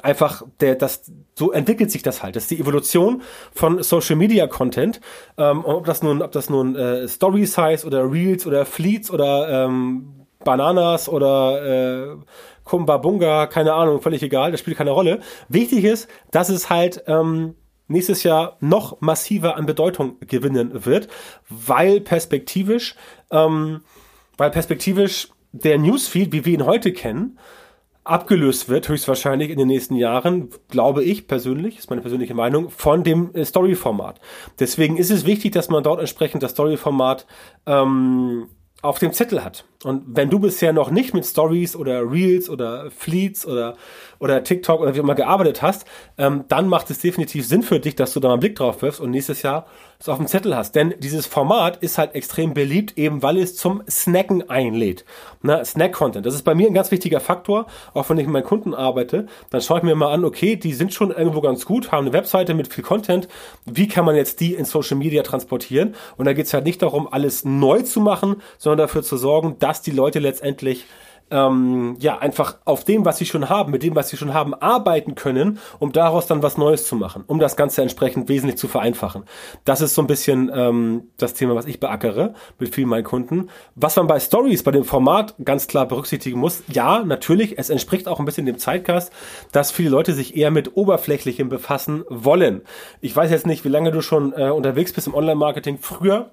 einfach 0.04 0.44
der, 0.60 0.76
das, 0.76 1.12
so 1.36 1.52
entwickelt 1.52 1.92
sich 1.92 2.04
das 2.04 2.24
halt. 2.24 2.36
Das 2.36 2.44
ist 2.44 2.52
die 2.52 2.60
Evolution 2.60 3.22
von 3.52 3.82
Social 3.84 4.16
Media 4.16 4.48
Content. 4.48 5.02
Ähm, 5.38 5.66
ob 5.66 5.86
das 5.86 6.04
nun, 6.04 6.22
ob 6.22 6.32
das 6.32 6.50
nun 6.50 6.76
äh, 6.76 7.08
Stories 7.08 7.58
heißt 7.58 7.86
oder 7.86 8.10
Reels 8.10 8.46
oder 8.46 8.66
Fleets 8.66 9.12
oder 9.12 9.66
ähm, 9.66 10.26
Bananas 10.44 11.10
oder 11.10 12.14
äh, 12.14 12.16
Kumbabunga, 12.64 13.48
keine 13.48 13.74
Ahnung, 13.74 14.02
völlig 14.02 14.22
egal, 14.24 14.52
das 14.52 14.60
spielt 14.60 14.78
keine 14.78 14.92
Rolle. 14.92 15.22
Wichtig 15.50 15.84
ist, 15.86 16.10
dass 16.32 16.50
es 16.50 16.70
halt 16.70 17.04
ähm, 17.08 17.56
nächstes 17.88 18.24
Jahr 18.24 18.58
noch 18.60 19.02
massiver 19.02 19.56
an 19.56 19.66
Bedeutung 19.66 20.18
gewinnen 20.22 20.86
wird, 20.86 21.08
weil 21.50 22.02
perspektivisch, 22.02 22.96
ähm, 23.32 23.82
weil 24.38 24.52
perspektivisch 24.52 25.30
der 25.52 25.78
Newsfeed, 25.78 26.32
wie 26.32 26.46
wir 26.46 26.54
ihn 26.54 26.66
heute 26.66 26.92
kennen, 26.94 27.38
abgelöst 28.04 28.70
wird, 28.70 28.88
höchstwahrscheinlich 28.88 29.50
in 29.50 29.58
den 29.58 29.68
nächsten 29.68 29.96
Jahren, 29.96 30.50
glaube 30.70 31.04
ich 31.04 31.28
persönlich, 31.28 31.78
ist 31.78 31.90
meine 31.90 32.02
persönliche 32.02 32.34
Meinung, 32.34 32.70
von 32.70 33.04
dem 33.04 33.34
äh, 33.34 33.44
Story-Format. 33.44 34.20
Deswegen 34.60 34.98
ist 34.98 35.12
es 35.12 35.26
wichtig, 35.26 35.52
dass 35.52 35.70
man 35.70 35.84
dort 35.84 36.00
entsprechend 36.00 36.44
das 36.44 36.52
Story-Format 36.52 37.26
ähm, 37.66 38.48
auf 38.82 39.00
dem 39.00 39.12
Zettel 39.12 39.44
hat. 39.44 39.66
Und 39.84 40.04
wenn 40.08 40.30
du 40.30 40.40
bisher 40.40 40.72
noch 40.72 40.92
nicht 40.92 41.14
mit 41.14 41.26
Stories 41.26 41.76
oder 41.76 42.10
Reels 42.10 42.50
oder 42.50 42.92
Fleets 42.92 43.46
oder, 43.46 43.76
oder 44.20 44.44
TikTok 44.44 44.82
oder 44.82 44.96
wie 44.96 45.00
immer 45.00 45.16
gearbeitet 45.16 45.62
hast, 45.62 45.86
ähm, 46.18 46.46
dann 46.48 46.68
macht 46.68 46.90
es 46.92 47.00
definitiv 47.00 47.48
Sinn 47.48 47.64
für 47.64 47.80
dich, 47.80 47.96
dass 47.96 48.14
du 48.14 48.20
da 48.20 48.28
mal 48.28 48.36
einen 48.36 48.42
Blick 48.42 48.56
drauf 48.56 48.82
wirfst 48.82 49.00
und 49.00 49.12
nächstes 49.12 49.42
Jahr 49.42 49.66
es 50.00 50.10
auf 50.10 50.18
dem 50.18 50.28
Zettel 50.28 50.56
hast. 50.56 50.76
Denn 50.76 50.94
dieses 51.00 51.26
Format 51.26 51.78
ist 51.78 51.98
halt 51.98 52.16
extrem 52.16 52.54
beliebt, 52.54 52.98
eben 52.98 53.24
weil 53.24 53.38
es 53.38 53.56
zum 53.56 53.84
Snacken 53.90 54.50
einlädt. 54.50 55.06
Na, 55.42 55.64
Snack-Content, 55.64 56.26
das 56.26 56.36
ist 56.36 56.44
bei 56.44 56.56
mir 56.56 56.68
ein 56.68 56.74
ganz 56.74 56.92
wichtiger 56.92 57.20
Faktor. 57.20 57.68
Auch 57.94 58.10
wenn 58.10 58.18
ich 58.18 58.26
mit 58.26 58.34
meinen 58.34 58.44
Kunden 58.44 58.74
arbeite, 58.74 59.28
dann 59.50 59.62
schaue 59.62 59.80
ich 59.80 59.84
mir 59.84 59.96
mal 59.96 60.14
an, 60.14 60.26
okay, 60.26 60.56
die 60.56 60.74
sind 60.74 60.94
schon 60.94 61.12
irgendwo 61.12 61.42
ganz 61.42 61.66
gut, 61.66 61.92
haben 61.92 62.06
eine 62.06 62.14
Webseite 62.14 62.54
mit 62.54 62.72
viel 62.74 62.84
Content. 62.84 63.28
Wie 63.66 63.88
kann 63.88 64.06
man 64.06 64.16
jetzt 64.16 64.40
die 64.40 64.54
in 64.54 64.66
Social 64.66 64.98
Media 64.98 65.24
transportieren? 65.24 65.96
Und 66.18 66.26
da 66.26 66.34
geht 66.34 66.46
es 66.46 66.54
halt 66.54 66.66
nicht 66.66 66.82
darum, 66.82 67.08
alles 67.12 67.46
neu 67.46 67.82
zu 67.82 68.00
machen, 68.00 68.42
sondern 68.58 68.88
dafür 68.88 69.04
zu 69.04 69.18
sorgen, 69.18 69.58
dass 69.60 69.82
die 69.82 69.92
Leute 69.92 70.20
letztendlich 70.20 70.86
ähm, 71.32 71.96
ja, 72.00 72.18
einfach 72.18 72.58
auf 72.66 72.84
dem, 72.84 73.06
was 73.06 73.18
sie 73.18 73.26
schon 73.26 73.50
haben, 73.50 73.72
mit 73.72 73.84
dem, 73.84 73.96
was 73.96 74.10
sie 74.10 74.18
schon 74.18 74.34
haben, 74.34 74.54
arbeiten 74.54 75.16
können, 75.16 75.60
um 75.80 75.92
daraus 75.92 76.28
dann 76.28 76.44
was 76.44 76.58
Neues 76.58 76.88
zu 76.88 76.96
machen, 76.96 77.24
um 77.28 77.40
das 77.40 77.56
Ganze 77.56 77.82
entsprechend 77.82 78.30
wesentlich 78.30 78.58
zu 78.58 78.68
vereinfachen. 78.68 79.26
Das 79.66 79.82
ist 79.82 79.96
so 79.96 80.02
ein 80.02 80.08
bisschen 80.08 80.52
ähm, 80.54 81.10
das 81.18 81.34
Thema, 81.34 81.56
was 81.56 81.66
ich 81.66 81.80
beackere 81.80 82.34
mit 82.60 82.74
vielen 82.74 82.90
meinen 82.90 83.04
Kunden. 83.04 83.50
Was 83.76 83.96
man 83.96 84.08
bei 84.08 84.20
Stories, 84.20 84.64
bei 84.64 84.72
dem 84.72 84.84
Format 84.84 85.36
ganz 85.44 85.68
klar 85.68 85.88
berücksichtigen 85.88 86.40
muss, 86.40 86.64
ja, 86.72 87.04
natürlich, 87.04 87.58
es 87.58 87.70
entspricht 87.70 88.08
auch 88.08 88.20
ein 88.20 88.26
bisschen 88.26 88.46
dem 88.46 88.58
Zeitgeist, 88.58 89.12
dass 89.52 89.72
viele 89.72 89.90
Leute 89.90 90.14
sich 90.14 90.36
eher 90.36 90.52
mit 90.52 90.76
Oberflächlichem 90.78 91.50
befassen 91.50 92.04
wollen. 92.10 92.62
Ich 93.02 93.16
weiß 93.16 93.32
jetzt 93.32 93.48
nicht, 93.48 93.66
wie 93.66 93.70
lange 93.70 93.92
du 93.92 94.02
schon 94.02 94.34
äh, 94.34 94.50
unterwegs 94.50 94.94
bist 94.94 95.08
im 95.08 95.14
Online-Marketing. 95.14 95.78
Früher 95.80 96.32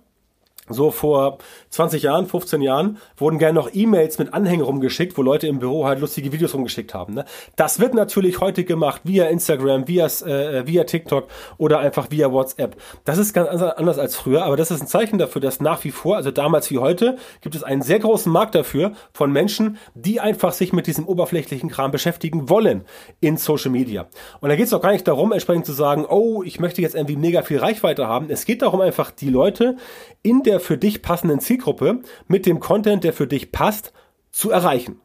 so 0.68 0.90
vor 0.90 1.38
20 1.70 2.02
Jahren, 2.02 2.26
15 2.26 2.62
Jahren, 2.62 2.98
wurden 3.16 3.38
gerne 3.38 3.54
noch 3.54 3.70
E-Mails 3.72 4.18
mit 4.18 4.32
Anhängen 4.32 4.64
rumgeschickt, 4.64 5.16
wo 5.18 5.22
Leute 5.22 5.46
im 5.46 5.58
Büro 5.58 5.84
halt 5.84 6.00
lustige 6.00 6.32
Videos 6.32 6.54
rumgeschickt 6.54 6.94
haben. 6.94 7.14
Ne? 7.14 7.24
Das 7.56 7.80
wird 7.80 7.94
natürlich 7.94 8.40
heute 8.40 8.64
gemacht 8.64 9.02
via 9.04 9.26
Instagram, 9.26 9.86
via, 9.88 10.06
äh, 10.06 10.66
via 10.66 10.84
TikTok 10.84 11.28
oder 11.58 11.80
einfach 11.80 12.10
via 12.10 12.32
WhatsApp. 12.32 12.76
Das 13.04 13.18
ist 13.18 13.34
ganz 13.34 13.48
anders 13.62 13.98
als 13.98 14.16
früher, 14.16 14.44
aber 14.44 14.56
das 14.56 14.70
ist 14.70 14.80
ein 14.80 14.86
Zeichen 14.86 15.18
dafür, 15.18 15.42
dass 15.42 15.60
nach 15.60 15.84
wie 15.84 15.90
vor, 15.90 16.16
also 16.16 16.30
damals 16.30 16.70
wie 16.70 16.78
heute, 16.78 17.16
gibt 17.42 17.54
es 17.54 17.62
einen 17.62 17.82
sehr 17.82 17.98
großen 17.98 18.32
Markt 18.32 18.54
dafür 18.54 18.92
von 19.12 19.30
Menschen, 19.30 19.76
die 19.94 20.20
einfach 20.20 20.52
sich 20.52 20.72
mit 20.72 20.86
diesem 20.86 21.06
oberflächlichen 21.06 21.68
Kram 21.68 21.90
beschäftigen 21.90 22.48
wollen 22.48 22.84
in 23.20 23.36
Social 23.36 23.70
Media. 23.70 24.06
Und 24.40 24.48
da 24.48 24.56
geht 24.56 24.66
es 24.66 24.72
auch 24.72 24.80
gar 24.80 24.92
nicht 24.92 25.06
darum, 25.06 25.32
entsprechend 25.32 25.66
zu 25.66 25.72
sagen, 25.72 26.06
oh, 26.08 26.42
ich 26.42 26.58
möchte 26.58 26.80
jetzt 26.80 26.94
irgendwie 26.94 27.16
mega 27.16 27.42
viel 27.42 27.58
Reichweite 27.58 28.06
haben. 28.06 28.30
Es 28.30 28.46
geht 28.46 28.62
darum, 28.62 28.80
einfach 28.80 29.10
die 29.10 29.28
Leute 29.28 29.76
in 30.22 30.42
der 30.42 30.53
für 30.60 30.78
dich 30.78 31.02
passenden 31.02 31.40
Zielgruppe 31.40 32.00
mit 32.28 32.46
dem 32.46 32.60
Content, 32.60 33.04
der 33.04 33.12
für 33.12 33.26
dich 33.26 33.52
passt, 33.52 33.92
zu 34.30 34.50
erreichen. 34.50 35.00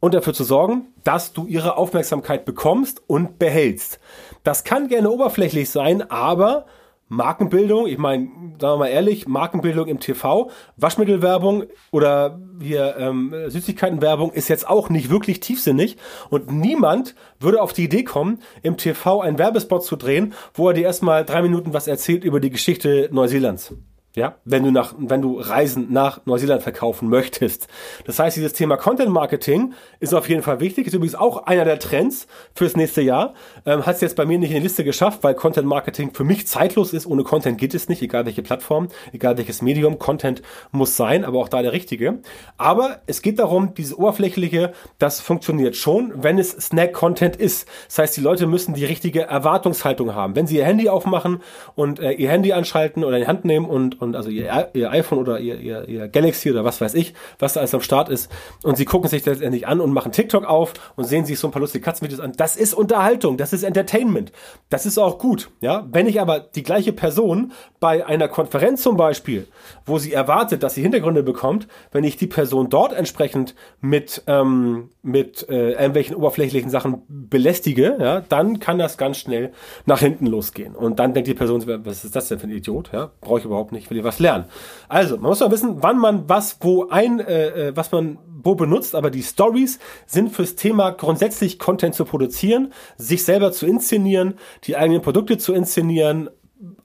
Und 0.00 0.14
dafür 0.14 0.34
zu 0.34 0.44
sorgen, 0.44 0.88
dass 1.02 1.32
du 1.32 1.46
ihre 1.46 1.76
Aufmerksamkeit 1.76 2.44
bekommst 2.44 3.02
und 3.06 3.38
behältst. 3.38 4.00
Das 4.42 4.64
kann 4.64 4.88
gerne 4.88 5.10
oberflächlich 5.10 5.70
sein, 5.70 6.10
aber 6.10 6.66
Markenbildung, 7.08 7.86
ich 7.86 7.98
meine, 7.98 8.28
sagen 8.58 8.74
wir 8.74 8.76
mal 8.76 8.88
ehrlich, 8.88 9.28
Markenbildung 9.28 9.86
im 9.88 10.00
TV, 10.00 10.50
Waschmittelwerbung 10.76 11.64
oder 11.90 12.40
hier 12.60 12.96
ähm, 12.98 13.34
Süßigkeitenwerbung 13.48 14.32
ist 14.32 14.48
jetzt 14.48 14.68
auch 14.68 14.88
nicht 14.88 15.10
wirklich 15.10 15.40
tiefsinnig 15.40 15.96
und 16.30 16.50
niemand 16.50 17.14
würde 17.40 17.60
auf 17.60 17.72
die 17.72 17.84
Idee 17.84 18.04
kommen, 18.04 18.40
im 18.62 18.76
TV 18.76 19.20
einen 19.20 19.38
Werbespot 19.38 19.84
zu 19.84 19.96
drehen, 19.96 20.34
wo 20.54 20.68
er 20.68 20.74
dir 20.74 20.84
erstmal 20.84 21.24
drei 21.24 21.42
Minuten 21.42 21.74
was 21.74 21.88
erzählt 21.88 22.24
über 22.24 22.40
die 22.40 22.50
Geschichte 22.50 23.08
Neuseelands. 23.12 23.74
Ja, 24.16 24.36
wenn 24.44 24.62
du 24.62 24.70
nach, 24.70 24.94
wenn 24.96 25.22
du 25.22 25.40
Reisen 25.40 25.92
nach 25.92 26.24
Neuseeland 26.24 26.62
verkaufen 26.62 27.08
möchtest. 27.08 27.66
Das 28.04 28.20
heißt, 28.20 28.36
dieses 28.36 28.52
Thema 28.52 28.76
Content 28.76 29.10
Marketing 29.10 29.74
ist 29.98 30.14
auf 30.14 30.28
jeden 30.28 30.42
Fall 30.42 30.60
wichtig. 30.60 30.86
Ist 30.86 30.94
übrigens 30.94 31.16
auch 31.16 31.46
einer 31.46 31.64
der 31.64 31.80
Trends 31.80 32.28
fürs 32.54 32.76
nächste 32.76 33.02
Jahr. 33.02 33.34
Ähm, 33.66 33.84
Hat 33.84 33.96
es 33.96 34.02
jetzt 34.02 34.14
bei 34.14 34.24
mir 34.24 34.38
nicht 34.38 34.50
in 34.50 34.58
die 34.58 34.62
Liste 34.62 34.84
geschafft, 34.84 35.24
weil 35.24 35.34
Content 35.34 35.66
Marketing 35.66 36.14
für 36.14 36.22
mich 36.22 36.46
zeitlos 36.46 36.92
ist. 36.92 37.06
Ohne 37.06 37.24
Content 37.24 37.58
geht 37.58 37.74
es 37.74 37.88
nicht, 37.88 38.02
egal 38.02 38.24
welche 38.24 38.44
Plattform, 38.44 38.86
egal 39.12 39.36
welches 39.36 39.62
Medium. 39.62 39.98
Content 39.98 40.42
muss 40.70 40.96
sein, 40.96 41.24
aber 41.24 41.40
auch 41.40 41.48
da 41.48 41.62
der 41.62 41.72
richtige. 41.72 42.20
Aber 42.56 43.00
es 43.08 43.20
geht 43.20 43.40
darum, 43.40 43.74
diese 43.74 43.98
oberflächliche, 43.98 44.74
das 44.98 45.20
funktioniert 45.20 45.74
schon, 45.74 46.12
wenn 46.14 46.38
es 46.38 46.50
Snack 46.50 46.92
Content 46.92 47.34
ist. 47.34 47.66
Das 47.88 47.98
heißt, 47.98 48.16
die 48.16 48.20
Leute 48.20 48.46
müssen 48.46 48.74
die 48.74 48.84
richtige 48.84 49.22
Erwartungshaltung 49.22 50.14
haben. 50.14 50.36
Wenn 50.36 50.46
sie 50.46 50.58
ihr 50.58 50.64
Handy 50.64 50.88
aufmachen 50.88 51.42
und 51.74 51.98
äh, 51.98 52.12
ihr 52.12 52.30
Handy 52.30 52.52
anschalten 52.52 53.02
oder 53.02 53.16
in 53.16 53.22
die 53.22 53.28
Hand 53.28 53.44
nehmen 53.44 53.66
und 53.66 54.03
und 54.04 54.16
also 54.16 54.30
ihr, 54.30 54.70
ihr 54.72 54.90
iPhone 54.90 55.18
oder 55.18 55.40
ihr, 55.40 55.58
ihr, 55.58 55.88
ihr 55.88 56.08
Galaxy 56.08 56.50
oder 56.50 56.64
was 56.64 56.80
weiß 56.80 56.94
ich, 56.94 57.14
was 57.38 57.54
da 57.54 57.60
alles 57.60 57.74
am 57.74 57.80
Start 57.80 58.08
ist 58.08 58.30
und 58.62 58.76
sie 58.76 58.84
gucken 58.84 59.08
sich 59.08 59.24
letztendlich 59.26 59.66
an 59.66 59.80
und 59.80 59.92
machen 59.92 60.12
TikTok 60.12 60.44
auf 60.44 60.74
und 60.96 61.04
sehen 61.04 61.24
sich 61.24 61.38
so 61.38 61.48
ein 61.48 61.50
paar 61.50 61.60
lustige 61.60 61.84
Katzenvideos 61.84 62.20
an. 62.20 62.32
Das 62.36 62.56
ist 62.56 62.74
Unterhaltung, 62.74 63.36
das 63.36 63.52
ist 63.52 63.64
Entertainment. 63.64 64.32
Das 64.70 64.86
ist 64.86 64.98
auch 64.98 65.18
gut, 65.18 65.50
ja. 65.60 65.86
Wenn 65.90 66.06
ich 66.06 66.20
aber 66.20 66.40
die 66.40 66.62
gleiche 66.62 66.92
Person 66.92 67.52
bei 67.80 68.06
einer 68.06 68.28
Konferenz 68.28 68.82
zum 68.82 68.96
Beispiel, 68.96 69.46
wo 69.86 69.98
sie 69.98 70.12
erwartet, 70.12 70.62
dass 70.62 70.74
sie 70.74 70.82
Hintergründe 70.82 71.22
bekommt, 71.22 71.66
wenn 71.92 72.04
ich 72.04 72.16
die 72.16 72.26
Person 72.26 72.70
dort 72.70 72.92
entsprechend 72.92 73.54
mit, 73.80 74.22
ähm, 74.26 74.90
mit 75.02 75.48
äh, 75.48 75.72
irgendwelchen 75.72 76.16
oberflächlichen 76.16 76.70
Sachen 76.70 77.02
belästige, 77.08 77.96
ja, 77.98 78.20
dann 78.20 78.60
kann 78.60 78.78
das 78.78 78.98
ganz 78.98 79.18
schnell 79.18 79.52
nach 79.86 80.00
hinten 80.00 80.26
losgehen. 80.26 80.74
Und 80.74 80.98
dann 80.98 81.14
denkt 81.14 81.28
die 81.28 81.34
Person, 81.34 81.64
was 81.84 82.04
ist 82.04 82.16
das 82.16 82.28
denn 82.28 82.38
für 82.38 82.46
ein 82.46 82.50
Idiot? 82.50 82.90
Ja, 82.92 83.10
brauche 83.20 83.38
ich 83.38 83.44
überhaupt 83.44 83.72
nicht, 83.72 83.90
ich 83.98 84.04
was 84.04 84.18
lernen. 84.18 84.44
Also, 84.88 85.16
man 85.16 85.30
muss 85.30 85.40
mal 85.40 85.50
wissen, 85.50 85.82
wann 85.82 85.98
man 85.98 86.28
was 86.28 86.58
wo 86.60 86.88
ein, 86.88 87.20
äh, 87.20 87.68
äh, 87.68 87.76
was 87.76 87.92
man 87.92 88.18
wo 88.42 88.54
benutzt, 88.54 88.94
aber 88.94 89.10
die 89.10 89.22
Stories 89.22 89.78
sind 90.06 90.30
fürs 90.30 90.54
Thema 90.54 90.90
grundsätzlich 90.90 91.58
Content 91.58 91.94
zu 91.94 92.04
produzieren, 92.04 92.72
sich 92.96 93.24
selber 93.24 93.52
zu 93.52 93.66
inszenieren, 93.66 94.34
die 94.64 94.76
eigenen 94.76 95.00
Produkte 95.00 95.38
zu 95.38 95.54
inszenieren, 95.54 96.28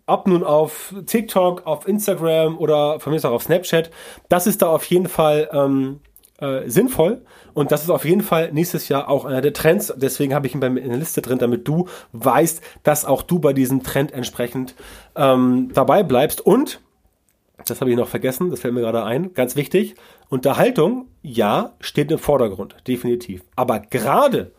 ob 0.05 0.27
nun 0.27 0.43
auf 0.43 0.93
TikTok, 1.05 1.67
auf 1.67 1.87
Instagram 1.87 2.57
oder 2.57 2.99
von 2.99 3.11
mir 3.11 3.17
aus 3.17 3.25
auch 3.25 3.31
auf 3.31 3.43
Snapchat, 3.43 3.91
das 4.27 4.47
ist 4.47 4.61
da 4.61 4.67
auf 4.67 4.85
jeden 4.85 5.07
Fall 5.07 5.49
ähm, 5.51 5.99
äh, 6.39 6.67
sinnvoll 6.69 7.21
und 7.53 7.71
das 7.71 7.83
ist 7.83 7.89
auf 7.89 8.05
jeden 8.05 8.21
Fall 8.21 8.51
nächstes 8.51 8.87
Jahr 8.89 9.09
auch 9.09 9.25
einer 9.25 9.41
der 9.41 9.53
Trends. 9.53 9.93
Deswegen 9.95 10.33
habe 10.33 10.47
ich 10.47 10.53
ihn 10.53 10.59
bei 10.59 10.69
mir 10.69 10.79
in 10.79 10.89
der 10.89 10.97
Liste 10.97 11.21
drin, 11.21 11.37
damit 11.37 11.67
du 11.67 11.87
weißt, 12.13 12.61
dass 12.83 13.05
auch 13.05 13.21
du 13.21 13.39
bei 13.39 13.53
diesem 13.53 13.83
Trend 13.83 14.11
entsprechend 14.13 14.75
ähm, 15.15 15.69
dabei 15.73 16.03
bleibst. 16.03 16.41
Und, 16.41 16.81
das 17.65 17.81
habe 17.81 17.91
ich 17.91 17.97
noch 17.97 18.07
vergessen, 18.07 18.49
das 18.49 18.61
fällt 18.61 18.73
mir 18.73 18.81
gerade 18.81 19.03
ein, 19.03 19.33
ganz 19.33 19.55
wichtig, 19.55 19.95
Unterhaltung, 20.29 21.07
ja, 21.21 21.73
steht 21.79 22.11
im 22.11 22.19
Vordergrund, 22.19 22.75
definitiv. 22.87 23.43
Aber 23.55 23.79
gerade 23.79 24.51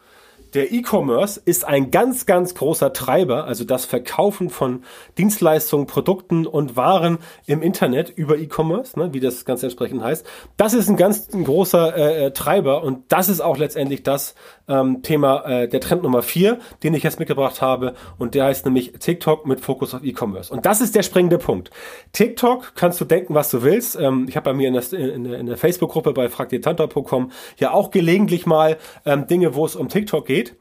der 0.54 0.72
E-Commerce 0.72 1.40
ist 1.44 1.64
ein 1.64 1.90
ganz, 1.90 2.26
ganz 2.26 2.54
großer 2.54 2.92
Treiber, 2.92 3.44
also 3.44 3.64
das 3.64 3.84
Verkaufen 3.84 4.50
von 4.50 4.82
Dienstleistungen, 5.16 5.86
Produkten 5.86 6.46
und 6.46 6.76
Waren 6.76 7.18
im 7.46 7.62
Internet 7.62 8.10
über 8.10 8.38
E-Commerce, 8.38 8.98
ne, 8.98 9.12
wie 9.12 9.20
das 9.20 9.44
ganz 9.44 9.62
entsprechend 9.62 10.02
heißt. 10.02 10.26
Das 10.56 10.74
ist 10.74 10.88
ein 10.88 10.96
ganz 10.96 11.28
ein 11.32 11.44
großer 11.44 11.96
äh, 11.96 12.26
äh, 12.26 12.30
Treiber 12.32 12.82
und 12.82 13.04
das 13.12 13.28
ist 13.28 13.40
auch 13.40 13.58
letztendlich 13.58 14.02
das 14.02 14.34
ähm, 14.68 15.02
Thema, 15.02 15.44
äh, 15.44 15.68
der 15.68 15.80
Trend 15.80 16.02
Nummer 16.02 16.22
vier, 16.22 16.58
den 16.82 16.94
ich 16.94 17.02
jetzt 17.02 17.18
mitgebracht 17.18 17.62
habe 17.62 17.94
und 18.18 18.34
der 18.34 18.44
heißt 18.44 18.64
nämlich 18.64 18.92
TikTok 18.98 19.46
mit 19.46 19.60
Fokus 19.60 19.94
auf 19.94 20.02
E-Commerce. 20.02 20.52
Und 20.52 20.66
das 20.66 20.80
ist 20.80 20.94
der 20.94 21.02
springende 21.02 21.38
Punkt. 21.38 21.70
TikTok 22.12 22.72
kannst 22.74 23.00
du 23.00 23.04
denken, 23.04 23.34
was 23.34 23.50
du 23.50 23.62
willst. 23.62 23.96
Ähm, 23.96 24.26
ich 24.28 24.36
habe 24.36 24.50
bei 24.50 24.54
mir 24.54 24.68
in 24.68 24.74
der, 24.74 24.92
in 24.92 25.24
der, 25.24 25.38
in 25.38 25.46
der 25.46 25.56
Facebook-Gruppe 25.56 26.12
bei 26.12 26.28
fragdetanta.com 26.28 27.30
ja 27.58 27.72
auch 27.72 27.90
gelegentlich 27.90 28.46
mal 28.46 28.78
ähm, 29.04 29.26
Dinge, 29.26 29.54
wo 29.54 29.64
es 29.64 29.76
um 29.76 29.88
TikTok 29.88 30.26
geht 30.26 30.39
geht. 30.40 30.56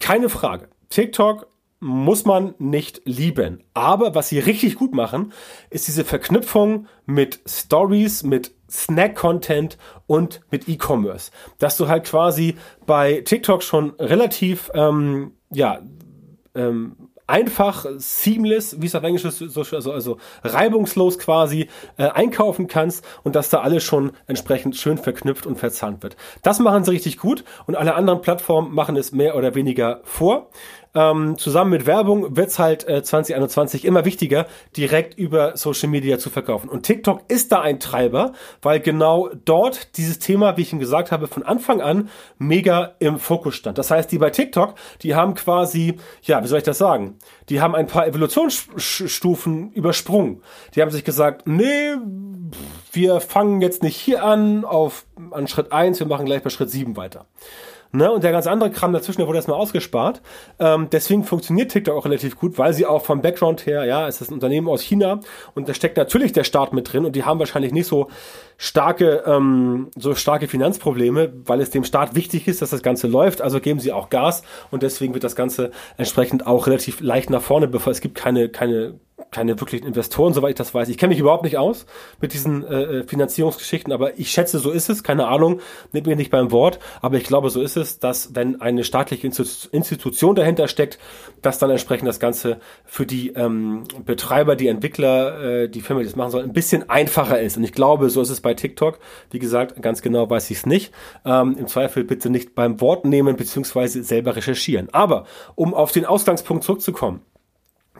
Keine 0.00 0.28
Frage. 0.28 0.68
TikTok 0.88 1.46
muss 1.80 2.24
man 2.24 2.54
nicht 2.58 3.02
lieben. 3.04 3.62
Aber 3.74 4.14
was 4.14 4.28
sie 4.28 4.38
richtig 4.38 4.76
gut 4.76 4.94
machen, 4.94 5.32
ist 5.70 5.86
diese 5.86 6.04
Verknüpfung 6.04 6.86
mit 7.04 7.40
Stories, 7.46 8.22
mit 8.22 8.52
Snack-Content 8.70 9.76
und 10.06 10.40
mit 10.50 10.68
E-Commerce. 10.68 11.30
Dass 11.58 11.76
du 11.76 11.88
halt 11.88 12.04
quasi 12.04 12.56
bei 12.86 13.20
TikTok 13.20 13.62
schon 13.62 13.90
relativ, 13.98 14.70
ähm, 14.74 15.32
ja, 15.50 15.80
ähm, 16.54 17.10
einfach, 17.26 17.86
seamless, 17.96 18.80
wie 18.80 18.86
es 18.86 18.94
auf 18.94 19.02
Englisch 19.02 19.24
ist, 19.24 19.38
so, 19.38 19.60
also, 19.60 19.92
also 19.92 20.18
reibungslos 20.42 21.18
quasi 21.18 21.68
äh, 21.96 22.08
einkaufen 22.08 22.66
kannst 22.66 23.04
und 23.22 23.34
dass 23.34 23.48
da 23.48 23.60
alles 23.60 23.82
schon 23.82 24.12
entsprechend 24.26 24.76
schön 24.76 24.98
verknüpft 24.98 25.46
und 25.46 25.56
verzahnt 25.56 26.02
wird. 26.02 26.16
Das 26.42 26.58
machen 26.58 26.84
sie 26.84 26.90
richtig 26.90 27.18
gut 27.18 27.44
und 27.66 27.76
alle 27.76 27.94
anderen 27.94 28.20
Plattformen 28.20 28.74
machen 28.74 28.96
es 28.96 29.12
mehr 29.12 29.36
oder 29.36 29.54
weniger 29.54 30.00
vor 30.04 30.50
ähm, 30.94 31.36
zusammen 31.38 31.70
mit 31.70 31.86
Werbung 31.86 32.36
wird's 32.36 32.58
halt 32.58 32.86
äh, 32.88 33.02
2021 33.02 33.84
immer 33.84 34.04
wichtiger, 34.04 34.46
direkt 34.76 35.18
über 35.18 35.56
Social 35.56 35.88
Media 35.88 36.18
zu 36.18 36.30
verkaufen. 36.30 36.68
Und 36.68 36.84
TikTok 36.84 37.22
ist 37.28 37.50
da 37.52 37.60
ein 37.60 37.80
Treiber, 37.80 38.32
weil 38.62 38.80
genau 38.80 39.30
dort 39.44 39.96
dieses 39.96 40.18
Thema, 40.18 40.56
wie 40.56 40.62
ich 40.62 40.72
Ihnen 40.72 40.80
gesagt 40.80 41.10
habe, 41.10 41.26
von 41.26 41.42
Anfang 41.42 41.80
an 41.80 42.08
mega 42.38 42.94
im 43.00 43.18
Fokus 43.18 43.56
stand. 43.56 43.78
Das 43.78 43.90
heißt, 43.90 44.10
die 44.12 44.18
bei 44.18 44.30
TikTok, 44.30 44.74
die 45.02 45.14
haben 45.14 45.34
quasi, 45.34 45.96
ja, 46.22 46.42
wie 46.42 46.46
soll 46.46 46.58
ich 46.58 46.64
das 46.64 46.78
sagen? 46.78 47.18
Die 47.48 47.60
haben 47.60 47.74
ein 47.74 47.86
paar 47.86 48.06
Evolutionsstufen 48.06 49.72
übersprungen. 49.72 50.42
Die 50.74 50.82
haben 50.82 50.90
sich 50.90 51.04
gesagt, 51.04 51.46
nee, 51.46 51.94
wir 52.92 53.20
fangen 53.20 53.60
jetzt 53.60 53.82
nicht 53.82 53.96
hier 53.96 54.22
an 54.22 54.64
auf 54.64 55.06
an 55.30 55.48
Schritt 55.48 55.72
eins, 55.72 55.98
wir 55.98 56.06
machen 56.06 56.26
gleich 56.26 56.42
bei 56.42 56.50
Schritt 56.50 56.70
sieben 56.70 56.96
weiter. 56.96 57.26
Ne? 57.94 58.10
Und 58.10 58.24
der 58.24 58.32
ganz 58.32 58.48
andere 58.48 58.70
Kram 58.70 58.92
dazwischen, 58.92 59.18
der 59.18 59.28
wurde 59.28 59.38
erstmal 59.38 59.58
ausgespart. 59.58 60.20
Ähm, 60.58 60.88
deswegen 60.90 61.22
funktioniert 61.22 61.70
TikTok 61.70 61.96
auch 61.96 62.04
relativ 62.04 62.36
gut, 62.36 62.58
weil 62.58 62.72
sie 62.72 62.86
auch 62.86 63.04
vom 63.04 63.22
Background 63.22 63.66
her, 63.66 63.84
ja, 63.84 64.08
es 64.08 64.20
ist 64.20 64.30
ein 64.30 64.34
Unternehmen 64.34 64.68
aus 64.68 64.82
China 64.82 65.20
und 65.54 65.68
da 65.68 65.74
steckt 65.74 65.96
natürlich 65.96 66.32
der 66.32 66.42
Staat 66.42 66.72
mit 66.72 66.92
drin 66.92 67.04
und 67.04 67.14
die 67.14 67.24
haben 67.24 67.38
wahrscheinlich 67.38 67.72
nicht 67.72 67.86
so 67.86 68.08
starke, 68.56 69.24
ähm, 69.26 69.88
so 69.96 70.14
starke 70.14 70.48
Finanzprobleme, 70.48 71.32
weil 71.44 71.60
es 71.60 71.70
dem 71.70 71.84
Staat 71.84 72.14
wichtig 72.14 72.48
ist, 72.48 72.62
dass 72.62 72.70
das 72.70 72.82
Ganze 72.82 73.06
läuft. 73.06 73.42
Also 73.42 73.60
geben 73.60 73.80
sie 73.80 73.92
auch 73.92 74.10
Gas 74.10 74.42
und 74.70 74.82
deswegen 74.82 75.14
wird 75.14 75.24
das 75.24 75.36
Ganze 75.36 75.70
entsprechend 75.96 76.46
auch 76.46 76.66
relativ 76.66 77.00
leicht 77.00 77.30
nach 77.30 77.42
vorne, 77.42 77.68
bevor 77.68 77.90
es 77.90 78.00
gibt 78.00 78.14
keine, 78.14 78.48
keine 78.48 78.94
keine 79.30 79.60
wirklichen 79.60 79.86
Investoren, 79.86 80.32
soweit 80.32 80.50
ich 80.50 80.56
das 80.56 80.74
weiß. 80.74 80.88
Ich 80.88 80.98
kenne 80.98 81.10
mich 81.10 81.20
überhaupt 81.20 81.44
nicht 81.44 81.56
aus 81.56 81.86
mit 82.20 82.32
diesen 82.32 82.64
äh, 82.64 82.82
äh, 82.82 83.04
Finanzierungsgeschichten, 83.04 83.92
aber 83.92 84.18
ich 84.18 84.30
schätze, 84.30 84.58
so 84.58 84.70
ist 84.70 84.88
es. 84.88 85.02
Keine 85.02 85.26
Ahnung, 85.26 85.60
nehmt 85.92 86.06
mir 86.06 86.16
nicht 86.16 86.30
beim 86.30 86.50
Wort, 86.50 86.78
aber 87.00 87.16
ich 87.16 87.24
glaube, 87.24 87.50
so 87.50 87.60
ist 87.60 87.76
es, 87.76 87.98
dass 87.98 88.34
wenn 88.34 88.60
eine 88.60 88.84
staatliche 88.84 89.26
Institution 89.26 90.34
dahinter 90.34 90.68
steckt, 90.68 90.98
dass 91.42 91.58
dann 91.58 91.70
entsprechend 91.70 92.08
das 92.08 92.20
Ganze 92.20 92.58
für 92.84 93.06
die 93.06 93.30
ähm, 93.30 93.84
Betreiber, 94.04 94.56
die 94.56 94.68
Entwickler, 94.68 95.62
äh, 95.62 95.68
die 95.68 95.80
Firma, 95.80 96.00
die 96.00 96.06
das 96.06 96.16
machen 96.16 96.30
soll, 96.30 96.42
ein 96.42 96.52
bisschen 96.52 96.88
einfacher 96.88 97.40
ist. 97.40 97.56
Und 97.56 97.64
ich 97.64 97.72
glaube, 97.72 98.10
so 98.10 98.20
ist 98.20 98.30
es 98.30 98.40
bei 98.44 98.54
TikTok. 98.54 99.00
Wie 99.32 99.40
gesagt, 99.40 99.82
ganz 99.82 100.02
genau 100.02 100.30
weiß 100.30 100.50
ich 100.52 100.58
es 100.58 100.66
nicht. 100.66 100.94
Ähm, 101.24 101.56
Im 101.58 101.66
Zweifel 101.66 102.04
bitte 102.04 102.30
nicht 102.30 102.54
beim 102.54 102.80
Wort 102.80 103.04
nehmen 103.04 103.34
beziehungsweise 103.36 104.04
selber 104.04 104.36
recherchieren. 104.36 104.88
Aber 104.92 105.26
um 105.56 105.74
auf 105.74 105.90
den 105.90 106.04
Ausgangspunkt 106.04 106.62
zurückzukommen. 106.62 107.22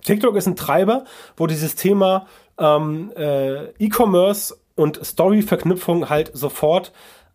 TikTok 0.04 0.36
ist 0.36 0.46
ein 0.46 0.54
Treiber, 0.54 1.04
wo 1.36 1.48
dieses 1.48 1.74
Thema 1.74 2.26
ähm, 2.58 3.10
äh, 3.16 3.70
E-Commerce 3.78 4.56
und 4.76 5.04
Story-Verknüpfung 5.04 6.08
halt 6.08 6.30
sofort 6.34 6.92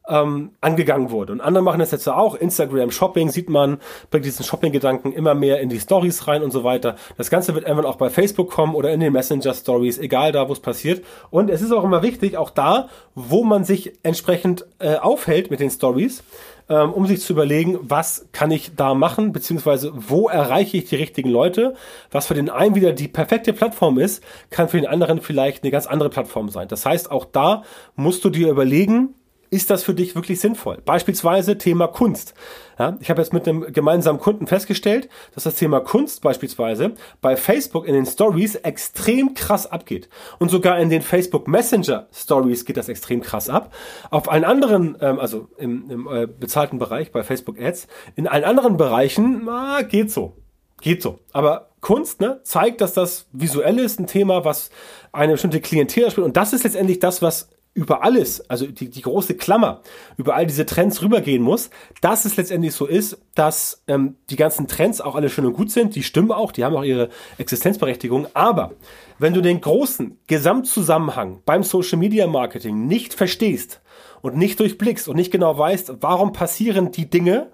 ähm, 0.10 0.52
angegangen 0.62 1.12
wurde. 1.12 1.34
Und 1.34 1.42
andere 1.42 1.64
machen 1.64 1.80
das 1.80 1.92
jetzt 1.92 2.08
auch. 2.10 2.36
Instagram 2.36 2.92
Shopping 2.92 3.30
sieht 3.30 3.50
man, 3.50 3.78
bringt 4.10 4.26
diesen 4.26 4.44
Shopping-Gedanken 4.44 5.14
immer 5.14 5.36
mehr 5.36 5.60
in 5.60 5.70
die 5.70 5.80
Stories 5.80 6.28
rein 6.28 6.44
und 6.44 6.52
so 6.52 6.64
weiter. 6.64 6.96
Das 7.18 7.30
Ganze 7.30 7.54
wird 7.54 7.66
irgendwann 7.66 7.86
auch 7.86 7.98
bei 7.98 8.10
Facebook 8.10 8.50
kommen 8.50 8.76
oder 8.76 8.92
in 8.92 9.00
den 9.00 9.14
Messenger 9.14 9.54
Stories, 9.54 10.00
egal 10.00 10.32
da, 10.32 10.50
wo 10.50 10.54
es 10.54 10.60
passiert. 10.60 11.04
Und 11.30 11.50
es 11.50 11.62
ist 11.62 11.72
auch 11.72 11.84
immer 11.84 12.02
wichtig, 12.02 12.38
auch 12.38 12.50
da, 12.50 12.90
wo 13.16 13.44
man 13.44 13.64
sich 13.64 13.94
entsprechend 14.04 14.66
äh, 14.80 14.96
aufhält 14.96 15.52
mit 15.52 15.60
den 15.60 15.70
Stories, 15.70 16.24
ähm, 16.70 16.94
um 16.94 17.06
sich 17.08 17.22
zu 17.22 17.34
überlegen, 17.34 17.80
was 17.82 18.28
kann 18.32 18.52
ich 18.52 18.76
da 18.76 18.94
machen, 18.94 19.32
beziehungsweise 19.34 19.92
wo 19.94 20.30
erreiche 20.30 20.78
ich 20.78 20.86
die 20.86 20.96
richtigen 20.96 21.30
Leute. 21.30 21.76
Was 22.12 22.28
für 22.28 22.36
den 22.36 22.50
einen 22.50 22.76
wieder 22.76 22.94
die 22.94 23.08
perfekte 23.08 23.54
Plattform 23.54 24.00
ist, 24.00 24.24
kann 24.50 24.70
für 24.70 24.78
den 24.78 24.88
anderen 24.88 25.22
vielleicht 25.22 25.64
eine 25.64 25.72
ganz 25.72 25.88
andere 25.88 26.10
Plattform 26.10 26.50
sein. 26.50 26.68
Das 26.68 26.86
heißt, 26.86 27.12
auch 27.12 27.26
da 27.26 27.64
musst 27.96 28.24
du 28.24 28.30
dir 28.30 28.50
überlegen, 28.50 29.16
ist 29.50 29.70
das 29.70 29.84
für 29.84 29.94
dich 29.94 30.16
wirklich 30.16 30.40
sinnvoll? 30.40 30.82
Beispielsweise 30.86 31.58
Thema 31.58 31.88
Kunst. 31.88 32.34
Ja, 32.78 32.98
ich 33.02 33.10
habe 33.10 33.22
jetzt 33.22 33.34
mit 33.34 33.48
einem 33.48 33.74
gemeinsamen 33.74 34.20
Kunden 34.20 34.48
festgestellt, 34.48 35.10
dass 35.36 35.44
das 35.44 35.56
Thema 35.56 35.82
Kunst 35.82 36.22
beispielsweise 36.22 36.94
bei 37.20 37.36
Facebook 37.36 37.86
in 37.88 37.94
den 37.94 38.06
Stories 38.06 38.56
extrem 38.56 39.34
krass 39.34 39.70
abgeht. 39.70 40.08
Und 40.40 40.50
sogar 40.50 40.80
in 40.80 40.90
den 40.90 41.02
Facebook 41.02 41.48
Messenger 41.48 42.08
Stories 42.14 42.64
geht 42.64 42.78
das 42.78 42.88
extrem 42.88 43.22
krass 43.22 43.50
ab. 43.50 43.74
Auf 44.12 44.32
allen 44.32 44.46
anderen, 44.46 44.98
ähm, 45.02 45.20
also 45.20 45.50
im, 45.58 45.90
im 45.90 46.08
äh, 46.08 46.28
bezahlten 46.28 46.80
Bereich 46.80 47.12
bei 47.12 47.24
Facebook 47.24 47.60
Ads, 47.60 47.88
in 48.16 48.28
allen 48.28 48.46
anderen 48.46 48.78
Bereichen, 48.78 49.42
na, 49.46 49.82
geht 49.82 50.12
so. 50.12 50.38
Geht 50.82 51.02
so. 51.02 51.20
Aber 51.34 51.70
Kunst, 51.82 52.22
ne? 52.22 52.40
zeigt, 52.44 52.82
dass 52.82 52.94
das 52.94 53.28
visuell 53.32 53.80
ist, 53.80 54.00
ein 54.00 54.08
Thema, 54.08 54.46
was 54.46 54.70
eine 55.12 55.34
bestimmte 55.34 55.62
Klientel 55.62 56.10
spielt. 56.12 56.26
Und 56.26 56.38
das 56.38 56.54
ist 56.54 56.64
letztendlich 56.64 57.00
das, 57.00 57.22
was 57.22 57.50
über 57.80 58.04
alles, 58.04 58.48
also 58.50 58.68
die, 58.68 58.90
die 58.90 59.02
große 59.02 59.36
Klammer, 59.36 59.82
über 60.18 60.36
all 60.36 60.46
diese 60.46 60.66
Trends 60.66 61.02
rübergehen 61.02 61.42
muss, 61.42 61.70
dass 62.02 62.26
es 62.26 62.36
letztendlich 62.36 62.74
so 62.74 62.86
ist, 62.86 63.18
dass 63.36 63.82
ähm, 63.88 64.18
die 64.30 64.36
ganzen 64.36 64.68
Trends 64.68 65.00
auch 65.00 65.16
alle 65.16 65.30
schön 65.30 65.46
und 65.46 65.54
gut 65.54 65.72
sind, 65.72 65.96
die 65.96 66.04
stimmen 66.04 66.32
auch, 66.32 66.52
die 66.52 66.66
haben 66.66 66.76
auch 66.76 66.84
ihre 66.84 67.10
Existenzberechtigung, 67.38 68.28
aber 68.34 68.74
wenn 69.18 69.34
du 69.34 69.42
den 69.42 69.62
großen 69.62 70.18
Gesamtzusammenhang 70.28 71.42
beim 71.46 71.64
Social 71.64 71.98
Media 71.98 72.28
Marketing 72.28 72.86
nicht 72.86 73.14
verstehst 73.14 73.80
und 74.22 74.36
nicht 74.36 74.60
durchblickst 74.60 75.08
und 75.08 75.16
nicht 75.16 75.32
genau 75.32 75.58
weißt, 75.58 75.94
warum 76.02 76.34
passieren 76.34 76.92
die 76.92 77.10
Dinge 77.10 77.48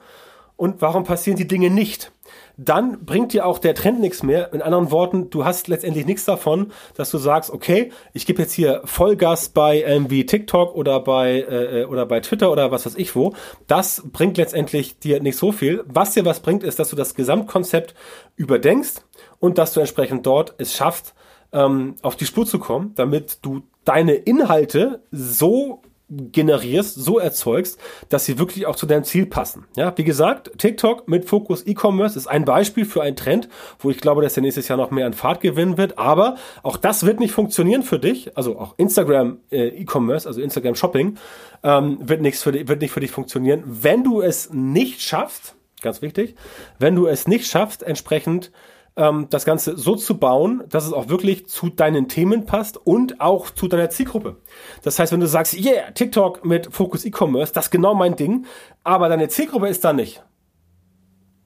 und 0.57 0.81
warum 0.81 1.03
passieren 1.03 1.37
die 1.37 1.47
Dinge 1.47 1.69
nicht, 1.69 2.11
dann 2.57 3.05
bringt 3.05 3.33
dir 3.33 3.45
auch 3.45 3.59
der 3.59 3.75
Trend 3.75 3.99
nichts 3.99 4.23
mehr. 4.23 4.53
In 4.53 4.61
anderen 4.61 4.91
Worten, 4.91 5.29
du 5.29 5.45
hast 5.45 5.67
letztendlich 5.67 6.05
nichts 6.05 6.25
davon, 6.25 6.71
dass 6.95 7.11
du 7.11 7.17
sagst, 7.17 7.49
okay, 7.49 7.91
ich 8.13 8.25
gebe 8.25 8.41
jetzt 8.41 8.53
hier 8.53 8.81
Vollgas 8.85 9.49
bei 9.49 9.81
irgendwie 9.81 10.25
TikTok 10.25 10.75
oder 10.75 10.99
bei 10.99 11.41
äh, 11.41 11.85
oder 11.85 12.05
bei 12.05 12.19
Twitter 12.19 12.51
oder 12.51 12.71
was 12.71 12.85
weiß 12.85 12.95
ich 12.95 13.15
wo. 13.15 13.33
Das 13.67 14.03
bringt 14.11 14.37
letztendlich 14.37 14.99
dir 14.99 15.21
nicht 15.21 15.37
so 15.37 15.51
viel. 15.51 15.83
Was 15.87 16.13
dir 16.13 16.25
was 16.25 16.39
bringt, 16.39 16.63
ist, 16.63 16.79
dass 16.79 16.89
du 16.89 16.95
das 16.95 17.15
Gesamtkonzept 17.15 17.95
überdenkst 18.35 19.01
und 19.39 19.57
dass 19.57 19.73
du 19.73 19.79
entsprechend 19.79 20.25
dort 20.25 20.55
es 20.57 20.73
schaffst, 20.73 21.13
ähm, 21.51 21.95
auf 22.01 22.15
die 22.15 22.25
Spur 22.25 22.45
zu 22.45 22.59
kommen, 22.59 22.93
damit 22.95 23.39
du 23.41 23.61
deine 23.83 24.13
Inhalte 24.15 25.03
so 25.11 25.81
generierst, 26.09 26.95
so 26.95 27.17
erzeugst, 27.17 27.79
dass 28.09 28.25
sie 28.25 28.37
wirklich 28.37 28.67
auch 28.67 28.75
zu 28.75 28.85
deinem 28.85 29.03
Ziel 29.03 29.25
passen. 29.25 29.65
Ja, 29.75 29.91
wie 29.97 30.03
gesagt, 30.03 30.51
TikTok 30.57 31.07
mit 31.07 31.25
Fokus 31.25 31.65
E-Commerce 31.65 32.17
ist 32.17 32.27
ein 32.27 32.45
Beispiel 32.45 32.85
für 32.85 33.01
einen 33.01 33.15
Trend, 33.15 33.49
wo 33.79 33.89
ich 33.89 33.97
glaube, 33.97 34.21
dass 34.21 34.35
der 34.35 34.43
nächstes 34.43 34.67
Jahr 34.67 34.77
noch 34.77 34.91
mehr 34.91 35.07
an 35.07 35.13
Fahrt 35.13 35.41
gewinnen 35.41 35.77
wird. 35.77 35.97
Aber 35.97 36.35
auch 36.61 36.77
das 36.77 37.05
wird 37.05 37.19
nicht 37.19 37.31
funktionieren 37.31 37.81
für 37.81 37.97
dich. 37.97 38.37
Also 38.37 38.59
auch 38.59 38.75
Instagram 38.77 39.39
äh, 39.51 39.67
E-Commerce, 39.69 40.27
also 40.27 40.41
Instagram 40.41 40.75
Shopping, 40.75 41.17
ähm, 41.63 41.97
wird 42.01 42.21
nichts 42.21 42.43
für 42.43 42.51
dich, 42.51 42.67
wird 42.67 42.81
nicht 42.81 42.91
für 42.91 42.99
dich 42.99 43.11
funktionieren, 43.11 43.63
wenn 43.65 44.03
du 44.03 44.21
es 44.21 44.51
nicht 44.53 45.01
schaffst. 45.01 45.55
Ganz 45.81 46.01
wichtig, 46.01 46.35
wenn 46.79 46.95
du 46.95 47.07
es 47.07 47.27
nicht 47.27 47.47
schaffst, 47.47 47.83
entsprechend 47.83 48.51
ähm, 48.97 49.27
das 49.29 49.45
Ganze 49.45 49.77
so 49.77 49.95
zu 49.95 50.17
bauen, 50.17 50.63
dass 50.69 50.85
es 50.85 50.93
auch 50.93 51.09
wirklich 51.09 51.47
zu 51.47 51.69
deinen 51.69 52.07
Themen 52.07 52.45
passt 52.45 52.77
und 52.77 53.21
auch 53.21 53.49
zu 53.49 53.67
deiner 53.67 53.89
Zielgruppe. 53.89 54.37
Das 54.83 54.99
heißt, 54.99 55.11
wenn 55.11 55.19
du 55.19 55.27
sagst, 55.27 55.53
yeah, 55.53 55.91
TikTok 55.91 56.45
mit 56.45 56.73
Focus 56.73 57.05
E-Commerce, 57.05 57.53
das 57.53 57.65
ist 57.65 57.71
genau 57.71 57.93
mein 57.93 58.15
Ding, 58.15 58.45
aber 58.83 59.09
deine 59.09 59.27
Zielgruppe 59.29 59.67
ist 59.67 59.83
da 59.83 59.93
nicht. 59.93 60.23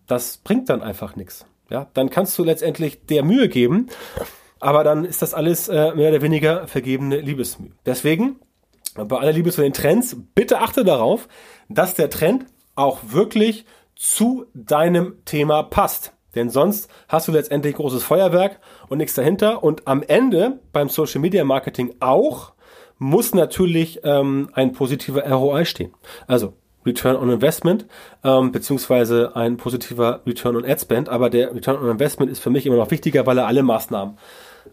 Das 0.08 0.38
bringt 0.38 0.70
dann 0.70 0.82
einfach 0.82 1.16
nichts. 1.16 1.46
Ja, 1.70 1.88
dann 1.94 2.10
kannst 2.10 2.38
du 2.40 2.44
letztendlich 2.44 3.06
der 3.06 3.24
Mühe 3.24 3.48
geben, 3.48 3.88
aber 4.60 4.84
dann 4.84 5.06
ist 5.06 5.22
das 5.22 5.34
alles 5.34 5.70
äh, 5.70 5.94
mehr 5.94 6.10
oder 6.10 6.22
weniger 6.22 6.68
vergebene 6.68 7.20
Liebesmühe. 7.20 7.72
Deswegen, 7.86 8.40
bei 8.96 9.18
aller 9.18 9.32
Liebe 9.32 9.52
zu 9.52 9.62
den 9.62 9.74
Trends, 9.74 10.18
bitte 10.34 10.60
achte 10.62 10.84
darauf, 10.84 11.28
dass 11.70 11.94
der 11.94 12.10
Trend 12.10 12.46
auch 12.76 13.00
wirklich 13.10 13.66
zu 13.96 14.46
deinem 14.56 15.24
Thema 15.26 15.62
passt. 15.62 16.14
Denn 16.40 16.50
sonst 16.50 16.90
hast 17.10 17.28
du 17.28 17.34
letztendlich 17.34 17.76
großes 17.76 18.02
Feuerwerk 18.02 18.62
und 18.88 19.00
nichts 19.00 19.14
dahinter. 19.14 19.62
Und 19.62 19.90
am 19.90 20.04
Ende 20.04 20.60
beim 20.72 20.88
Social 20.88 21.20
Media 21.20 21.44
Marketing 21.44 21.96
auch 22.00 22.54
muss 22.98 23.34
natürlich 23.34 24.00
ähm, 24.06 24.50
ein 24.54 24.72
positiver 24.72 25.30
ROI 25.30 25.66
stehen. 25.66 25.94
Also 26.28 26.54
Return 26.86 27.18
on 27.18 27.30
Investment, 27.30 27.88
ähm, 28.24 28.54
beziehungsweise 28.54 29.36
ein 29.36 29.58
positiver 29.58 30.22
Return 30.26 30.56
on 30.56 30.64
Ad 30.64 30.80
Spend. 30.80 31.10
Aber 31.10 31.30
der 31.30 31.54
Return 31.54 31.76
on 31.76 31.92
Investment 31.92 32.32
ist 32.32 32.40
für 32.40 32.50
mich 32.50 32.66
immer 32.66 32.78
noch 32.78 32.90
wichtiger, 32.90 33.26
weil 33.26 33.38
er 33.38 33.46
alle 33.46 33.62
Maßnahmen 33.62 34.18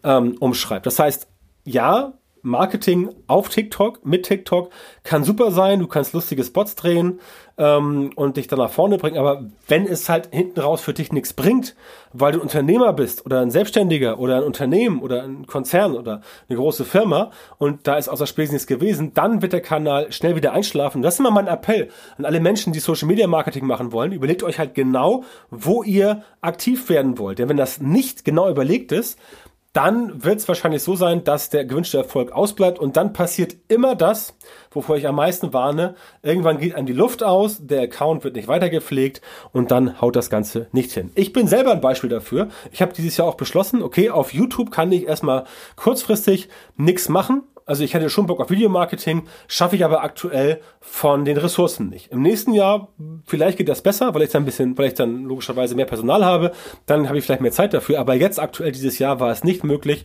ähm, 0.05 0.37
umschreibt. 0.39 0.87
Das 0.87 1.01
heißt, 1.01 1.27
ja, 1.65 2.13
Marketing 2.43 3.11
auf 3.27 3.49
TikTok, 3.49 4.07
mit 4.07 4.25
TikTok, 4.25 4.71
kann 5.03 5.25
super 5.25 5.51
sein. 5.51 5.81
Du 5.81 5.89
kannst 5.89 6.13
lustige 6.13 6.45
Spots 6.45 6.77
drehen 6.77 7.19
ähm, 7.59 8.11
und 8.15 8.37
dich 8.37 8.49
dann 8.49 8.59
nach 8.59 8.71
vorne 8.71 8.99
bringen. 8.99 9.19
Aber 9.19 9.45
wenn 9.69 9.87
es 9.87 10.09
halt 10.09 10.29
hinten 10.33 10.61
raus 10.61 10.81
für 10.81 10.93
dich 10.93 11.13
nichts 11.13 11.33
bringt, 11.33 11.75
weil 12.13 12.33
du 12.33 12.41
Unternehmer 12.41 12.93
bist 12.93 13.25
oder 13.27 13.41
ein 13.41 13.51
Selbstständiger 13.51 14.19
oder 14.19 14.39
ein 14.39 14.43
Unternehmen 14.45 15.01
oder 15.01 15.23
ein 15.23 15.47
Konzern 15.47 15.95
oder 15.95 16.21
eine 16.49 16.59
große 16.59 16.85
Firma 16.85 17.31
und 17.59 17.87
da 17.87 17.97
ist 17.97 18.09
außer 18.09 18.27
Spesen 18.27 18.55
nichts 18.55 18.67
gewesen, 18.67 19.13
dann 19.15 19.43
wird 19.43 19.53
der 19.53 19.61
Kanal 19.61 20.13
schnell 20.13 20.37
wieder 20.37 20.53
einschlafen. 20.53 21.03
Das 21.03 21.15
ist 21.15 21.21
immer 21.21 21.31
mein 21.31 21.47
Appell 21.47 21.89
an 22.19 22.25
alle 22.25 22.41
Menschen, 22.41 22.73
die 22.73 22.81
Social 22.81 23.09
Media 23.09 23.27
Marketing 23.27 23.67
machen 23.67 23.93
wollen. 23.93 24.13
Überlegt 24.13 24.43
euch 24.43 24.59
halt 24.59 24.75
genau, 24.75 25.25
wo 25.51 25.83
ihr 25.83 26.23
aktiv 26.41 26.89
werden 26.89 27.19
wollt. 27.19 27.39
Denn 27.39 27.49
wenn 27.49 27.57
das 27.57 27.81
nicht 27.81 28.25
genau 28.25 28.49
überlegt 28.49 28.93
ist, 28.93 29.19
dann 29.77 30.25
wird 30.25 30.39
es 30.39 30.49
wahrscheinlich 30.49 30.83
so 30.83 30.97
sein, 30.97 31.23
dass 31.25 31.51
der 31.51 31.67
gewünschte 31.67 31.99
Erfolg 31.99 32.33
ausbleibt 32.33 32.79
und 32.79 32.97
dann 32.97 33.13
passiert 33.13 33.57
immer 33.69 33.95
das, 33.95 34.35
wovor 34.71 34.97
ich 34.97 35.07
am 35.07 35.17
meisten 35.17 35.53
warne. 35.53 35.97
Irgendwann 36.23 36.57
geht 36.57 36.75
einem 36.75 36.87
die 36.87 36.95
Luft 36.95 37.23
aus, 37.23 37.59
der 37.61 37.83
Account 37.83 38.25
wird 38.25 38.37
nicht 38.37 38.49
weiter 38.49 38.71
gepflegt 38.71 39.21
und 39.53 39.71
dann 39.71 40.01
haut 40.01 40.17
das 40.17 40.31
Ganze 40.31 40.69
nicht 40.73 40.93
hin. 40.93 41.11
Ich 41.15 41.35
bin 41.35 41.47
selber 41.47 41.73
ein 41.73 41.83
Beispiel 41.83 42.09
dafür. 42.09 42.49
Ich 42.73 42.81
habe 42.81 42.95
dieses 42.95 43.19
Jahr 43.19 43.29
auch 43.29 43.35
beschlossen, 43.35 43.83
okay, 43.83 44.09
auf 44.09 44.33
YouTube 44.33 44.71
kann 44.71 44.91
ich 44.93 45.07
erstmal 45.07 45.45
kurzfristig 45.77 46.49
nichts 46.77 47.11
machen, 47.11 47.43
also 47.67 47.83
ich 47.83 47.95
hätte 47.95 48.09
schon 48.09 48.27
Bock 48.27 48.41
auf 48.41 48.49
Videomarketing, 48.49 49.25
schaffe 49.49 49.77
ich 49.77 49.85
aber 49.85 50.03
aktuell 50.03 50.61
von 50.81 51.25
den 51.25 51.37
Ressourcen 51.37 51.89
nicht. 51.89 52.13
Im 52.13 52.23
nächsten 52.23 52.53
Jahr, 52.53 52.89
vielleicht 53.27 53.59
geht 53.59 53.69
das 53.69 53.83
besser, 53.83 54.15
weil 54.15 54.23
ich 54.23 54.31
dann 54.31 54.43
ein 54.43 54.47
bisschen, 54.47 54.79
weil 54.79 54.87
ich 54.87 54.95
dann 54.95 55.25
logischerweise 55.25 55.75
mehr 55.75 55.85
Personal 55.85 56.25
habe, 56.25 56.53
dann 56.87 57.09
habe 57.09 57.19
ich 57.19 57.25
vielleicht 57.25 57.43
mehr 57.43 57.53
Zeit 57.53 57.75
dafür. 57.75 57.99
Aber 57.99 58.15
jetzt 58.15 58.39
aktuell 58.39 58.71
dieses 58.71 59.01
Jahr 59.01 59.19
war 59.19 59.33
es 59.33 59.43
nicht 59.43 59.65
möglich, 59.65 60.05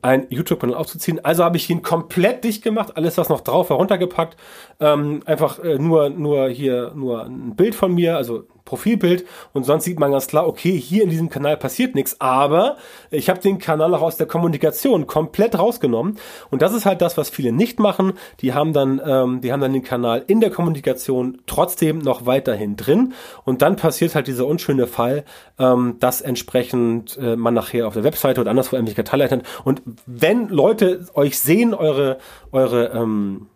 ein 0.00 0.26
YouTube-Kanal 0.30 0.76
aufzuziehen. 0.76 1.24
Also 1.24 1.44
habe 1.44 1.56
ich 1.56 1.70
ihn 1.70 1.82
komplett 1.82 2.44
dicht 2.44 2.62
gemacht, 2.62 2.96
alles 2.96 3.18
was 3.18 3.28
noch 3.28 3.40
drauf 3.40 3.70
war 3.70 3.76
runtergepackt, 3.76 4.36
ähm, 4.80 5.22
einfach 5.26 5.60
äh, 5.60 5.78
nur 5.78 6.10
nur 6.10 6.48
hier 6.48 6.92
nur 6.94 7.24
ein 7.24 7.54
Bild 7.54 7.74
von 7.74 7.94
mir, 7.94 8.16
also 8.16 8.44
Profilbild 8.64 9.24
und 9.52 9.64
sonst 9.64 9.84
sieht 9.84 9.98
man 9.98 10.12
ganz 10.12 10.26
klar, 10.26 10.46
okay, 10.46 10.78
hier 10.78 11.02
in 11.02 11.10
diesem 11.10 11.28
Kanal 11.28 11.56
passiert 11.56 11.94
nichts, 11.94 12.20
aber 12.20 12.76
ich 13.10 13.28
habe 13.28 13.40
den 13.40 13.58
Kanal 13.58 13.94
auch 13.94 14.02
aus 14.02 14.16
der 14.16 14.26
Kommunikation 14.26 15.06
komplett 15.06 15.58
rausgenommen. 15.58 16.18
Und 16.50 16.62
das 16.62 16.72
ist 16.72 16.86
halt 16.86 17.00
das, 17.00 17.16
was 17.16 17.30
viele 17.30 17.52
nicht 17.52 17.78
machen. 17.78 18.14
Die 18.40 18.54
haben 18.54 18.72
dann, 18.72 19.00
ähm, 19.04 19.40
die 19.40 19.52
haben 19.52 19.60
dann 19.60 19.72
den 19.72 19.82
Kanal 19.82 20.24
in 20.26 20.40
der 20.40 20.50
Kommunikation 20.50 21.38
trotzdem 21.46 21.98
noch 21.98 22.26
weiterhin 22.26 22.76
drin. 22.76 23.14
Und 23.44 23.62
dann 23.62 23.76
passiert 23.76 24.14
halt 24.14 24.26
dieser 24.26 24.46
unschöne 24.46 24.86
Fall, 24.86 25.24
ähm, 25.58 25.96
dass 26.00 26.20
entsprechend 26.20 27.16
äh, 27.18 27.36
man 27.36 27.54
nachher 27.54 27.86
auf 27.86 27.94
der 27.94 28.04
Webseite 28.04 28.40
oder 28.40 28.50
anderswo 28.50 28.76
irgendwelche 28.76 29.02
hat 29.02 29.42
und 29.64 29.82
wenn 30.06 30.48
Leute 30.48 31.06
euch 31.14 31.38
sehen, 31.38 31.74
eure 31.74 32.18
eure 32.50 32.88
ähm, 32.94 33.48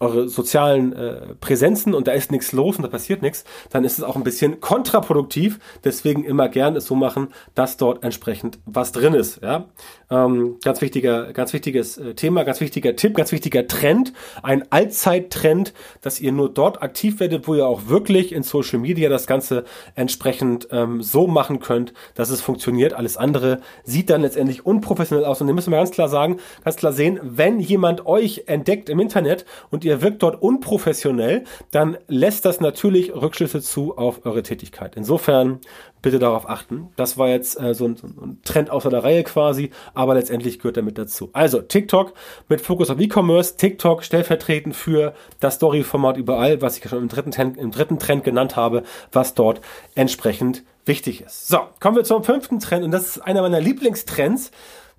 eure 0.00 0.28
sozialen 0.28 0.92
äh, 0.92 1.34
Präsenzen 1.40 1.94
und 1.94 2.06
da 2.06 2.12
ist 2.12 2.30
nichts 2.30 2.52
los 2.52 2.76
und 2.76 2.82
da 2.82 2.88
passiert 2.88 3.22
nichts, 3.22 3.44
dann 3.70 3.84
ist 3.84 3.98
es 3.98 4.04
auch 4.04 4.16
ein 4.16 4.22
bisschen 4.22 4.60
kontraproduktiv. 4.60 5.58
Deswegen 5.84 6.24
immer 6.24 6.48
gern 6.48 6.76
es 6.76 6.86
so 6.86 6.94
machen, 6.94 7.28
dass 7.54 7.76
dort 7.76 8.04
entsprechend 8.04 8.58
was 8.64 8.92
drin 8.92 9.14
ist. 9.14 9.42
Ja, 9.42 9.66
ähm, 10.10 10.56
ganz 10.62 10.80
wichtiger, 10.80 11.32
ganz 11.32 11.52
wichtiges 11.52 11.98
äh, 11.98 12.14
Thema, 12.14 12.44
ganz 12.44 12.60
wichtiger 12.60 12.94
Tipp, 12.94 13.16
ganz 13.16 13.32
wichtiger 13.32 13.66
Trend, 13.66 14.12
ein 14.42 14.70
Allzeittrend, 14.70 15.74
dass 16.00 16.20
ihr 16.20 16.32
nur 16.32 16.48
dort 16.48 16.80
aktiv 16.82 17.18
werdet, 17.18 17.48
wo 17.48 17.54
ihr 17.54 17.66
auch 17.66 17.88
wirklich 17.88 18.32
in 18.32 18.42
Social 18.42 18.78
Media 18.78 19.08
das 19.08 19.26
Ganze 19.26 19.64
entsprechend 19.96 20.68
ähm, 20.70 21.02
so 21.02 21.26
machen 21.26 21.58
könnt, 21.58 21.92
dass 22.14 22.30
es 22.30 22.40
funktioniert. 22.40 22.92
Alles 22.92 23.16
andere 23.16 23.60
sieht 23.84 24.10
dann 24.10 24.22
letztendlich 24.22 24.64
unprofessionell 24.64 25.24
aus 25.24 25.40
und 25.40 25.48
ihr 25.48 25.54
müssen 25.54 25.72
wir 25.72 25.78
ganz 25.78 25.90
klar 25.90 26.08
sagen, 26.08 26.38
ganz 26.64 26.76
klar 26.76 26.92
sehen, 26.92 27.18
wenn 27.22 27.58
jemand 27.58 28.06
euch 28.06 28.44
entdeckt 28.46 28.88
im 28.88 29.00
Internet 29.00 29.44
und 29.70 29.84
ihr 29.84 29.87
ihr 29.88 30.02
wirkt 30.02 30.22
dort 30.22 30.40
unprofessionell, 30.40 31.44
dann 31.70 31.96
lässt 32.06 32.44
das 32.44 32.60
natürlich 32.60 33.14
Rückschlüsse 33.14 33.62
zu 33.62 33.96
auf 33.96 34.24
eure 34.24 34.42
Tätigkeit. 34.42 34.96
Insofern 34.96 35.60
bitte 36.02 36.18
darauf 36.18 36.48
achten. 36.48 36.90
Das 36.96 37.18
war 37.18 37.28
jetzt 37.28 37.60
äh, 37.60 37.74
so, 37.74 37.86
ein, 37.86 37.96
so, 37.96 38.06
ein, 38.06 38.40
Trend 38.44 38.70
außer 38.70 38.90
der 38.90 39.02
Reihe 39.02 39.24
quasi, 39.24 39.70
aber 39.94 40.14
letztendlich 40.14 40.58
gehört 40.58 40.76
er 40.76 40.82
mit 40.82 40.98
dazu. 40.98 41.30
Also 41.32 41.60
TikTok 41.60 42.12
mit 42.48 42.60
Fokus 42.60 42.90
auf 42.90 43.00
E-Commerce, 43.00 43.56
TikTok 43.56 44.04
stellvertretend 44.04 44.76
für 44.76 45.14
das 45.40 45.54
Story-Format 45.54 46.16
überall, 46.16 46.62
was 46.62 46.78
ich 46.78 46.88
schon 46.88 46.98
im 46.98 47.08
dritten, 47.08 47.32
Trend, 47.32 47.56
im 47.56 47.70
dritten 47.70 47.98
Trend 47.98 48.22
genannt 48.22 48.56
habe, 48.56 48.84
was 49.10 49.34
dort 49.34 49.60
entsprechend 49.94 50.62
wichtig 50.84 51.22
ist. 51.22 51.48
So, 51.48 51.60
kommen 51.80 51.96
wir 51.96 52.04
zum 52.04 52.24
fünften 52.24 52.60
Trend 52.60 52.84
und 52.84 52.90
das 52.90 53.16
ist 53.16 53.18
einer 53.18 53.42
meiner 53.42 53.60
Lieblingstrends, 53.60 54.50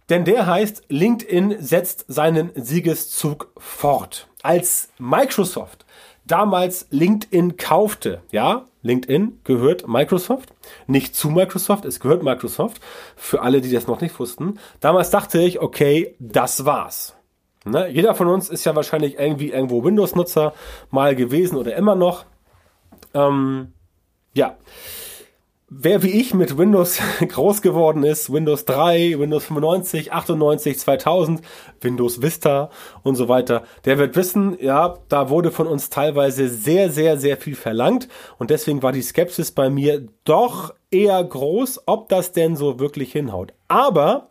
denn 0.09 0.25
der 0.25 0.47
heißt, 0.47 0.83
LinkedIn 0.89 1.57
setzt 1.59 2.05
seinen 2.07 2.51
Siegeszug 2.55 3.51
fort. 3.57 4.27
Als 4.41 4.89
Microsoft 4.97 5.85
damals 6.29 6.87
LinkedIn 6.91 7.57
kaufte, 7.57 8.21
ja, 8.31 8.65
LinkedIn 8.81 9.39
gehört 9.43 9.87
Microsoft, 9.87 10.53
nicht 10.87 11.15
zu 11.15 11.29
Microsoft, 11.29 11.85
es 11.85 11.99
gehört 11.99 12.23
Microsoft, 12.23 12.81
für 13.15 13.41
alle, 13.41 13.61
die 13.61 13.71
das 13.71 13.87
noch 13.87 14.01
nicht 14.01 14.17
wussten. 14.19 14.59
Damals 14.79 15.09
dachte 15.09 15.41
ich, 15.41 15.59
okay, 15.59 16.15
das 16.19 16.65
war's. 16.65 17.15
Ne? 17.65 17.89
Jeder 17.89 18.15
von 18.15 18.27
uns 18.27 18.49
ist 18.49 18.65
ja 18.65 18.75
wahrscheinlich 18.75 19.19
irgendwie 19.19 19.51
irgendwo 19.51 19.83
Windows-Nutzer 19.83 20.53
mal 20.91 21.15
gewesen 21.15 21.57
oder 21.57 21.75
immer 21.75 21.95
noch. 21.95 22.25
Ähm, 23.13 23.73
ja, 24.33 24.55
wer 25.69 26.03
wie 26.03 26.19
ich 26.19 26.33
mit 26.33 26.57
Windows 26.57 26.99
groß 27.27 27.61
geworden 27.61 28.03
ist, 28.03 28.31
Windows 28.31 28.65
3, 28.65 29.19
Windows 29.19 29.45
95, 29.45 30.11
98, 30.11 30.79
2000, 30.79 31.41
Windows 31.81 32.21
Vista 32.21 32.69
und 33.03 33.15
so 33.15 33.29
weiter, 33.29 33.63
der 33.85 33.97
wird 33.97 34.15
wissen, 34.15 34.57
ja, 34.59 34.97
da 35.07 35.29
wurde 35.29 35.51
von 35.51 35.67
uns 35.67 35.89
teilweise 35.89 36.49
sehr, 36.49 36.89
sehr, 36.89 37.17
sehr 37.17 37.37
viel 37.37 37.55
verlangt 37.55 38.07
und 38.37 38.49
deswegen 38.49 38.83
war 38.83 38.91
die 38.91 39.01
Skepsis 39.01 39.51
bei 39.51 39.69
mir 39.69 40.07
doch 40.23 40.73
eher 40.91 41.23
groß, 41.23 41.83
ob 41.85 42.09
das 42.09 42.31
denn 42.31 42.55
so 42.55 42.79
wirklich 42.79 43.11
hinhaut. 43.11 43.53
Aber 43.67 44.29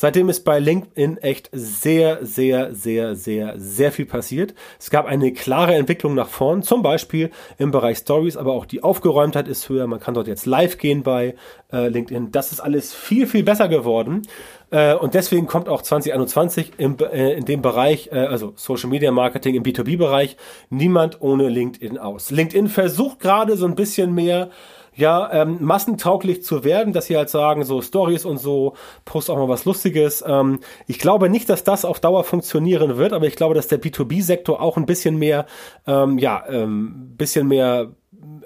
Seitdem 0.00 0.30
ist 0.30 0.46
bei 0.46 0.58
LinkedIn 0.60 1.18
echt 1.18 1.50
sehr, 1.52 2.24
sehr, 2.24 2.74
sehr, 2.74 3.14
sehr, 3.14 3.58
sehr 3.58 3.92
viel 3.92 4.06
passiert. 4.06 4.54
Es 4.78 4.88
gab 4.88 5.04
eine 5.04 5.30
klare 5.34 5.74
Entwicklung 5.74 6.14
nach 6.14 6.30
vorn, 6.30 6.62
zum 6.62 6.80
Beispiel 6.80 7.28
im 7.58 7.70
Bereich 7.70 7.98
Stories, 7.98 8.38
aber 8.38 8.54
auch 8.54 8.64
die 8.64 8.82
Aufgeräumtheit 8.82 9.46
ist 9.46 9.68
höher. 9.68 9.86
Man 9.86 10.00
kann 10.00 10.14
dort 10.14 10.26
jetzt 10.26 10.46
live 10.46 10.78
gehen 10.78 11.02
bei 11.02 11.34
äh, 11.70 11.88
LinkedIn. 11.88 12.32
Das 12.32 12.50
ist 12.50 12.60
alles 12.60 12.94
viel, 12.94 13.26
viel 13.26 13.42
besser 13.42 13.68
geworden. 13.68 14.22
Äh, 14.70 14.94
und 14.94 15.12
deswegen 15.12 15.46
kommt 15.46 15.68
auch 15.68 15.82
2021 15.82 16.72
im, 16.78 16.96
äh, 17.00 17.34
in 17.34 17.44
dem 17.44 17.60
Bereich, 17.60 18.08
äh, 18.10 18.20
also 18.20 18.54
Social 18.56 18.88
Media 18.88 19.10
Marketing 19.10 19.54
im 19.54 19.64
B2B-Bereich, 19.64 20.38
niemand 20.70 21.20
ohne 21.20 21.50
LinkedIn 21.50 21.98
aus. 21.98 22.30
LinkedIn 22.30 22.68
versucht 22.68 23.20
gerade 23.20 23.54
so 23.54 23.66
ein 23.66 23.74
bisschen 23.74 24.14
mehr 24.14 24.48
ja, 25.00 25.30
ähm, 25.32 25.58
massentauglich 25.60 26.42
zu 26.42 26.64
werden, 26.64 26.92
dass 26.92 27.06
sie 27.06 27.16
halt 27.16 27.30
sagen, 27.30 27.64
so 27.64 27.82
Stories 27.82 28.24
und 28.24 28.38
so, 28.38 28.74
post 29.04 29.30
auch 29.30 29.36
mal 29.36 29.48
was 29.48 29.64
Lustiges. 29.64 30.22
Ähm, 30.26 30.60
ich 30.86 30.98
glaube 30.98 31.28
nicht, 31.28 31.48
dass 31.48 31.64
das 31.64 31.84
auf 31.84 32.00
Dauer 32.00 32.24
funktionieren 32.24 32.96
wird, 32.96 33.12
aber 33.12 33.26
ich 33.26 33.36
glaube, 33.36 33.54
dass 33.54 33.68
der 33.68 33.80
B2B-Sektor 33.80 34.60
auch 34.60 34.76
ein 34.76 34.86
bisschen 34.86 35.16
mehr, 35.16 35.46
ähm, 35.86 36.18
ja, 36.18 36.44
ähm, 36.48 37.14
bisschen 37.16 37.48
mehr 37.48 37.90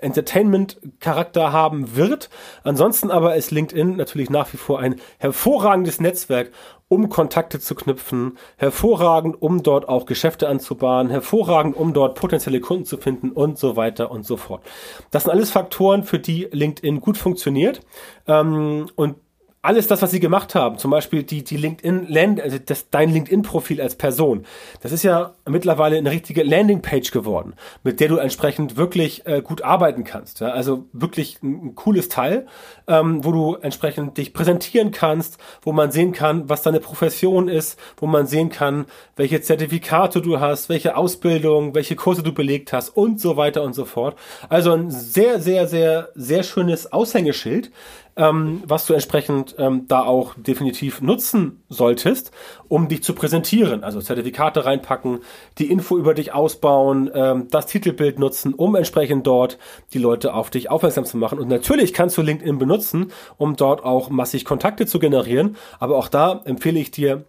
Entertainment-Charakter 0.01 1.53
haben 1.53 1.97
wird. 1.97 2.31
Ansonsten 2.63 3.11
aber 3.11 3.37
ist 3.37 3.51
LinkedIn 3.51 3.97
natürlich 3.97 4.31
nach 4.31 4.53
wie 4.53 4.57
vor 4.57 4.81
ein 4.81 4.97
hervorragendes 5.19 6.01
Netzwerk, 6.01 6.53
um 6.89 7.09
Kontakte 7.09 7.61
zu 7.61 7.75
knüpfen, 7.75 8.39
hervorragend, 8.57 9.41
um 9.41 9.63
dort 9.63 9.89
auch 9.89 10.07
Geschäfte 10.07 10.49
anzubahnen, 10.49 11.11
hervorragend, 11.11 11.77
um 11.77 11.93
dort 11.93 12.15
potenzielle 12.15 12.61
Kunden 12.61 12.85
zu 12.85 12.99
finden 12.99 13.31
und 13.31 13.59
so 13.59 13.77
weiter 13.77 14.11
und 14.11 14.25
so 14.25 14.37
fort. 14.37 14.63
Das 15.11 15.25
sind 15.25 15.33
alles 15.33 15.51
Faktoren, 15.51 16.05
für 16.05 16.19
die 16.19 16.49
LinkedIn 16.51 17.01
gut 17.01 17.17
funktioniert. 17.17 17.81
Ähm, 18.27 18.87
und 18.97 19.17
alles 19.65 19.87
das, 19.87 20.03
was 20.03 20.11
sie 20.11 20.21
gemacht 20.21 20.55
haben, 20.55 20.77
zum 20.77 20.91
Beispiel 20.91 21.23
die, 21.23 21.43
die 21.43 21.57
LinkedIn, 21.57 22.07
Land, 22.09 22.41
also 22.41 22.59
das, 22.59 22.91
dein 22.91 23.11
LinkedIn-Profil 23.11 23.81
als 23.81 23.95
Person, 23.95 24.45
das 24.83 24.93
ist 24.93 25.05
ja 25.05 25.35
mittlerweile 25.49 25.97
eine 25.97 26.11
richtige 26.11 26.43
Landingpage 26.43 27.11
geworden, 27.13 27.55
mit 27.83 27.99
der 27.99 28.09
du 28.09 28.19
entsprechend 28.19 28.77
wirklich 28.77 29.27
äh, 29.27 29.41
gut 29.41 29.63
arbeiten 29.63 30.05
kannst. 30.05 30.41
Ja? 30.41 30.49
Also 30.51 30.85
wirklich 30.93 31.43
ein, 31.43 31.69
ein 31.69 31.75
cooles 31.77 32.11
Teil, 32.11 32.47
ähm, 32.87 33.25
wo 33.25 33.33
du 33.33 33.55
entsprechend 33.55 34.19
dich 34.19 34.35
präsentieren 34.35 34.91
kannst, 34.91 35.39
wo 35.63 35.73
man 35.73 35.91
sehen 35.91 36.13
kann, 36.13 36.47
was 36.51 36.61
deine 36.61 36.81
Profession 36.81 37.49
ist, 37.49 37.79
wo 37.97 38.07
man 38.07 38.27
sehen 38.27 38.51
kann, 38.51 38.85
welche 39.17 39.41
Zertifikate 39.41 40.21
du 40.21 40.41
hast, 40.41 40.69
welche 40.69 40.95
Ausbildung, 40.95 41.75
welche 41.75 41.97
Kurse 41.97 42.23
du 42.23 42.35
belegt 42.35 42.75
hast 42.75 42.91
und 42.91 43.19
so 43.19 43.39
weiter 43.39 43.63
und 43.63 43.75
so 43.75 43.87
fort. 43.87 44.19
Also 44.51 44.73
ein 44.73 44.91
sehr, 44.91 45.41
sehr, 45.41 45.67
sehr, 45.67 46.11
sehr 46.15 46.43
schönes 46.43 46.93
Aushängeschild, 46.93 47.71
ähm, 48.17 48.63
was 48.67 48.87
du 48.87 48.93
entsprechend 48.93 49.57
ähm, 49.59 49.87
da 49.89 50.03
auch 50.03 50.35
definitiv 50.37 51.01
nutzen 51.01 51.65
solltest, 51.69 52.31
um 52.69 52.89
dich 52.89 53.03
zu 53.03 53.15
präsentieren. 53.15 53.85
Also 53.85 54.01
Zertifikate 54.01 54.65
reinpacken, 54.65 55.21
die 55.59 55.71
Info 55.71 55.99
über 55.99 56.15
dich 56.15 56.33
ausbauen, 56.33 57.11
ähm, 57.15 57.49
das 57.51 57.67
Titelbild 57.67 58.19
nutzen, 58.19 58.55
um 58.55 58.75
entsprechend 58.77 59.27
dort 59.27 59.59
die 59.93 59.99
Leute 59.99 60.35
auf 60.35 60.51
dich 60.51 60.71
aufmerksam 60.71 61.05
zu 61.05 61.17
machen. 61.17 61.39
Und 61.39 61.49
natürlich 61.49 61.93
kannst 61.93 62.17
du 62.17 62.23
LinkedIn 62.23 62.59
benutzen, 62.59 63.13
um 63.37 63.57
dort 63.57 63.85
auch 63.85 64.11
massig 64.11 64.45
Kontakte 64.45 64.87
zu 64.87 64.99
generieren. 64.99 65.57
Aber 65.79 65.97
auch 65.97 66.09
da 66.09 66.43
empfehle 66.45 66.79
ich 66.79 66.91
dir, 66.91 67.25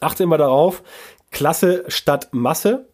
achte 0.00 0.24
immer 0.24 0.38
darauf, 0.38 0.82
Klasse 1.30 1.84
statt 1.88 2.28
Masse 2.32 2.87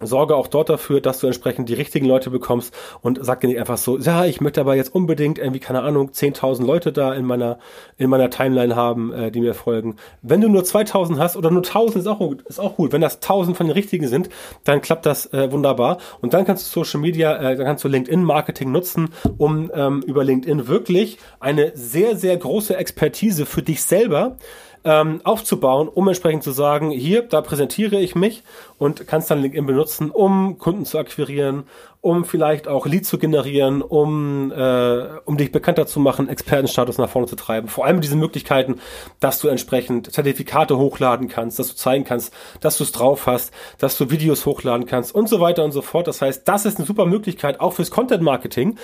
sorge 0.00 0.36
auch 0.36 0.46
dort 0.46 0.68
dafür, 0.68 1.00
dass 1.00 1.20
du 1.20 1.26
entsprechend 1.26 1.68
die 1.68 1.74
richtigen 1.74 2.06
Leute 2.06 2.30
bekommst 2.30 2.74
und 3.02 3.18
sag 3.22 3.40
dir 3.40 3.48
nicht 3.48 3.58
einfach 3.58 3.78
so, 3.78 3.98
ja, 3.98 4.24
ich 4.24 4.40
möchte 4.40 4.60
aber 4.60 4.74
jetzt 4.74 4.94
unbedingt 4.94 5.38
irgendwie, 5.38 5.60
keine 5.60 5.82
Ahnung, 5.82 6.10
10.000 6.10 6.64
Leute 6.64 6.92
da 6.92 7.14
in 7.14 7.24
meiner, 7.24 7.58
in 7.98 8.10
meiner 8.10 8.30
Timeline 8.30 8.76
haben, 8.76 9.12
äh, 9.12 9.30
die 9.30 9.40
mir 9.40 9.54
folgen. 9.54 9.96
Wenn 10.22 10.40
du 10.40 10.48
nur 10.48 10.62
2.000 10.62 11.18
hast 11.18 11.36
oder 11.36 11.50
nur 11.50 11.62
1.000 11.62 11.98
ist 11.98 12.06
auch 12.06 12.18
gut, 12.18 12.42
ist 12.42 12.60
auch 12.60 12.76
gut. 12.76 12.92
Wenn 12.92 13.00
das 13.00 13.20
1.000 13.20 13.54
von 13.54 13.66
den 13.66 13.74
richtigen 13.74 14.08
sind, 14.08 14.28
dann 14.64 14.80
klappt 14.80 15.06
das 15.06 15.32
äh, 15.32 15.52
wunderbar 15.52 15.98
und 16.20 16.34
dann 16.34 16.44
kannst 16.44 16.66
du 16.66 16.80
Social 16.80 17.00
Media, 17.00 17.36
äh, 17.36 17.56
dann 17.56 17.66
kannst 17.66 17.84
du 17.84 17.88
LinkedIn 17.88 18.22
Marketing 18.22 18.72
nutzen, 18.72 19.10
um 19.38 19.70
ähm, 19.74 20.02
über 20.06 20.24
LinkedIn 20.24 20.68
wirklich 20.68 21.18
eine 21.38 21.72
sehr, 21.74 22.16
sehr 22.16 22.36
große 22.36 22.76
Expertise 22.76 23.46
für 23.46 23.62
dich 23.62 23.82
selber 23.82 24.36
ähm, 24.84 25.20
aufzubauen, 25.24 25.88
um 25.88 26.08
entsprechend 26.08 26.42
zu 26.42 26.52
sagen, 26.52 26.90
hier, 26.90 27.22
da 27.22 27.40
präsentiere 27.40 28.00
ich 28.00 28.14
mich 28.14 28.42
und 28.78 29.06
kannst 29.06 29.30
dann 29.30 29.40
LinkedIn 29.40 29.66
benutzen, 29.66 30.10
um 30.10 30.58
Kunden 30.58 30.86
zu 30.86 30.98
akquirieren, 30.98 31.64
um 32.00 32.24
vielleicht 32.24 32.66
auch 32.66 32.86
Leads 32.86 33.10
zu 33.10 33.18
generieren, 33.18 33.82
um, 33.82 34.50
äh, 34.52 35.18
um 35.26 35.36
dich 35.36 35.52
bekannter 35.52 35.86
zu 35.86 36.00
machen, 36.00 36.28
Expertenstatus 36.28 36.96
nach 36.96 37.10
vorne 37.10 37.28
zu 37.28 37.36
treiben. 37.36 37.68
Vor 37.68 37.84
allem 37.84 38.00
diese 38.00 38.16
Möglichkeiten, 38.16 38.80
dass 39.20 39.38
du 39.38 39.48
entsprechend 39.48 40.10
Zertifikate 40.10 40.78
hochladen 40.78 41.28
kannst, 41.28 41.58
dass 41.58 41.68
du 41.68 41.74
zeigen 41.74 42.04
kannst, 42.04 42.32
dass 42.60 42.78
du 42.78 42.84
es 42.84 42.92
drauf 42.92 43.26
hast, 43.26 43.52
dass 43.78 43.98
du 43.98 44.10
Videos 44.10 44.46
hochladen 44.46 44.86
kannst 44.86 45.14
und 45.14 45.28
so 45.28 45.40
weiter 45.40 45.62
und 45.62 45.72
so 45.72 45.82
fort. 45.82 46.06
Das 46.06 46.22
heißt, 46.22 46.48
das 46.48 46.64
ist 46.64 46.78
eine 46.78 46.86
super 46.86 47.04
Möglichkeit 47.04 47.60
auch 47.60 47.74
fürs 47.74 47.90
Content 47.90 48.22
Marketing, 48.22 48.78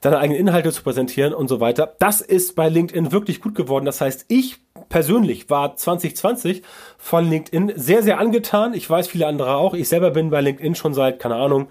deine 0.00 0.18
eigenen 0.18 0.40
Inhalte 0.40 0.72
zu 0.72 0.82
präsentieren 0.82 1.34
und 1.34 1.48
so 1.48 1.60
weiter. 1.60 1.94
Das 1.98 2.22
ist 2.22 2.56
bei 2.56 2.70
LinkedIn 2.70 3.12
wirklich 3.12 3.42
gut 3.42 3.54
geworden. 3.54 3.84
Das 3.84 4.00
heißt, 4.00 4.24
ich 4.28 4.60
persönlich 4.92 5.48
war 5.48 5.74
2020 5.74 6.62
von 6.98 7.28
LinkedIn 7.28 7.72
sehr, 7.76 8.02
sehr 8.02 8.18
angetan. 8.18 8.74
Ich 8.74 8.88
weiß 8.88 9.08
viele 9.08 9.26
andere 9.26 9.56
auch. 9.56 9.72
Ich 9.72 9.88
selber 9.88 10.10
bin 10.10 10.28
bei 10.28 10.42
LinkedIn 10.42 10.74
schon 10.74 10.92
seit, 10.92 11.18
keine 11.18 11.36
Ahnung, 11.36 11.68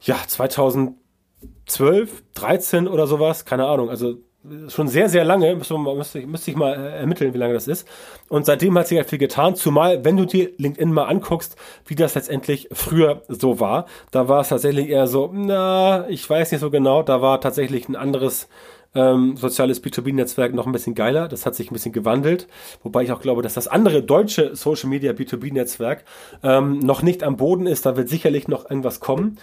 ja, 0.00 0.16
2012, 0.26 2.24
13 2.34 2.88
oder 2.88 3.06
sowas, 3.06 3.44
keine 3.44 3.66
Ahnung, 3.66 3.90
also 3.90 4.16
schon 4.66 4.88
sehr, 4.88 5.08
sehr 5.08 5.24
lange, 5.24 5.54
müsste, 5.54 5.78
müsste, 5.78 6.26
müsste 6.26 6.50
ich 6.50 6.56
mal 6.56 6.74
äh, 6.74 6.98
ermitteln, 6.98 7.32
wie 7.32 7.38
lange 7.38 7.54
das 7.54 7.68
ist. 7.68 7.86
Und 8.28 8.44
seitdem 8.44 8.76
hat 8.76 8.88
sich 8.88 8.98
halt 8.98 9.08
viel 9.08 9.20
getan, 9.20 9.54
zumal, 9.54 10.04
wenn 10.04 10.16
du 10.16 10.24
dir 10.24 10.50
LinkedIn 10.56 10.92
mal 10.92 11.04
anguckst, 11.04 11.54
wie 11.86 11.94
das 11.94 12.16
letztendlich 12.16 12.68
früher 12.72 13.22
so 13.28 13.60
war, 13.60 13.86
da 14.10 14.28
war 14.28 14.40
es 14.40 14.48
tatsächlich 14.48 14.88
eher 14.88 15.06
so, 15.06 15.30
na, 15.32 16.08
ich 16.08 16.28
weiß 16.28 16.50
nicht 16.50 16.60
so 16.60 16.70
genau, 16.70 17.04
da 17.04 17.22
war 17.22 17.40
tatsächlich 17.40 17.88
ein 17.88 17.94
anderes 17.94 18.48
ähm, 18.94 19.36
soziales 19.36 19.82
B2B-Netzwerk 19.82 20.54
noch 20.54 20.66
ein 20.66 20.72
bisschen 20.72 20.94
geiler. 20.94 21.28
Das 21.28 21.46
hat 21.46 21.54
sich 21.54 21.70
ein 21.70 21.74
bisschen 21.74 21.92
gewandelt. 21.92 22.46
Wobei 22.82 23.02
ich 23.02 23.12
auch 23.12 23.20
glaube, 23.20 23.42
dass 23.42 23.54
das 23.54 23.68
andere 23.68 24.02
deutsche 24.02 24.54
Social 24.54 24.88
Media 24.88 25.12
B2B-Netzwerk 25.12 26.04
ähm, 26.42 26.78
noch 26.80 27.02
nicht 27.02 27.22
am 27.22 27.36
Boden 27.36 27.66
ist. 27.66 27.86
Da 27.86 27.96
wird 27.96 28.08
sicherlich 28.08 28.48
noch 28.48 28.68
irgendwas 28.68 29.00
kommen. 29.00 29.38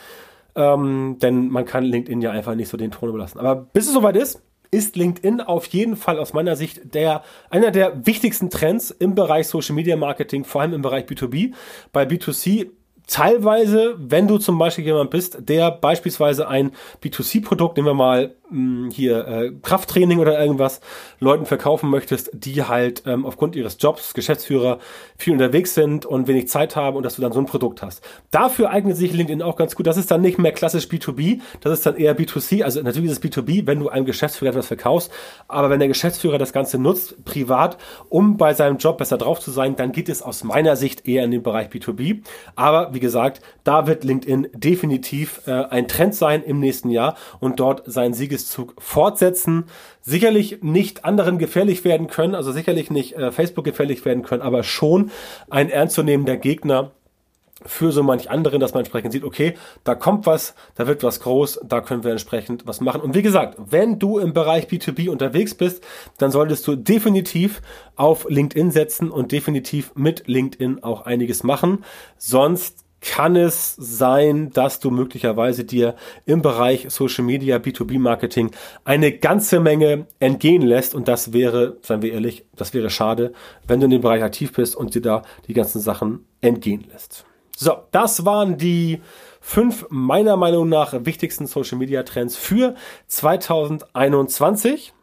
Ähm, 0.55 1.17
denn 1.21 1.49
man 1.49 1.65
kann 1.65 1.83
LinkedIn 1.83 2.21
ja 2.21 2.31
einfach 2.31 2.55
nicht 2.55 2.69
so 2.69 2.77
den 2.77 2.91
Ton 2.91 3.09
überlassen. 3.09 3.39
Aber 3.39 3.55
bis 3.55 3.87
es 3.87 3.93
soweit 3.93 4.15
ist, 4.15 4.41
ist 4.71 4.95
LinkedIn 4.95 5.41
auf 5.41 5.65
jeden 5.67 5.95
Fall 5.95 6.19
aus 6.19 6.33
meiner 6.33 6.55
Sicht 6.55 6.93
der, 6.93 7.23
einer 7.49 7.71
der 7.71 8.05
wichtigsten 8.05 8.49
Trends 8.49 8.91
im 8.91 9.15
Bereich 9.15 9.47
Social 9.47 9.75
Media 9.75 9.95
Marketing, 9.95 10.43
vor 10.43 10.61
allem 10.61 10.73
im 10.73 10.81
Bereich 10.81 11.05
B2B. 11.05 11.53
Bei 11.91 12.03
B2C 12.03 12.69
teilweise, 13.09 13.95
wenn 13.97 14.27
du 14.27 14.37
zum 14.37 14.57
Beispiel 14.57 14.85
jemand 14.85 15.09
bist, 15.09 15.37
der 15.41 15.71
beispielsweise 15.71 16.47
ein 16.47 16.71
B2C-Produkt, 17.03 17.75
nehmen 17.77 17.87
wir 17.87 17.93
mal 17.93 18.35
mh, 18.49 18.91
hier 18.93 19.27
äh, 19.27 19.51
Krafttraining 19.61 20.19
oder 20.19 20.39
irgendwas, 20.39 20.79
Leuten 21.19 21.45
verkaufen 21.45 21.89
möchtest, 21.89 22.29
die 22.33 22.63
halt 22.63 23.03
ähm, 23.05 23.25
aufgrund 23.25 23.55
ihres 23.55 23.77
Jobs, 23.79 24.13
Geschäftsführer, 24.13 24.79
viel 25.17 25.33
unterwegs 25.33 25.73
sind 25.73 26.05
und 26.05 26.27
wenig 26.27 26.47
Zeit 26.47 26.75
haben 26.75 26.97
und 26.97 27.03
dass 27.03 27.15
du 27.15 27.21
dann 27.21 27.31
so 27.31 27.39
ein 27.39 27.45
Produkt 27.45 27.81
hast. 27.81 28.03
Dafür 28.31 28.69
eignet 28.69 28.95
sich 28.95 29.11
LinkedIn 29.11 29.41
auch 29.41 29.55
ganz 29.55 29.75
gut. 29.75 29.87
Das 29.87 29.97
ist 29.97 30.11
dann 30.11 30.21
nicht 30.21 30.37
mehr 30.37 30.51
klassisch 30.51 30.85
B2B, 30.85 31.41
das 31.61 31.73
ist 31.73 31.85
dann 31.85 31.95
eher 31.95 32.17
B2C. 32.17 32.63
Also 32.63 32.81
natürlich 32.81 33.11
ist 33.11 33.23
es 33.23 33.31
B2B, 33.31 33.65
wenn 33.65 33.79
du 33.79 33.89
einem 33.89 34.05
Geschäftsführer 34.05 34.51
etwas 34.51 34.67
verkaufst, 34.67 35.11
aber 35.47 35.69
wenn 35.69 35.79
der 35.79 35.87
Geschäftsführer 35.87 36.37
das 36.37 36.53
Ganze 36.53 36.77
nutzt, 36.77 37.25
privat, 37.25 37.77
um 38.09 38.37
bei 38.37 38.53
seinem 38.53 38.77
Job 38.77 38.99
besser 38.99 39.17
drauf 39.17 39.39
zu 39.39 39.51
sein, 39.51 39.75
dann 39.75 39.91
geht 39.91 40.09
es 40.09 40.21
aus 40.21 40.43
meiner 40.43 40.75
Sicht 40.75 41.07
eher 41.07 41.23
in 41.23 41.31
den 41.31 41.41
Bereich 41.43 41.69
B2B. 41.69 42.21
Aber 42.55 42.93
wie 42.93 42.98
wie 42.99 43.01
gesagt, 43.01 43.39
da 43.63 43.87
wird 43.87 44.03
LinkedIn 44.03 44.49
definitiv 44.53 45.39
äh, 45.47 45.51
ein 45.51 45.87
Trend 45.87 46.13
sein 46.13 46.43
im 46.43 46.59
nächsten 46.59 46.89
Jahr 46.89 47.15
und 47.39 47.61
dort 47.61 47.83
seinen 47.85 48.13
Siegeszug 48.13 48.75
fortsetzen. 48.77 49.63
Sicherlich 50.01 50.61
nicht 50.61 51.05
anderen 51.05 51.37
gefährlich 51.37 51.85
werden 51.85 52.07
können, 52.07 52.35
also 52.35 52.51
sicherlich 52.51 52.91
nicht 52.91 53.13
äh, 53.13 53.31
Facebook 53.31 53.63
gefährlich 53.63 54.03
werden 54.03 54.21
können, 54.21 54.41
aber 54.41 54.63
schon 54.63 55.11
ein 55.49 55.69
ernstzunehmender 55.69 56.35
Gegner 56.35 56.91
für 57.65 57.91
so 57.91 58.03
manch 58.03 58.29
anderen, 58.29 58.59
dass 58.59 58.73
man 58.73 58.81
entsprechend 58.81 59.13
sieht, 59.13 59.23
okay, 59.23 59.55
da 59.83 59.95
kommt 59.95 60.25
was, 60.25 60.55
da 60.75 60.87
wird 60.87 61.03
was 61.03 61.19
groß, 61.21 61.61
da 61.63 61.81
können 61.81 62.03
wir 62.03 62.11
entsprechend 62.11 62.67
was 62.67 62.81
machen. 62.81 63.01
Und 63.01 63.15
wie 63.15 63.21
gesagt, 63.21 63.57
wenn 63.69 63.99
du 63.99 64.19
im 64.19 64.33
Bereich 64.33 64.67
B2B 64.67 65.09
unterwegs 65.09 65.55
bist, 65.55 65.83
dann 66.17 66.31
solltest 66.31 66.67
du 66.67 66.75
definitiv 66.75 67.61
auf 67.95 68.27
LinkedIn 68.29 68.71
setzen 68.71 69.11
und 69.11 69.31
definitiv 69.31 69.91
mit 69.95 70.27
LinkedIn 70.27 70.83
auch 70.83 71.05
einiges 71.05 71.43
machen. 71.43 71.83
Sonst 72.17 72.85
kann 73.01 73.35
es 73.35 73.75
sein, 73.77 74.49
dass 74.51 74.79
du 74.79 74.91
möglicherweise 74.91 75.63
dir 75.63 75.95
im 76.25 76.41
Bereich 76.41 76.87
Social 76.89 77.23
Media 77.23 77.57
B2B 77.57 77.99
Marketing 77.99 78.51
eine 78.83 79.11
ganze 79.17 79.59
Menge 79.59 80.07
entgehen 80.19 80.61
lässt. 80.61 80.95
Und 80.95 81.07
das 81.07 81.33
wäre, 81.33 81.77
seien 81.81 82.01
wir 82.01 82.13
ehrlich, 82.13 82.45
das 82.55 82.73
wäre 82.73 82.89
schade, 82.89 83.33
wenn 83.67 83.79
du 83.79 83.85
in 83.85 83.91
dem 83.91 84.01
Bereich 84.01 84.23
aktiv 84.23 84.51
bist 84.53 84.75
und 84.75 84.95
dir 84.95 85.01
da 85.01 85.21
die 85.47 85.53
ganzen 85.53 85.79
Sachen 85.79 86.25
entgehen 86.41 86.85
lässt. 86.91 87.25
So, 87.55 87.73
das 87.91 88.25
waren 88.25 88.57
die 88.57 89.01
fünf 89.41 89.85
meiner 89.89 90.37
Meinung 90.37 90.69
nach 90.69 90.93
wichtigsten 91.05 91.47
Social 91.47 91.77
Media 91.77 92.03
Trends 92.03 92.35
für 92.37 92.75
2021. 93.07 94.93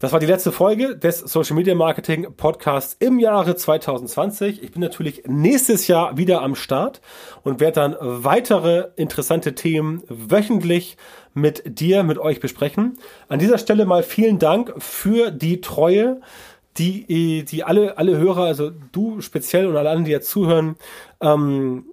Das 0.00 0.12
war 0.12 0.20
die 0.20 0.26
letzte 0.26 0.52
Folge 0.52 0.96
des 0.96 1.18
Social 1.18 1.56
Media 1.56 1.74
Marketing 1.74 2.28
Podcasts 2.36 2.96
im 3.00 3.18
Jahre 3.18 3.56
2020. 3.56 4.62
Ich 4.62 4.70
bin 4.70 4.80
natürlich 4.80 5.24
nächstes 5.26 5.88
Jahr 5.88 6.16
wieder 6.16 6.40
am 6.42 6.54
Start 6.54 7.00
und 7.42 7.58
werde 7.58 7.80
dann 7.80 7.96
weitere 8.00 8.90
interessante 8.94 9.56
Themen 9.56 10.04
wöchentlich 10.08 10.98
mit 11.34 11.80
dir, 11.80 12.04
mit 12.04 12.18
euch 12.18 12.38
besprechen. 12.38 12.96
An 13.26 13.40
dieser 13.40 13.58
Stelle 13.58 13.86
mal 13.86 14.04
vielen 14.04 14.38
Dank 14.38 14.72
für 14.78 15.32
die 15.32 15.60
Treue, 15.60 16.20
die, 16.76 17.44
die 17.44 17.64
alle, 17.64 17.98
alle 17.98 18.18
Hörer, 18.18 18.44
also 18.44 18.70
du 18.92 19.20
speziell 19.20 19.66
und 19.66 19.76
alle 19.76 19.88
anderen, 19.88 20.04
die 20.04 20.12
jetzt 20.12 20.30
zuhören, 20.30 20.76
ähm, 21.20 21.86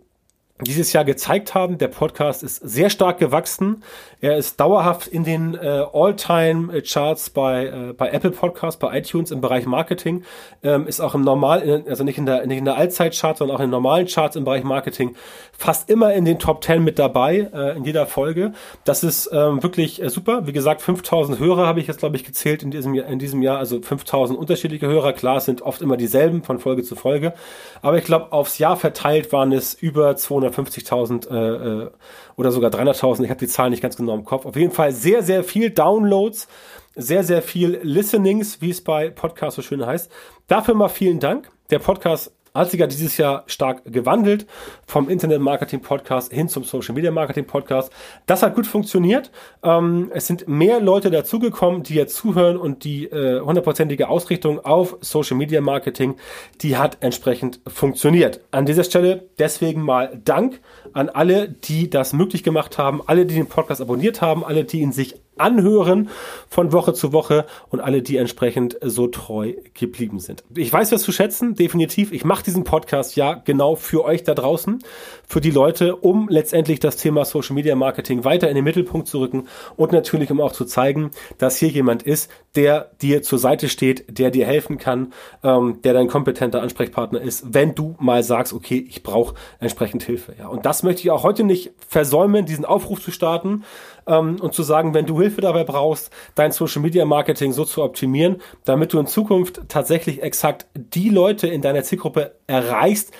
dieses 0.62 0.93
Jahr 0.93 1.03
gezeigt 1.03 1.53
haben. 1.53 1.78
Der 1.78 1.89
Podcast 1.89 2.41
ist 2.41 2.56
sehr 2.58 2.89
stark 2.89 3.20
gewachsen. 3.20 3.84
Er 4.22 4.38
ist 4.38 4.58
dauerhaft 4.58 5.06
in 5.06 5.26
den 5.26 5.53
äh, 5.53 5.84
All-Time-Charts 5.91 7.32
bei, 7.32 7.66
äh, 7.66 7.93
bei 7.93 8.10
Apple 8.10 8.32
Podcasts, 8.32 8.80
bei 8.80 8.97
iTunes 8.97 9.32
im 9.32 9.41
Bereich 9.41 9.66
Marketing. 9.66 10.24
Ähm, 10.64 10.88
ist 10.88 11.01
auch 11.01 11.14
im 11.14 11.22
Normal, 11.22 11.84
also 11.89 12.06
nicht 12.06 12.18
in 12.18 12.26
der, 12.26 12.47
nicht 12.47 12.60
in 12.60 12.66
der 12.66 12.78
Allzeit-Chart, 12.78 13.38
sondern 13.38 13.58
auch 13.58 13.60
in 13.60 13.66
den 13.66 13.72
normalen 13.72 14.08
Charts 14.08 14.38
im 14.38 14.45
Bereich 14.45 14.64
Marketing 14.64 15.16
fast 15.58 15.89
immer 15.89 16.14
in 16.14 16.24
den 16.24 16.39
Top 16.39 16.64
10 16.64 16.84
mit 16.84 16.99
dabei, 16.99 17.49
äh, 17.53 17.76
in 17.76 17.84
jeder 17.84 18.06
Folge. 18.06 18.53
Das 18.86 19.03
ist 19.03 19.30
ähm, 19.34 19.62
wirklich 19.62 20.01
äh, 20.01 20.10
super. 20.10 20.47
Wie 20.47 20.53
gesagt, 20.53 20.82
5000 20.82 21.38
Hörer 21.38 21.68
habe 21.68 21.82
ich 21.82 21.88
jetzt, 21.88 21.99
glaube 21.99 22.16
ich, 22.16 22.24
gezählt 22.24 22.64
in 22.64 22.72
diesem, 22.72 22.93
in 22.93 23.20
diesem 23.20 23.41
Jahr. 23.41 23.58
Also 23.58 23.82
5000 23.82 24.39
unterschiedliche 24.39 24.88
Hörer. 24.88 25.12
Klar, 25.12 25.38
es 25.38 25.45
sind 25.45 25.62
oft 25.62 25.82
immer 25.82 25.97
dieselben 25.97 26.43
von 26.43 26.60
Folge 26.60 26.84
zu 26.84 26.95
Folge. 26.95 27.34
Aber 27.82 27.97
ich 27.97 28.06
glaube, 28.06 28.32
aufs 28.32 28.58
Jahr 28.58 28.78
verteilt 28.78 29.34
waren 29.34 29.51
es 29.51 29.74
über 29.74 30.16
200 30.16 30.45
250.000 30.46 31.30
äh, 31.30 31.86
äh, 31.86 31.91
oder 32.36 32.52
sogar 32.52 32.72
300.000. 32.72 33.24
Ich 33.24 33.30
habe 33.30 33.39
die 33.39 33.48
Zahl 33.48 33.70
nicht 33.70 33.82
ganz 33.82 33.96
genau 33.98 34.14
im 34.16 34.26
Kopf. 34.26 34.46
Auf 34.46 34.56
jeden 34.56 34.72
Fall 34.72 34.91
sehr, 34.91 35.24
sehr 35.24 35.43
viel 35.43 35.70
Downloads, 35.70 36.48
sehr, 36.96 37.24
sehr 37.24 37.41
viel 37.41 37.80
Listenings, 37.84 38.62
wie 38.62 38.70
es 38.70 38.84
bei 38.84 39.10
Podcasts 39.10 39.56
so 39.56 39.62
schön 39.62 39.86
heißt. 39.86 40.12
Dafür 40.48 40.74
mal 40.74 40.89
vielen 40.89 41.20
Dank. 41.20 41.50
Der 41.70 41.80
Podcast 41.80 42.32
ja 42.56 42.88
dieses 42.88 43.18
Jahr 43.18 43.43
stark 43.47 43.84
gewandelt 43.86 44.47
vom 44.88 45.10
Internet 45.10 45.41
Marketing 45.41 45.82
Podcast 45.82 46.32
hin 46.32 46.47
zum 46.47 46.64
Social 46.64 46.95
Media 46.95 47.12
Marketing 47.12 47.45
Podcast. 47.45 47.91
Das 48.26 48.41
hat 48.41 48.56
gut 48.56 48.66
funktioniert. 48.66 49.30
Ähm, 49.64 50.10
es 50.14 50.28
sind 50.28 50.47
mehr 50.47 50.80
Leute 50.80 51.12
dazugekommen, 51.12 51.84
die 51.84 51.95
jetzt 51.95 52.16
zuhören 52.16 52.58
und 52.58 52.84
die 52.84 53.06
äh, 53.06 53.41
hundertprozentige 53.41 54.10
Ausrichtung 54.10 54.64
auf 54.64 54.97
Social 55.01 55.38
Media 55.38 55.62
Marketing, 55.62 56.16
die 56.62 56.78
hat 56.78 56.97
entsprechend 57.01 57.60
funktioniert. 57.68 58.39
An 58.51 58.66
dieser 58.66 58.84
Stelle 58.84 59.28
deswegen 59.38 59.82
mal 59.82 60.20
Dank 60.24 60.62
an 60.96 61.10
alle, 61.10 61.50
die 61.50 61.89
das 61.89 62.14
möglich 62.14 62.41
gemacht 62.41 62.78
haben, 62.78 63.02
alle, 63.06 63.26
die 63.26 63.36
den 63.36 63.48
Podcast 63.48 63.82
abonniert 63.82 64.22
haben, 64.22 64.46
alle, 64.46 64.64
die 64.64 64.80
ihn 64.80 64.93
sich 64.93 65.16
anhören 65.36 66.10
von 66.48 66.72
Woche 66.72 66.93
zu 66.93 67.12
Woche 67.12 67.46
und 67.70 67.82
alle, 67.82 68.02
die 68.02 68.16
entsprechend 68.16 68.78
so 68.82 69.08
treu 69.08 69.54
geblieben 69.74 70.20
sind. 70.20 70.46
Ich 70.56 70.72
weiß 70.72 70.93
was 70.93 71.04
zu 71.04 71.12
schätzen, 71.12 71.56
definitiv. 71.56 72.14
Ich 72.14 72.24
mache 72.24 72.46
diesen 72.46 72.64
Podcast 72.64 73.18
ja 73.18 73.34
genau 73.34 73.76
für 73.76 74.06
euch 74.06 74.24
da 74.24 74.34
draußen, 74.34 74.82
für 75.28 75.41
die 75.41 75.51
Leute, 75.51 75.95
um 75.95 76.28
letztendlich 76.30 76.80
das 76.80 76.97
Thema 76.97 77.26
Social 77.26 77.55
Media 77.55 77.76
Marketing 77.76 78.23
weiter 78.23 78.49
in 78.49 78.55
den 78.55 78.63
Mittelpunkt 78.63 79.07
zu 79.07 79.19
rücken 79.19 79.47
und 79.76 79.91
natürlich 79.91 80.32
um 80.32 80.41
auch 80.41 80.51
zu 80.51 80.65
zeigen, 80.65 81.11
dass 81.38 81.57
hier 81.57 81.69
jemand 81.69 82.03
ist, 82.03 82.30
der 82.55 82.91
dir 83.01 83.21
zur 83.21 83.39
Seite 83.39 83.69
steht, 83.69 84.17
der 84.17 84.32
dir 84.32 84.45
helfen 84.45 84.78
kann, 84.78 85.13
ähm, 85.43 85.82
der 85.84 85.93
dein 85.93 86.07
kompetenter 86.07 86.61
Ansprechpartner 86.61 87.21
ist, 87.21 87.53
wenn 87.53 87.76
du 87.76 87.95
mal 87.99 88.23
sagst, 88.23 88.53
okay, 88.53 88.86
ich 88.88 89.03
brauche 89.03 89.36
entsprechend 89.59 90.03
Hilfe. 90.03 90.34
Ja, 90.39 90.47
und 90.47 90.65
das 90.65 90.84
möchte 90.84 91.01
ich 91.01 91.11
auch 91.11 91.23
heute 91.23 91.43
nicht 91.43 91.71
versäumen, 91.88 92.45
diesen 92.45 92.65
Aufruf 92.65 93.01
zu 93.01 93.11
starten 93.11 93.63
ähm, 94.07 94.38
und 94.39 94.53
zu 94.53 94.63
sagen, 94.63 94.93
wenn 94.93 95.05
du 95.05 95.19
Hilfe 95.19 95.41
dabei 95.41 95.63
brauchst, 95.63 96.11
dein 96.36 96.51
Social 96.51 96.82
Media 96.82 97.05
Marketing 97.05 97.51
so 97.51 97.65
zu 97.65 97.84
optimieren, 97.84 98.38
damit 98.63 98.93
du 98.93 98.99
in 98.99 99.07
Zukunft 99.07 99.61
tatsächlich 99.67 100.21
exakt 100.23 100.67
die 100.76 101.09
Leute 101.09 101.47
in 101.47 101.61
deiner 101.61 101.84
Zielgruppe 101.84 102.36
erreichst, 102.47 103.11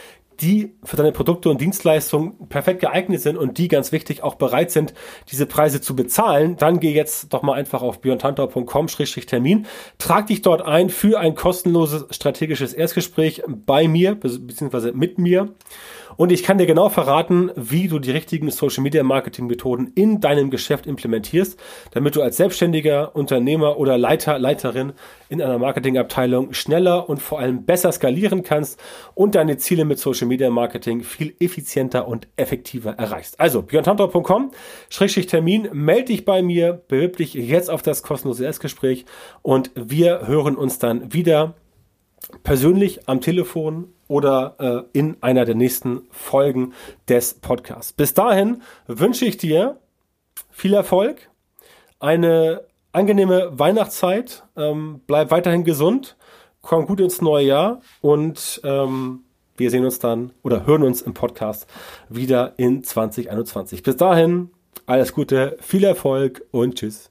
die 0.42 0.76
für 0.84 0.98
deine 0.98 1.12
Produkte 1.12 1.50
und 1.50 1.62
Dienstleistungen 1.62 2.48
perfekt 2.50 2.82
geeignet 2.82 3.22
sind 3.22 3.38
und 3.38 3.58
die 3.58 3.68
ganz 3.68 3.92
wichtig 3.92 4.24
auch 4.24 4.36
bereit 4.36 4.72
sind, 4.72 4.94
diese 5.32 5.46
Preise 5.46 5.82
zu 5.82 5.96
bezahlen, 5.96 6.58
dann 6.58 6.80
geh 6.80 6.92
jetzt 6.92 7.34
doch 7.34 7.42
mal 7.42 7.54
einfach 7.54 7.82
auf 7.82 8.02
björntantau.com-termin, 8.02 9.66
trag 9.98 10.28
dich 10.28 10.42
dort 10.42 10.62
ein 10.62 10.90
für 10.90 11.20
ein 11.20 11.36
kostenloses 11.36 12.06
strategisches 12.10 12.74
Erstgespräch 12.74 13.44
bei 13.48 13.88
mir, 13.88 14.16
beziehungsweise 14.16 14.92
mit 14.94 15.18
mir 15.18 15.54
und 16.18 16.32
ich 16.32 16.44
kann 16.44 16.58
dir 16.58 16.66
genau 16.66 16.90
verraten, 16.90 17.52
wie 17.56 17.88
du 17.88 18.00
die 18.00 18.12
richtigen 18.12 18.50
Social 18.52 18.84
Media 18.84 19.04
Marketing 19.04 19.48
Methoden 19.48 19.92
in 19.96 20.22
deinem 20.22 20.50
Geschäft 20.50 20.88
implementierst, 20.88 21.60
damit 21.92 22.16
du 22.16 22.22
als 22.22 22.38
selbstständiger 22.38 23.16
Unternehmer 23.16 23.78
oder 23.78 23.98
Leiter, 23.98 24.40
Leiterin 24.40 24.94
in 25.30 25.42
einer 25.42 25.58
Marketingabteilung 25.58 26.54
schneller 26.54 27.10
und 27.10 27.22
vor 27.22 27.40
allem 27.40 27.66
besser 27.66 27.92
skalieren 27.92 28.44
kannst 28.44 28.80
und 29.14 29.36
deine 29.36 29.58
Ziele 29.58 29.86
mit 29.86 30.00
Social 30.00 30.28
Media 30.28 30.50
Marketing 30.50 31.04
viel 31.04 31.36
effizienter 31.40 32.08
und 32.08 32.28
effektiver 32.36 32.92
erreichst. 32.92 33.40
Also, 33.40 33.62
björntantor.com, 33.62 34.52
Schrägstrich 34.90 35.28
Termin, 35.28 35.70
melde 35.74 36.06
dich 36.06 36.26
bei 36.26 36.42
mir, 36.42 36.82
bewirb 36.88 37.18
dich 37.18 37.34
jetzt 37.34 37.70
auf 37.70 37.82
das 37.82 38.04
kostenlose 38.04 38.46
Erstgespräch 38.46 39.06
und 39.42 39.72
wir 39.76 40.28
hören 40.28 40.56
uns 40.56 40.80
dann 40.80 41.14
wieder 41.14 41.56
persönlich 42.44 43.08
am 43.08 43.22
Telefon 43.22 43.95
oder 44.08 44.56
äh, 44.94 44.98
in 44.98 45.18
einer 45.22 45.46
der 45.46 45.56
nächsten 45.56 46.08
Folgen 46.12 46.74
des 47.08 47.36
Podcasts. 47.36 47.94
Bis 47.94 48.14
dahin 48.14 48.62
wünsche 48.88 49.26
ich 49.26 49.38
dir 49.38 49.80
viel 50.52 50.74
Erfolg, 50.74 51.30
eine 52.00 52.62
angenehme 52.92 53.52
Weihnachtszeit, 53.58 54.44
ähm, 54.56 55.02
bleib 55.06 55.32
weiterhin 55.32 55.64
gesund, 55.64 56.16
komm 56.62 56.86
gut 56.86 57.00
ins 57.00 57.22
neue 57.22 57.46
Jahr 57.46 57.82
und 58.02 58.62
ähm, 58.64 59.22
wir 59.58 59.72
sehen 59.72 59.86
uns 59.86 60.00
dann 60.00 60.32
oder 60.44 60.66
hören 60.66 60.84
uns 60.84 61.02
im 61.02 61.14
Podcast 61.14 61.68
wieder 62.10 62.54
in 62.58 62.84
2021. 62.84 63.84
Bis 63.84 63.96
dahin, 63.98 64.50
alles 64.86 65.14
Gute, 65.14 65.58
viel 65.62 65.84
Erfolg 65.84 66.44
und 66.52 66.76
tschüss. 66.76 67.10